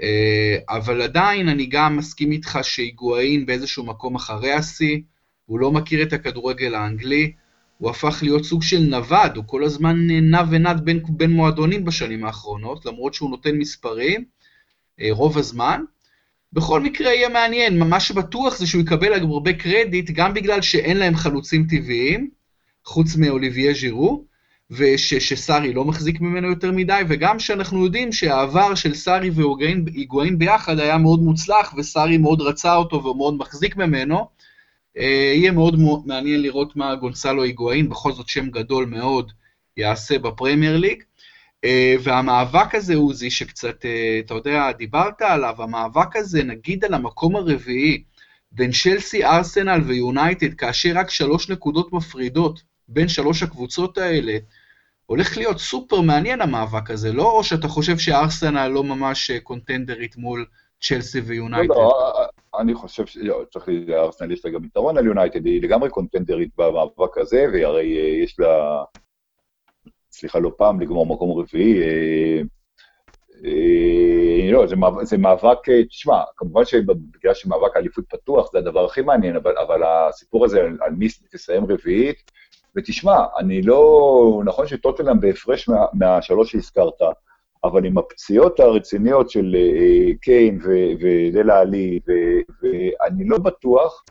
אה, 0.01 0.57
אבל 0.69 1.03
עדיין 1.03 1.49
אני 1.49 1.67
גם 1.67 1.97
מסכים 1.97 2.33
איתך 2.33 2.59
שהיגואין 2.63 3.47
באיזשהו 3.47 3.85
מקום 3.85 4.15
אחרי 4.15 4.53
השיא, 4.53 4.99
הוא 5.47 5.61
לא 5.61 5.73
מכיר 5.73 6.03
את 6.03 6.13
הכדורגל 6.13 6.75
האנגלי, 6.75 7.33
הוא 7.79 7.91
הפך 7.91 8.19
להיות 8.23 8.45
סוג 8.45 8.63
של 8.63 8.79
נווד, 8.79 9.37
הוא 9.37 9.45
כל 9.47 9.65
הזמן 9.65 9.97
נע 10.07 10.43
ונד 10.51 10.81
בין, 10.85 11.03
בין 11.09 11.31
מועדונים 11.31 11.85
בשנים 11.85 12.25
האחרונות, 12.25 12.87
למרות 12.87 13.15
שהוא 13.15 13.31
נותן 13.31 13.57
מספרים 13.57 14.25
אה, 15.01 15.09
רוב 15.11 15.39
הזמן. 15.39 15.83
בכל 16.53 16.81
מקרה 16.81 17.15
יהיה 17.15 17.29
מעניין, 17.29 17.79
מה 17.79 18.01
שבטוח 18.01 18.57
זה 18.57 18.67
שהוא 18.67 18.83
יקבל 18.83 19.13
הרבה 19.13 19.53
קרדיט, 19.53 20.11
גם 20.11 20.35
בגלל 20.35 20.63
שאין 20.63 20.97
להם 20.97 21.17
חלוצים 21.17 21.67
טבעיים, 21.67 22.31
חוץ 22.85 23.17
מאוליביה 23.17 23.73
ז'ירו, 23.73 24.25
ושסארי 24.71 25.73
לא 25.73 25.85
מחזיק 25.85 26.21
ממנו 26.21 26.49
יותר 26.49 26.73
מדי, 26.73 27.03
וגם 27.09 27.39
שאנחנו 27.39 27.85
יודעים 27.85 28.13
שהעבר 28.13 28.75
של 28.75 28.95
סארי 28.95 29.31
והיגואין 29.31 30.39
ביחד 30.39 30.79
היה 30.79 30.99
מאוד 30.99 31.21
מוצלח, 31.21 31.75
וסארי 31.77 32.19
מאוד 32.19 32.41
רצה 32.41 32.77
אותו 32.77 33.05
ומאוד 33.05 33.35
מחזיק 33.35 33.77
ממנו. 33.77 34.29
אה, 34.99 35.33
יהיה 35.35 35.53
מאוד 35.53 35.79
מעניין 36.05 36.43
לראות 36.43 36.77
מה 36.77 36.95
גונסלו 36.95 37.43
היגואין, 37.43 37.89
בכל 37.89 38.13
זאת 38.13 38.29
שם 38.29 38.51
גדול 38.51 38.87
מאוד, 38.87 39.33
יעשה 39.77 40.19
בפרמייר 40.19 40.77
ליג. 40.77 41.03
אה, 41.65 41.95
והמאבק 42.03 42.75
הזה, 42.75 42.95
עוזי, 42.95 43.31
שקצת, 43.31 43.85
אה, 43.85 44.21
אתה 44.21 44.35
יודע, 44.35 44.73
דיברת 44.73 45.23
עליו, 45.23 45.63
המאבק 45.63 46.17
הזה, 46.17 46.45
נגיד 46.45 46.85
על 46.85 46.95
המקום 46.95 47.37
הרביעי, 47.37 48.03
בין 48.53 48.73
צ'לסי, 48.73 49.25
ארסנל 49.25 49.81
ויונייטד, 49.87 50.55
כאשר 50.55 50.93
רק 50.95 51.11
שלוש 51.11 51.51
נקודות 51.51 51.93
מפרידות 51.93 52.63
בין 52.89 53.09
שלוש 53.09 53.43
הקבוצות 53.43 53.99
האלה, 53.99 54.39
הולך 55.07 55.37
להיות 55.37 55.59
סופר 55.61 56.01
מעניין 56.01 56.41
המאבק 56.41 56.91
הזה, 56.91 57.13
לא 57.13 57.31
או 57.31 57.45
שאתה 57.45 57.69
חושב 57.69 57.99
שארסנל 57.99 58.69
לא 58.69 58.85
ממש 58.85 59.31
קונטנדרית 59.31 60.17
מול 60.17 60.47
צ'לסי 60.81 61.21
ויונייטד? 61.21 61.69
לא, 61.69 61.77
לא, 61.77 62.61
אני 62.61 62.75
חושב 62.75 63.07
שצריך, 63.07 63.69
לארסנל 63.87 64.33
יש 64.33 64.45
לה 64.45 64.51
גם 64.51 64.65
יתרון 64.65 64.99
על 64.99 65.07
יונייטד, 65.07 65.47
היא 65.47 65.63
לגמרי 65.63 65.91
קונטנדרית 65.91 66.51
במאבק 66.59 67.19
הזה, 67.19 67.47
והרי 67.53 67.85
יש 68.25 68.41
לה 68.41 68.85
הצליחה 70.09 70.39
לא 70.39 70.53
פעם 70.57 70.81
לגמור 70.81 71.07
מקום 71.07 71.39
רביעי. 71.39 71.83
אה, 71.83 72.41
אה, 73.45 74.53
לא, 74.53 74.67
זה, 74.67 74.77
מאבק, 74.77 75.03
זה 75.03 75.19
מאבק, 75.19 75.69
אה, 75.69 75.85
תשמע, 75.85 76.23
כמובן 76.37 76.65
שבגלל 76.65 77.35
שמאבק 77.35 77.77
האליפות 77.77 78.05
פתוח 78.09 78.53
זה 78.53 78.59
הדבר 78.59 78.85
הכי 78.85 79.03
מעניין, 79.03 79.37
אבל, 79.37 79.59
אבל 79.59 79.83
הסיפור 79.83 80.45
הזה 80.45 80.61
על, 80.61 80.79
על 80.81 80.93
מי 80.93 81.09
תסיים 81.33 81.65
רביעית, 81.65 82.31
ותשמע, 82.77 83.25
אני 83.39 83.63
לא, 83.63 84.43
נכון 84.45 84.67
שטוטנאם 84.67 85.21
בהפרש 85.21 85.69
מה, 85.69 85.87
מהשלוש 85.93 86.53
שהזכרת, 86.53 87.03
אבל 87.65 87.85
עם 87.85 87.99
הפציעות 87.99 88.61
הרציניות 88.61 89.31
של 89.31 89.57
אה, 89.59 90.15
קיין 90.21 90.61
ודלה 91.01 91.59
עלי, 91.59 92.01
ואני 92.63 93.29
לא 93.29 93.39
בטוח 93.39 94.05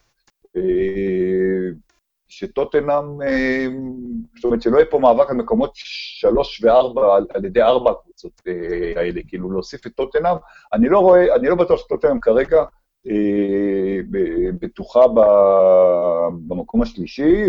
אה, 0.58 0.62
שטוטנאם, 2.28 3.22
אה, 3.22 3.68
זאת 4.36 4.46
אומרת 4.46 4.62
שלא 4.62 4.78
יהיה 4.78 4.86
פה 4.86 5.00
מאבק 5.00 5.30
על 5.30 5.36
מקומות 5.36 5.72
שלוש 5.74 6.64
וארבע 6.64 7.16
על, 7.34 7.46
ידי 7.46 7.62
ארבע 7.62 7.92
הקבוצות 7.92 8.42
אה, 8.48 9.02
האלה, 9.02 9.22
כאילו 9.28 9.52
להוסיף 9.52 9.88
את 9.88 9.92
טוטנאם, 9.96 10.36
אני 10.74 10.90
לא 10.90 11.00
רואה, 11.00 11.36
אני 11.36 11.48
לא 11.48 11.56
בטוח 11.56 11.80
שטוטנאם 11.80 12.20
כרגע 12.20 12.64
אה, 13.08 14.00
בטוחה 14.62 15.02
במקום 16.48 16.82
השלישי, 16.82 17.46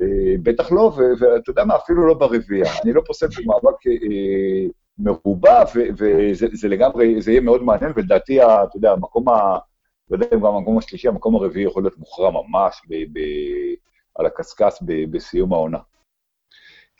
ובטח 0.00 0.72
לא, 0.72 0.92
ואתה 1.18 1.50
יודע 1.50 1.64
מה, 1.64 1.76
אפילו 1.76 2.06
לא 2.06 2.14
ברביעייה. 2.14 2.72
אני 2.84 2.92
לא 2.92 3.02
פוסל 3.06 3.26
את 3.26 3.32
המאבק 3.38 3.76
מרובע, 4.98 5.64
וזה 5.96 6.68
לגמרי, 6.68 7.22
זה 7.22 7.30
יהיה 7.30 7.40
מאוד 7.40 7.62
מעניין, 7.62 7.92
ולדעתי, 7.96 8.42
אתה 8.42 8.76
יודע, 8.76 8.92
המקום 8.92 9.28
ה... 9.28 9.58
לא 10.10 10.16
יודע 10.16 10.26
אם 10.34 10.40
גם 10.40 10.46
המקום 10.46 10.78
השלישי, 10.78 11.08
המקום 11.08 11.34
הרביעי 11.34 11.66
יכול 11.66 11.82
להיות 11.82 11.98
מוכרע 11.98 12.30
ממש 12.30 12.80
ב- 12.88 13.18
ב- 13.18 13.74
על 14.14 14.26
הקשקש 14.26 14.72
ב- 14.82 15.10
בסיום 15.10 15.52
העונה. 15.52 15.78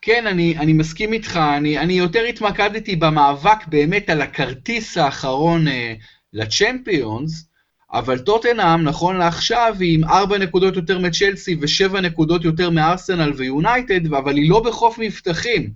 כן, 0.02 0.26
אני, 0.26 0.58
אני 0.58 0.72
מסכים 0.72 1.12
איתך, 1.12 1.40
אני, 1.56 1.78
אני 1.78 1.92
יותר 1.92 2.20
התמקדתי 2.20 2.96
במאבק 2.96 3.66
באמת 3.66 4.10
על 4.10 4.22
הכרטיס 4.22 4.98
האחרון 4.98 5.68
אה, 5.68 5.94
לצ'מפיונס, 6.32 7.48
אבל 7.94 8.18
טוטנאם, 8.18 8.82
נכון 8.82 9.16
לעכשיו, 9.16 9.76
היא 9.80 9.94
עם 9.94 10.04
4 10.04 10.38
נקודות 10.38 10.76
יותר 10.76 10.98
מצ'לסי 10.98 11.54
ו-7 11.54 12.00
נקודות 12.00 12.44
יותר 12.44 12.70
מארסנל 12.70 13.32
ויונייטד, 13.36 14.06
אבל 14.06 14.36
היא 14.36 14.50
לא 14.50 14.60
בחוף 14.60 14.98
מבטחים. 14.98 15.70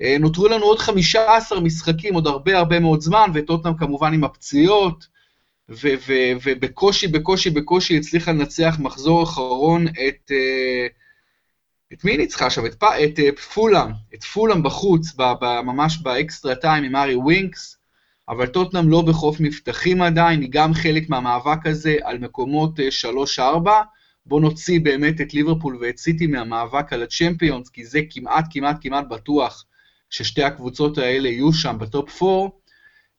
אה, 0.00 0.16
נותרו 0.20 0.48
לנו 0.48 0.64
עוד 0.64 0.78
15 0.78 1.60
משחקים, 1.60 2.14
עוד 2.14 2.26
הרבה 2.26 2.58
הרבה 2.58 2.80
מאוד 2.80 3.00
זמן, 3.00 3.30
וטוטנאם 3.34 3.74
כמובן 3.76 4.14
עם 4.14 4.24
הפציעות. 4.24 5.06
ובקושי, 5.68 7.06
בקושי, 7.08 7.50
בקושי 7.50 7.96
הצליחה 7.96 8.32
לנצח 8.32 8.76
מחזור 8.78 9.22
אחרון 9.22 9.86
את... 9.88 10.30
אה, 10.30 10.86
את 11.92 12.04
מי 12.04 12.16
ניצחה 12.16 12.46
עכשיו? 12.46 12.66
את, 12.66 12.74
את 13.04 13.18
אה, 13.18 13.28
פולאם, 13.54 13.90
את 14.14 14.24
פולאם 14.24 14.62
בחוץ, 14.62 15.12
ב, 15.16 15.22
ב, 15.40 15.60
ממש 15.60 15.98
ב 16.02 16.11
extra 16.11 16.54
time 16.54 16.84
עם 16.84 16.96
הארי 16.96 17.14
ווינקס, 17.14 17.77
אבל 18.28 18.46
טוטנאם 18.46 18.88
לא 18.88 19.02
בחוף 19.02 19.40
מבטחים 19.40 20.02
עדיין, 20.02 20.40
היא 20.40 20.48
גם 20.52 20.74
חלק 20.74 21.10
מהמאבק 21.10 21.66
הזה 21.66 21.96
על 22.02 22.18
מקומות 22.18 22.80
3-4. 23.38 23.40
אה, 23.40 23.82
בואו 24.26 24.40
נוציא 24.40 24.80
באמת 24.80 25.20
את 25.20 25.34
ליברפול 25.34 25.78
ואת 25.80 25.98
סיטי 25.98 26.26
מהמאבק 26.26 26.92
על 26.92 27.02
הצ'מפיונס, 27.02 27.68
כי 27.68 27.84
זה 27.84 28.00
כמעט 28.10 28.44
כמעט 28.50 28.76
כמעט 28.80 29.08
בטוח 29.08 29.64
ששתי 30.10 30.42
הקבוצות 30.42 30.98
האלה 30.98 31.28
יהיו 31.28 31.52
שם 31.52 31.76
ב 31.80 31.91
top 31.91 32.22
4. 32.22 32.48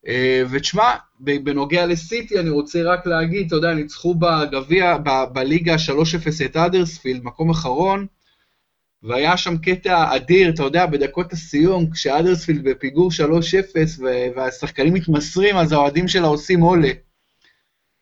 אה, 0.07 0.43
ותשמע, 0.49 0.91
בנוגע 1.19 1.85
לסיטי, 1.85 2.39
אני 2.39 2.49
רוצה 2.49 2.83
רק 2.83 3.05
להגיד, 3.05 3.47
אתה 3.47 3.55
יודע, 3.55 3.73
ניצחו 3.73 4.15
בגביע, 4.15 4.97
בליגה 5.33 5.75
3-0 5.75 6.45
את 6.45 6.55
אדרספילד, 6.55 7.23
מקום 7.23 7.49
אחרון, 7.49 8.05
והיה 9.03 9.37
שם 9.37 9.57
קטע 9.57 10.15
אדיר, 10.15 10.49
אתה 10.49 10.63
יודע, 10.63 10.85
בדקות 10.85 11.33
הסיום, 11.33 11.91
כשאדרספילד 11.91 12.63
בפיגור 12.63 13.09
3-0 13.11 14.01
והשחקנים 14.35 14.93
מתמסרים, 14.93 15.57
אז 15.57 15.71
האוהדים 15.71 16.07
שלה 16.07 16.27
עושים 16.27 16.61
עולה. 16.61 16.91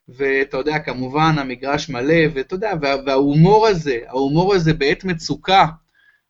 ואתה 0.08 0.56
יודע, 0.56 0.78
כמובן, 0.78 1.34
המגרש 1.38 1.88
מלא, 1.88 2.24
ואתה 2.34 2.54
יודע, 2.54 2.72
וה, 2.82 2.94
וההומור 3.06 3.66
הזה, 3.66 3.98
ההומור 4.06 4.54
הזה 4.54 4.74
בעת 4.74 5.04
מצוקה, 5.04 5.66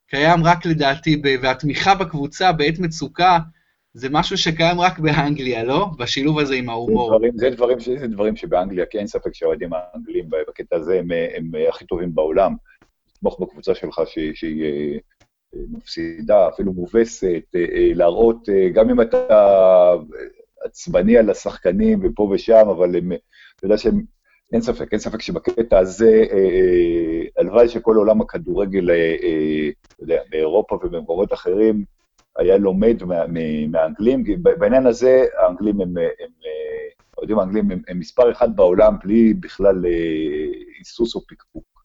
קיים 0.09 0.45
רק 0.45 0.67
לדעתי, 0.67 1.23
והתמיכה 1.43 1.95
בקבוצה 1.95 2.53
בעת 2.53 2.79
מצוקה, 2.79 3.39
זה 3.95 4.09
משהו 4.11 4.37
שקיים 4.37 4.81
רק 4.81 4.99
באנגליה, 4.99 5.65
לא? 5.65 5.87
בשילוב 5.99 6.39
הזה 6.39 6.55
עם 6.55 6.69
ההומור. 6.69 7.11
זה 7.11 7.17
דברים, 7.17 7.33
זה 7.37 7.51
דברים, 7.51 7.79
זה 7.81 8.07
דברים 8.07 8.37
שבאנגליה, 8.37 8.87
כי 8.87 8.99
אין 8.99 9.07
ספק 9.07 9.35
שהאוהדים 9.35 9.71
האנגלים 9.73 10.29
בקטע 10.49 10.77
הזה 10.77 10.99
הם, 10.99 11.09
הם 11.37 11.51
הכי 11.69 11.87
טובים 11.87 12.15
בעולם. 12.15 12.55
לתמוך 13.19 13.41
בקבוצה 13.41 13.75
שלך 13.75 14.01
שהיא, 14.07 14.35
שהיא 14.35 14.65
אה, 15.55 15.61
מפסידה, 15.71 16.49
אפילו 16.49 16.73
מובסת, 16.73 17.43
אה, 17.55 17.65
אה, 17.75 17.91
להראות, 17.95 18.49
גם 18.75 18.91
אם 18.91 19.01
אתה 19.01 19.95
עצבני 20.65 21.19
על 21.19 21.31
השחקנים 21.31 22.01
ופה 22.03 22.23
ושם, 22.33 22.69
אבל 22.69 22.97
הם, 22.97 23.13
אתה 23.13 23.67
יודע 23.67 23.79
שהם, 23.79 24.03
אין 24.53 24.61
ספק, 24.61 24.93
אין 24.93 25.01
ספק 25.01 25.23
שבקטע 25.23 25.79
הזה, 25.79 26.25
הלוואי 27.39 27.69
שכל 27.69 27.97
עולם 27.97 28.21
הכדורגל, 28.21 28.91
אתה 28.91 30.03
יודע, 30.03 30.23
באירופה 30.31 30.75
ובמקומות 30.75 31.33
אחרים, 31.33 31.85
היה 32.37 32.57
לומד 32.57 33.03
מה, 33.05 33.25
מהאנגלים, 33.69 34.25
כי 34.25 34.37
בעניין 34.37 34.87
הזה 34.87 35.25
האנגלים 35.39 35.81
הם, 35.81 35.97
הם, 35.99 36.31
האוהדים 37.17 37.39
האנגלים 37.39 37.71
הם, 37.71 37.83
הם 37.89 37.99
מספר 37.99 38.33
אחד 38.33 38.57
בעולם 38.57 38.97
בלי 39.05 39.35
בכלל 39.35 39.85
היסוס 40.79 41.15
או 41.15 41.21
פקפוק. 41.27 41.78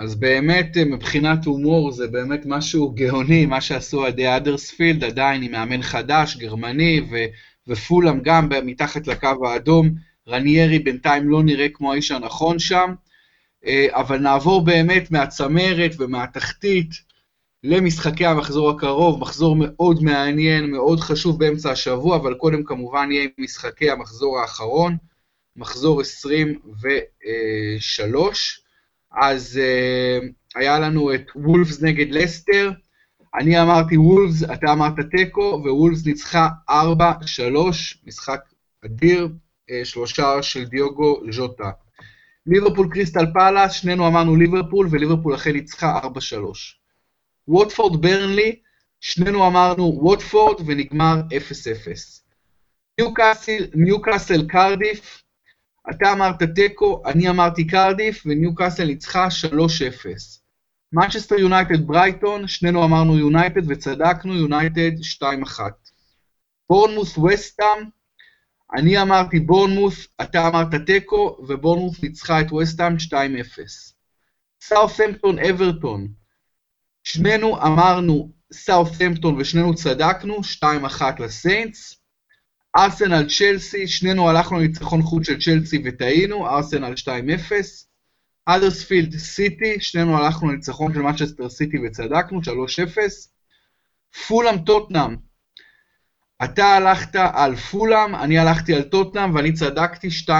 אז 0.00 0.14
באמת 0.14 0.76
מבחינת 0.76 1.44
הומור 1.44 1.92
זה 1.92 2.06
באמת 2.06 2.40
משהו 2.46 2.90
גאוני, 2.90 3.46
מה 3.46 3.60
שעשו 3.60 4.06
עדי 4.06 4.36
אדרספילד, 4.36 5.04
עדיין 5.04 5.42
עם 5.42 5.52
מאמן 5.52 5.82
חדש, 5.82 6.36
גרמני, 6.36 7.00
ו, 7.10 7.16
ופולאם 7.68 8.20
גם 8.22 8.48
מתחת 8.64 9.06
לקו 9.06 9.48
האדום. 9.48 9.94
רניירי 10.28 10.78
בינתיים 10.78 11.28
לא 11.28 11.42
נראה 11.42 11.68
כמו 11.68 11.92
האיש 11.92 12.10
הנכון 12.10 12.58
שם, 12.58 12.94
אה, 13.66 13.86
אבל 13.90 14.18
נעבור 14.18 14.64
באמת 14.64 15.10
מהצמרת 15.10 15.90
ומהתחתית 15.98 16.90
למשחקי 17.64 18.26
המחזור 18.26 18.70
הקרוב, 18.70 19.20
מחזור 19.20 19.56
מאוד 19.58 20.02
מעניין, 20.02 20.70
מאוד 20.70 21.00
חשוב 21.00 21.38
באמצע 21.38 21.70
השבוע, 21.70 22.16
אבל 22.16 22.34
קודם 22.34 22.64
כמובן 22.64 23.08
יהיה 23.12 23.28
משחקי 23.38 23.90
המחזור 23.90 24.40
האחרון, 24.40 24.96
מחזור 25.56 26.00
23. 26.00 28.62
אז 29.12 29.60
uh, 29.62 30.26
היה 30.54 30.78
לנו 30.78 31.14
את 31.14 31.26
וולפס 31.36 31.82
נגד 31.82 32.10
לסטר, 32.10 32.70
אני 33.34 33.62
אמרתי 33.62 33.96
וולפס, 33.96 34.42
אתה 34.42 34.72
אמרת 34.72 34.94
תיקו, 35.10 35.60
ווולפס 35.64 36.06
ניצחה 36.06 36.48
4-3, 36.70 36.72
משחק 38.06 38.40
אדיר, 38.84 39.28
uh, 39.70 39.84
שלושה 39.84 40.42
של 40.42 40.64
דיוגו 40.64 41.20
ז'וטה. 41.30 41.70
ליברפול 42.46 42.88
קריסטל 42.92 43.26
פאלאס, 43.34 43.72
שנינו 43.72 44.06
אמרנו 44.06 44.36
ליברפול, 44.36 44.88
וליברפול 44.90 45.34
אכן 45.34 45.52
ניצחה 45.52 46.00
4-3. 46.02 46.06
ווטפורד 47.48 48.02
ברנלי, 48.02 48.56
שנינו 49.00 49.46
אמרנו 49.46 49.98
ווטפורד 50.02 50.56
ונגמר 50.66 51.20
0-0. 53.00 53.02
ניוקאסל 53.74 54.48
קרדיף, 54.48 55.22
אתה 55.90 56.12
אמרת 56.12 56.42
תיקו, 56.42 57.02
אני 57.06 57.28
אמרתי 57.28 57.66
קרדיף, 57.66 58.22
וניוקאסל 58.26 58.84
ניצחה 58.84 59.26
3-0. 59.26 59.56
מנצ'סטר 60.92 61.34
יונייטד 61.34 61.86
ברייטון, 61.86 62.48
שנינו 62.48 62.84
אמרנו 62.84 63.18
יונייטד 63.18 63.70
וצדקנו, 63.70 64.34
יונייטד 64.34 64.90
2-1. 65.22 65.60
בורנמוס 66.70 67.18
וסטאם, 67.18 67.84
אני 68.74 69.02
אמרתי 69.02 69.40
בורנמוס, 69.40 70.06
אתה 70.20 70.48
אמרת 70.48 70.74
תיקו, 70.86 71.36
ובורנמוס 71.48 72.02
ניצחה 72.02 72.40
את 72.40 72.52
וסטאם 72.52 72.96
2-0. 72.96 73.14
סאות'המפטון 74.62 75.38
אברטון, 75.38 76.08
שנינו 77.04 77.62
אמרנו 77.62 78.32
סאות'המפטון 78.52 79.40
ושנינו 79.40 79.74
צדקנו, 79.74 80.36
2-1 80.64 81.02
לסיינטס. 81.18 81.99
ארסנל 82.76 83.26
צ'לסי, 83.28 83.86
שנינו 83.88 84.28
הלכנו 84.28 84.58
לניצחון 84.58 85.02
חוץ 85.02 85.26
של 85.26 85.40
צ'לסי 85.40 85.82
וטעינו, 85.84 86.48
ארסנל 86.48 86.94
2-0. 86.96 87.06
אדרספילד 88.46 89.16
סיטי, 89.16 89.80
שנינו 89.80 90.18
הלכנו 90.18 90.48
לניצחון 90.48 90.94
של 90.94 91.00
מצ'סטר 91.00 91.48
סיטי 91.48 91.76
וצדקנו, 91.86 92.40
3-0. 92.40 92.48
פולאם 94.28 94.58
טוטנאם, 94.58 95.16
אתה 96.44 96.64
הלכת 96.64 97.16
על 97.16 97.56
פולאם, 97.56 98.14
אני 98.14 98.38
הלכתי 98.38 98.74
על 98.74 98.82
טוטנאם 98.82 99.34
ואני 99.34 99.52
צדקתי 99.52 100.08
2-1 100.26 100.30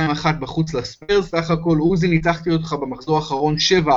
בחוץ 0.40 0.74
לספיירס, 0.74 1.30
סך 1.30 1.50
הכל 1.50 1.78
עוזי 1.78 2.08
ניצחתי 2.08 2.50
אותך 2.50 2.72
במחזור 2.72 3.16
האחרון 3.16 3.56
7-4, 3.86 3.88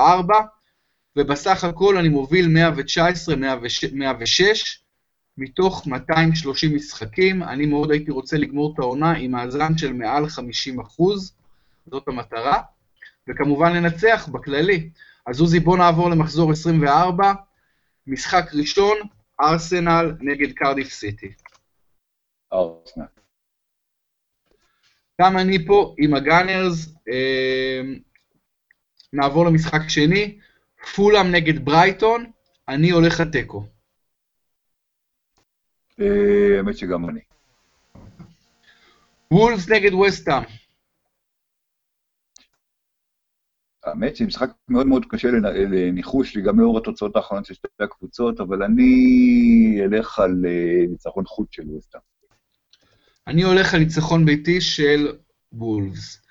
ובסך 1.15 1.63
הכל 1.63 1.97
אני 1.97 2.09
מוביל 2.09 2.57
119-106 3.27 4.82
מתוך 5.37 5.87
230 5.87 6.75
משחקים. 6.75 7.43
אני 7.43 7.65
מאוד 7.65 7.91
הייתי 7.91 8.11
רוצה 8.11 8.37
לגמור 8.37 8.73
את 8.73 8.79
העונה 8.79 9.11
עם 9.11 9.31
מאזן 9.31 9.77
של 9.77 9.93
מעל 9.93 10.29
50 10.29 10.79
אחוז, 10.79 11.35
זאת 11.87 12.07
המטרה, 12.07 12.61
וכמובן 13.29 13.73
לנצח 13.73 14.29
בכללי. 14.31 14.89
אז 15.25 15.41
עוזי, 15.41 15.59
בוא 15.59 15.77
נעבור 15.77 16.09
למחזור 16.09 16.51
24, 16.51 17.33
משחק 18.07 18.45
ראשון, 18.53 18.97
ארסנל 19.41 20.15
נגד 20.19 20.53
קרדיף 20.53 20.89
סיטי. 20.93 21.33
ארסנל. 22.53 23.05
גם 25.21 25.37
אני 25.37 25.65
פה 25.65 25.95
עם 25.97 26.13
הגאנרס, 26.13 26.95
אה, 27.09 27.81
נעבור 29.13 29.45
למשחק 29.45 29.81
שני, 29.87 30.37
פולאם 30.95 31.31
נגד 31.31 31.65
ברייטון, 31.65 32.31
אני 32.67 32.89
הולך 32.89 33.19
לתיקו. 33.19 33.72
אה, 36.01 36.57
האמת 36.57 36.77
שגם 36.77 37.09
אני. 37.09 37.19
וולפס 39.31 39.69
נגד 39.69 39.93
וסטאם. 39.93 40.43
האמת 43.83 44.15
שמשחק 44.15 44.49
מאוד 44.69 44.87
מאוד 44.87 45.05
קשה 45.09 45.27
לניחוש 45.71 46.37
גם 46.37 46.59
לאור 46.59 46.77
התוצאות 46.77 47.15
האחרונות 47.15 47.45
של 47.45 47.53
שתי 47.53 47.67
הקבוצות, 47.79 48.39
אבל 48.39 48.63
אני 48.63 48.85
אלך 49.85 50.19
על 50.19 50.45
אה, 50.47 50.85
ניצחון 50.89 51.25
חוץ 51.25 51.47
של 51.51 51.69
וסטאם. 51.69 52.01
אני 53.27 53.43
הולך 53.43 53.73
על 53.73 53.79
ניצחון 53.79 54.25
ביתי 54.25 54.61
של 54.61 55.17
וולפס. 55.53 56.21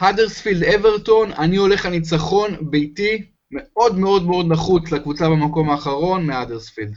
האדרספילד 0.00 0.64
אברטון, 0.64 1.32
אני 1.32 1.56
הולך 1.56 1.86
על 1.86 1.92
ניצחון 1.92 2.70
ביתי 2.70 3.30
מאוד 3.50 3.98
מאוד 3.98 4.26
מאוד 4.26 4.46
נחוץ 4.46 4.92
לקבוצה 4.92 5.28
במקום 5.28 5.70
האחרון 5.70 6.26
מהאדרספילד. 6.26 6.94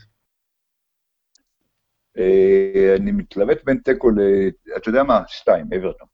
אה, 2.18 2.96
אני 2.96 3.12
מתלבט 3.12 3.64
בין 3.64 3.78
תיקו 3.84 4.10
ל... 4.10 4.20
אתה 4.78 4.90
יודע 4.90 5.04
מה? 5.04 5.22
שתיים, 5.28 5.66
אברטון. 5.78 6.08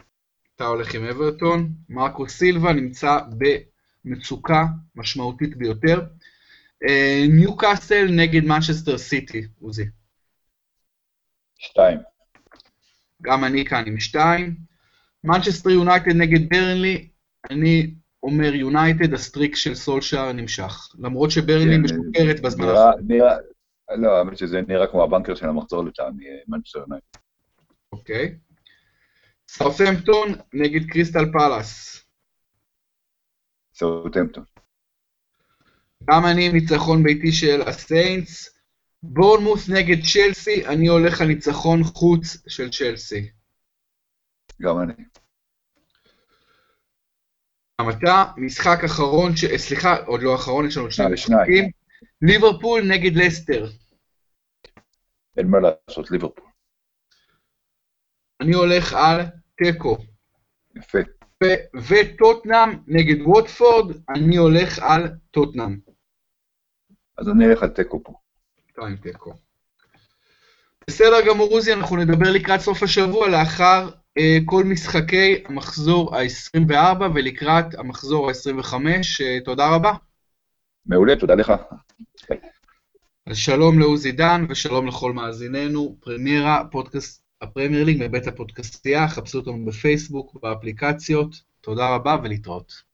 אתה 0.55 0.65
הולך 0.65 0.95
עם 0.95 1.03
אברטון. 1.03 1.69
מרקו 1.89 2.29
סילבה 2.29 2.73
נמצא 2.73 3.17
במצוקה 4.05 4.63
משמעותית 4.95 5.57
ביותר. 5.57 6.01
אה, 6.89 7.23
ניו 7.29 7.57
קאסל 7.57 8.07
נגד 8.11 8.43
מנצ'סטר 8.45 8.97
סיטי, 8.97 9.41
עוזי. 9.61 9.85
שתיים. 11.57 11.99
גם 13.21 13.43
אני 13.45 13.65
כאן 13.65 13.83
עם 13.87 13.99
שתיים. 13.99 14.55
מנצ'סטר 15.23 15.69
יונייטד 15.69 16.15
נגד 16.15 16.49
ברנלי, 16.49 17.07
אני 17.49 17.93
אומר 18.23 18.55
יונייטד, 18.55 19.13
ה 19.13 19.19
streak 19.19 19.55
של 19.55 19.75
סולשאר 19.75 20.31
נמשך. 20.31 20.89
למרות 20.99 21.31
שברנלי 21.31 21.75
כן, 21.75 21.81
משוקרת 21.81 22.39
בזמן 22.41 22.65
האחרון. 22.67 22.93
נראה- 23.07 23.37
לא, 23.97 24.17
האמת 24.17 24.37
שזה 24.37 24.61
נראה 24.67 24.87
כמו 24.87 25.03
ה 25.03 25.08
banker 25.08 25.35
של 25.35 25.49
המחזור 25.49 25.85
לטעמי, 25.85 26.25
מנצ'סטר 26.47 26.79
יונייטד. 26.79 27.19
אוקיי. 27.91 28.37
סאות'המפטון 29.47 30.33
נגד 30.53 30.89
קריסטל 30.89 31.31
פאלאס. 31.33 32.03
סאוטהמפטון. 33.73 34.43
גם 36.09 36.25
אני 36.25 36.45
עם 36.45 36.53
ניצחון 36.53 37.03
ביתי 37.03 37.31
של 37.31 37.61
הסיינטס. 37.61 38.57
בורנמוס 39.03 39.69
נגד 39.69 39.97
צ'לסי, 40.13 40.67
אני 40.67 40.87
הולך 40.87 41.21
על 41.21 41.27
ניצחון 41.27 41.83
חוץ 41.83 42.37
של 42.47 42.69
צ'לסי. 42.69 43.29
גם 44.61 44.79
אני. 44.79 44.93
גם 47.81 47.89
אתה, 47.89 48.25
משחק 48.37 48.83
אחרון, 48.85 49.35
ש... 49.35 49.45
סליחה, 49.45 49.95
עוד 49.95 50.21
לא 50.21 50.35
אחרון, 50.35 50.67
יש 50.67 50.77
לנו 50.77 50.85
עוד 50.85 50.91
שני 50.91 51.05
אה. 51.05 51.11
משחקים. 51.11 51.69
ליברפול 52.21 52.81
נגד 52.87 53.15
לסטר. 53.15 53.69
אין 55.37 55.47
מה 55.47 55.57
לעשות, 55.59 56.11
ליברפול. 56.11 56.45
אני 58.41 58.53
הולך 58.53 58.93
על 58.93 59.21
תיקו. 59.57 59.97
יפה. 60.75 60.99
וטוטנאם 61.87 62.69
נגד 62.87 63.21
ווטפורד, 63.21 63.95
אני 64.09 64.37
הולך 64.37 64.79
על 64.79 65.07
טוטנאם. 65.31 65.79
אז 67.17 67.29
אני 67.29 67.45
אלך 67.45 67.63
על 67.63 67.69
תיקו 67.69 68.03
פה. 68.03 68.13
שתיים 68.69 68.95
תיקו. 68.95 69.33
בסדר 70.87 71.27
גמור, 71.27 71.51
עוזי, 71.51 71.73
אנחנו 71.73 71.95
נדבר 71.95 72.31
לקראת 72.31 72.59
סוף 72.59 72.83
השבוע, 72.83 73.27
לאחר 73.29 73.89
אה, 74.17 74.37
כל 74.45 74.63
משחקי 74.63 75.43
המחזור 75.45 76.15
ה-24 76.15 77.01
ולקראת 77.15 77.65
המחזור 77.77 78.29
ה-25. 78.29 78.73
אה, 79.21 79.39
תודה 79.45 79.75
רבה. 79.75 79.93
מעולה, 80.85 81.15
תודה 81.15 81.35
לך. 81.35 81.51
אז 83.25 83.37
שלום 83.37 83.79
לעוזי 83.79 84.11
דן 84.11 84.45
ושלום 84.49 84.87
לכל 84.87 85.13
מאזיננו. 85.13 85.97
פרמיירה, 85.99 86.63
פודקאסט 86.71 87.23
הפרמייר 87.41 87.83
ליג 87.83 88.03
מבית 88.05 88.27
הפודקאסטייה, 88.27 89.07
חפשו 89.07 89.37
אותנו 89.39 89.65
בפייסבוק, 89.65 90.37
באפליקציות. 90.41 91.41
תודה 91.61 91.95
רבה 91.95 92.17
ולהתראות. 92.23 92.90